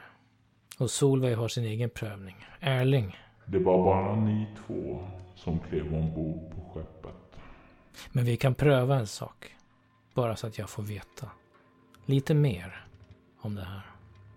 Och 0.85 0.91
Solveig 0.91 1.37
har 1.37 1.49
sin 1.49 1.65
egen 1.65 1.91
prövning. 1.91 2.37
Erling. 2.61 3.17
Det 3.47 3.59
var 3.59 3.85
bara 3.85 4.17
ni 4.17 4.47
två 4.67 5.09
som 5.35 5.59
klev 5.59 5.95
ombord 5.95 6.51
på 6.55 6.61
skeppet. 6.75 7.41
Men 8.13 8.25
vi 8.25 8.37
kan 8.37 8.55
pröva 8.55 8.99
en 8.99 9.07
sak. 9.07 9.55
Bara 10.19 10.37
så 10.37 10.47
att 10.47 10.59
jag 10.59 10.71
får 10.71 10.83
veta. 10.83 11.31
Lite 12.07 12.35
mer 12.35 12.85
om 13.41 13.55
det 13.55 13.65
här. 13.65 13.83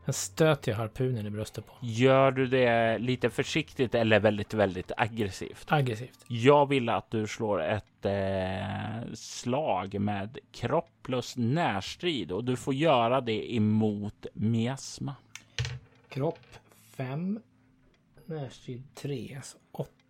Sen 0.05 0.13
stöter 0.13 0.71
jag 0.71 0.77
harpunen 0.77 1.25
i 1.25 1.29
bröstet 1.29 1.65
på. 1.65 1.73
Gör 1.81 2.31
du 2.31 2.47
det 2.47 2.97
lite 2.97 3.29
försiktigt 3.29 3.95
eller 3.95 4.19
väldigt, 4.19 4.53
väldigt 4.53 4.91
aggressivt? 4.97 5.65
Aggressivt. 5.67 6.25
Jag 6.27 6.69
vill 6.69 6.89
att 6.89 7.11
du 7.11 7.27
slår 7.27 7.61
ett 7.61 8.05
eh, 8.05 9.13
slag 9.13 9.99
med 9.99 10.37
kropp 10.51 10.89
plus 11.03 11.37
närstrid 11.37 12.31
och 12.31 12.43
du 12.43 12.55
får 12.55 12.73
göra 12.73 13.21
det 13.21 13.55
emot 13.55 14.25
miasma. 14.33 15.15
Kropp 16.09 16.47
5. 16.95 17.39
Närstrid 18.25 18.83
3. 18.95 19.35
Alltså 19.35 19.57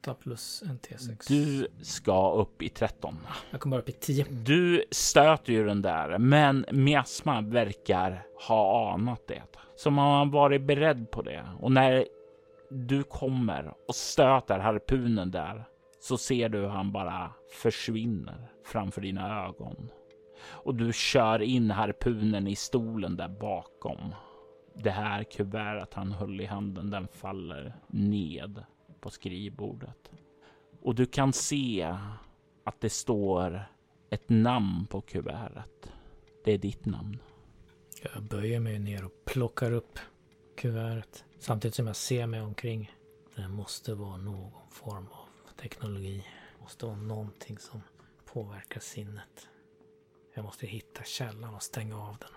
8 0.02 0.14
plus 0.14 0.64
en 0.70 0.80
T6. 0.80 1.28
Du 1.28 1.68
ska 1.82 2.32
upp 2.32 2.62
i 2.62 2.70
13. 2.70 3.18
Jag 3.52 3.62
kommer 3.62 3.80
upp 3.80 3.90
i 3.90 3.92
10. 3.92 4.26
Du 4.30 4.84
stöter 4.92 5.54
ju 5.54 5.66
den 5.66 5.82
där, 5.82 6.18
men 6.18 6.66
miasma 6.72 7.42
verkar 7.42 8.26
ha 8.48 8.94
anat 8.94 9.28
det. 9.28 9.44
Som 9.76 10.00
om 10.00 10.06
han 10.06 10.32
varit 10.32 10.62
beredd 10.62 11.12
på 11.12 11.22
det. 11.22 11.46
Och 11.60 11.72
när 11.72 12.06
du 12.70 13.04
kommer 13.04 13.74
och 13.88 13.96
stöter 13.96 14.60
harpunen 14.60 15.32
där 15.32 15.64
så 16.00 16.18
ser 16.18 16.50
du 16.50 16.58
hur 16.58 16.68
han 16.68 16.92
bara 16.92 17.32
försvinner 17.62 18.52
framför 18.66 19.02
dina 19.02 19.46
ögon. 19.48 19.90
Och 20.44 20.76
du 20.76 20.94
kör 20.94 21.42
in 21.42 21.72
harpunen 21.72 22.48
i 22.48 22.56
stolen 22.56 23.18
där 23.18 23.30
bakom. 23.30 24.16
Det 24.76 24.92
här 24.92 25.24
kuvertet 25.24 25.94
han 25.94 26.12
höll 26.12 26.42
i 26.42 26.46
handen, 26.46 26.90
den 26.90 27.08
faller 27.08 27.76
ned 27.88 28.64
på 29.02 29.10
skrivbordet. 29.10 30.12
Och 30.82 30.96
du 30.96 31.06
kan 31.06 31.34
se 31.34 31.98
att 32.64 32.82
det 32.82 32.90
står 32.90 33.64
ett 34.10 34.30
namn 34.30 34.88
på 34.90 35.02
kuvertet. 35.02 35.92
Det 36.44 36.52
är 36.52 36.58
ditt 36.58 36.86
namn. 36.86 37.18
Jag 38.14 38.24
böjer 38.24 38.60
mig 38.60 38.80
ner 38.80 39.06
och 39.06 39.26
plockar 39.26 39.72
upp 39.72 40.00
kuvertet. 40.58 41.26
Samtidigt 41.40 41.76
som 41.76 41.88
jag 41.88 41.96
ser 41.96 42.28
mig 42.28 42.42
omkring. 42.42 42.92
Det 43.36 43.48
måste 43.48 43.94
vara 43.94 44.18
någon 44.18 44.70
form 44.70 45.08
av 45.12 45.56
teknologi. 45.62 46.26
Det 46.56 46.62
måste 46.62 46.86
vara 46.86 46.96
någonting 46.96 47.58
som 47.58 47.82
påverkar 48.34 48.80
sinnet. 48.80 49.48
Jag 50.36 50.46
måste 50.46 50.68
hitta 50.68 51.04
källan 51.04 51.56
och 51.56 51.64
stänga 51.64 51.98
av 51.98 52.18
den. 52.18 52.30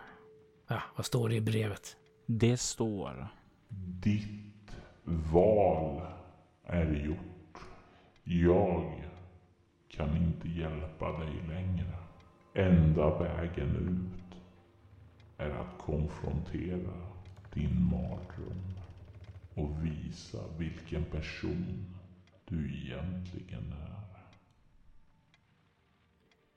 Ja, 0.69 0.83
vad 0.97 1.07
står 1.07 1.29
det 1.29 1.35
i 1.35 1.41
brevet? 1.41 1.97
Det 2.27 2.57
står. 2.57 3.29
Ditt 3.69 4.71
val 5.05 6.03
är 6.67 6.93
gjort. 7.07 7.59
Jag 8.25 9.03
kan 9.89 10.17
inte 10.17 10.49
hjälpa 10.49 11.19
dig 11.19 11.33
längre. 11.49 11.95
Enda 12.55 13.19
vägen 13.19 13.77
ut 13.77 14.39
är 15.37 15.51
att 15.51 15.79
konfrontera 15.79 16.93
din 17.55 17.91
mardröm 17.91 18.75
och 19.55 19.85
visa 19.85 20.39
vilken 20.59 21.05
person 21.05 21.85
du 22.49 22.75
egentligen 22.75 23.73
är. 23.73 23.95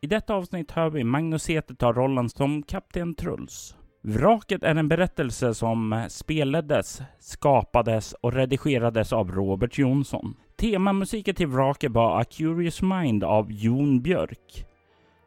I 0.02 0.08
detta 0.08 0.34
avsnitt 0.34 0.72
hör 0.72 0.90
vi 0.90 1.04
Magnus 1.04 1.50
Eter 1.50 1.76
ta 1.76 1.94
rollen 1.94 2.30
som 2.30 2.64
Kapten 2.64 3.16
Truls. 3.16 3.76
Vraket 4.02 4.64
är 4.64 4.76
en 4.76 4.88
berättelse 4.88 5.54
som 5.54 6.06
spelades, 6.10 7.02
skapades 7.20 8.14
och 8.14 8.34
redigerades 8.34 9.14
av 9.14 9.32
Robert 9.32 9.78
Jonsson. 9.78 10.36
Temamusiken 10.56 11.36
till 11.36 11.48
Vraket 11.48 11.92
var 11.92 12.22
A 12.22 12.24
Curious 12.24 12.82
Mind 12.82 13.24
av 13.24 13.52
Jon 13.52 14.02
Björk. 14.02 14.66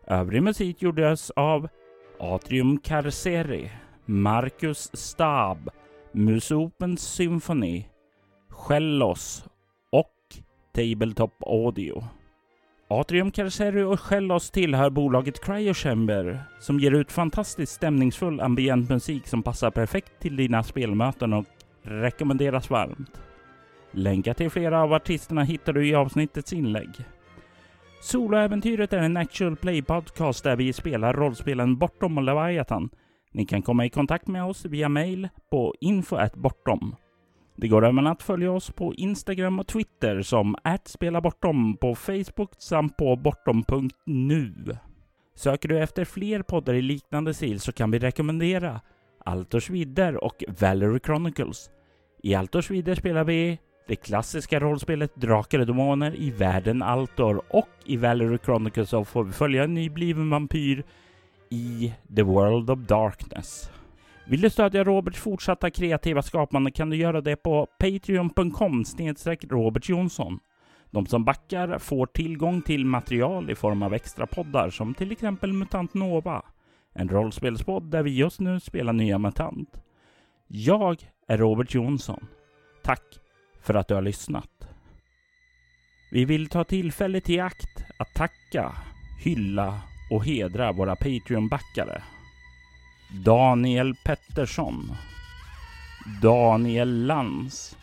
Övrig 0.07 0.43
musik 0.43 0.83
gjordes 0.83 1.31
av 1.31 1.68
Atrium 2.21 2.79
Carceri, 2.79 3.71
Marcus 4.05 4.91
Stab, 4.93 5.71
Musopens 6.12 7.01
Symphony, 7.01 7.85
Shellos 8.49 9.45
och 9.91 10.16
Tabletop 10.75 11.43
Audio. 11.47 12.05
Atrium 12.93 13.30
Carceri 13.30 13.82
och 13.82 14.01
Shellos 14.01 14.51
tillhör 14.51 14.91
bolaget 14.91 15.45
Cryochamber 15.45 16.43
som 16.61 16.80
ger 16.80 16.91
ut 16.91 17.12
fantastiskt 17.12 17.72
stämningsfull 17.72 18.41
ambient 18.41 18.91
musik 18.91 19.26
som 19.26 19.43
passar 19.43 19.70
perfekt 19.70 20.12
till 20.20 20.36
dina 20.36 20.62
spelmöten 20.62 21.32
och 21.32 21.45
rekommenderas 21.82 22.70
varmt. 22.70 23.20
Länkar 23.93 24.34
till 24.34 24.51
flera 24.51 24.82
av 24.82 24.93
artisterna 24.93 25.43
hittar 25.43 25.72
du 25.72 25.88
i 25.88 25.95
avsnittets 25.95 26.53
inlägg. 26.53 26.88
Soloäventyret 28.01 28.93
är 28.93 28.99
en 28.99 29.16
actual 29.16 29.57
play 29.57 29.82
podcast 29.82 30.45
där 30.45 30.57
vi 30.57 30.72
spelar 30.72 31.12
rollspelen 31.12 31.78
Bortom 31.78 32.18
och 32.18 32.24
Leviathan. 32.24 32.91
Ni 33.32 33.47
kan 33.47 33.62
komma 33.62 33.84
i 33.84 33.91
kontakt 33.91 34.26
med 34.26 34.45
oss 34.45 34.64
via 34.64 34.88
mail 34.88 35.28
på 35.51 35.74
info.bortom. 35.80 36.97
Det 37.61 37.69
går 37.69 37.87
även 37.87 38.07
att 38.07 38.23
följa 38.23 38.53
oss 38.53 38.71
på 38.71 38.95
Instagram 38.95 39.61
och 39.61 39.67
Twitter 39.67 40.23
som 40.23 40.57
@spelabortom 40.85 41.77
på 41.77 41.95
Facebook 41.95 42.51
samt 42.59 42.97
på 42.97 43.17
bortom.nu. 43.17 44.77
Söker 45.35 45.69
du 45.69 45.79
efter 45.79 46.05
fler 46.05 46.43
poddar 46.43 46.75
i 46.75 46.83
liknande 46.83 47.35
stil 47.35 47.61
så 47.61 47.73
kan 47.73 47.91
vi 47.91 47.99
rekommendera 47.99 48.81
Altors 49.25 49.71
vidder 49.71 50.25
och 50.25 50.45
Valerie 50.61 51.01
Chronicles. 51.05 51.71
I 52.23 52.35
Altors 52.35 52.71
vidder 52.71 52.95
spelar 52.95 53.25
vi 53.25 53.59
det 53.89 53.97
klassiska 53.97 54.61
rollspelet 54.61 55.17
Drakar 55.17 55.59
och 55.59 55.67
Demoner 55.67 56.17
i 56.17 56.31
världen 56.31 56.83
Altor 56.83 57.43
och 57.49 57.69
i 57.85 57.97
Valerie 57.97 58.39
Chronicles 58.45 58.89
så 58.89 59.05
får 59.05 59.25
vi 59.25 59.33
följa 59.33 59.65
en 59.65 59.75
nybliven 59.75 60.31
vampyr 60.31 60.85
i 61.51 61.93
The 62.17 62.23
World 62.23 62.71
of 62.71 62.79
Darkness. 62.79 63.71
Vill 64.31 64.41
du 64.41 64.51
stödja 64.51 64.85
Roberts 64.85 65.18
fortsatta 65.18 65.70
kreativa 65.70 66.22
skapande 66.22 66.70
kan 66.70 66.91
du 66.91 66.97
göra 66.97 67.20
det 67.20 67.37
på 67.37 67.66
patreon.com 67.78 68.85
Robert 69.51 69.89
Jonsson. 69.89 70.39
De 70.91 71.07
som 71.07 71.24
backar 71.24 71.78
får 71.78 72.07
tillgång 72.07 72.62
till 72.62 72.85
material 72.85 73.51
i 73.51 73.55
form 73.55 73.83
av 73.83 73.95
extra 73.95 74.26
poddar 74.26 74.70
som 74.70 74.95
till 74.95 75.12
exempel 75.12 75.53
Mutant 75.53 75.95
Nova, 75.95 76.43
en 76.95 77.09
rollspelspodd 77.09 77.91
där 77.91 78.03
vi 78.03 78.11
just 78.11 78.41
nu 78.41 78.61
spelar 78.61 78.93
nya 78.93 79.18
MUTANT. 79.18 79.68
Jag 80.47 81.11
är 81.28 81.39
Robert 81.39 81.74
Jonsson. 81.74 82.26
Tack 82.83 83.05
för 83.61 83.74
att 83.74 83.89
du 83.89 83.95
har 83.95 84.03
lyssnat. 84.03 84.68
Vi 86.12 86.24
vill 86.24 86.49
ta 86.49 86.64
tillfället 86.64 87.31
i 87.31 87.41
akt 87.41 87.85
att 87.99 88.14
tacka, 88.14 88.72
hylla 89.24 89.81
och 90.11 90.24
hedra 90.24 90.72
våra 90.72 90.95
Patreon-backare. 90.95 92.03
Daniel 93.13 93.95
Pettersson. 93.95 94.97
Daniel 96.23 97.07
Lantz 97.07 97.77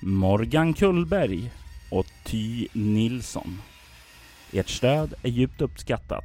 Morgan 0.00 0.74
Kullberg 0.74 1.50
och 1.90 2.06
Ty 2.24 2.68
Nilsson. 2.72 3.62
Ert 4.52 4.68
stöd 4.68 5.14
är 5.22 5.28
djupt 5.28 5.60
uppskattat. 5.60 6.24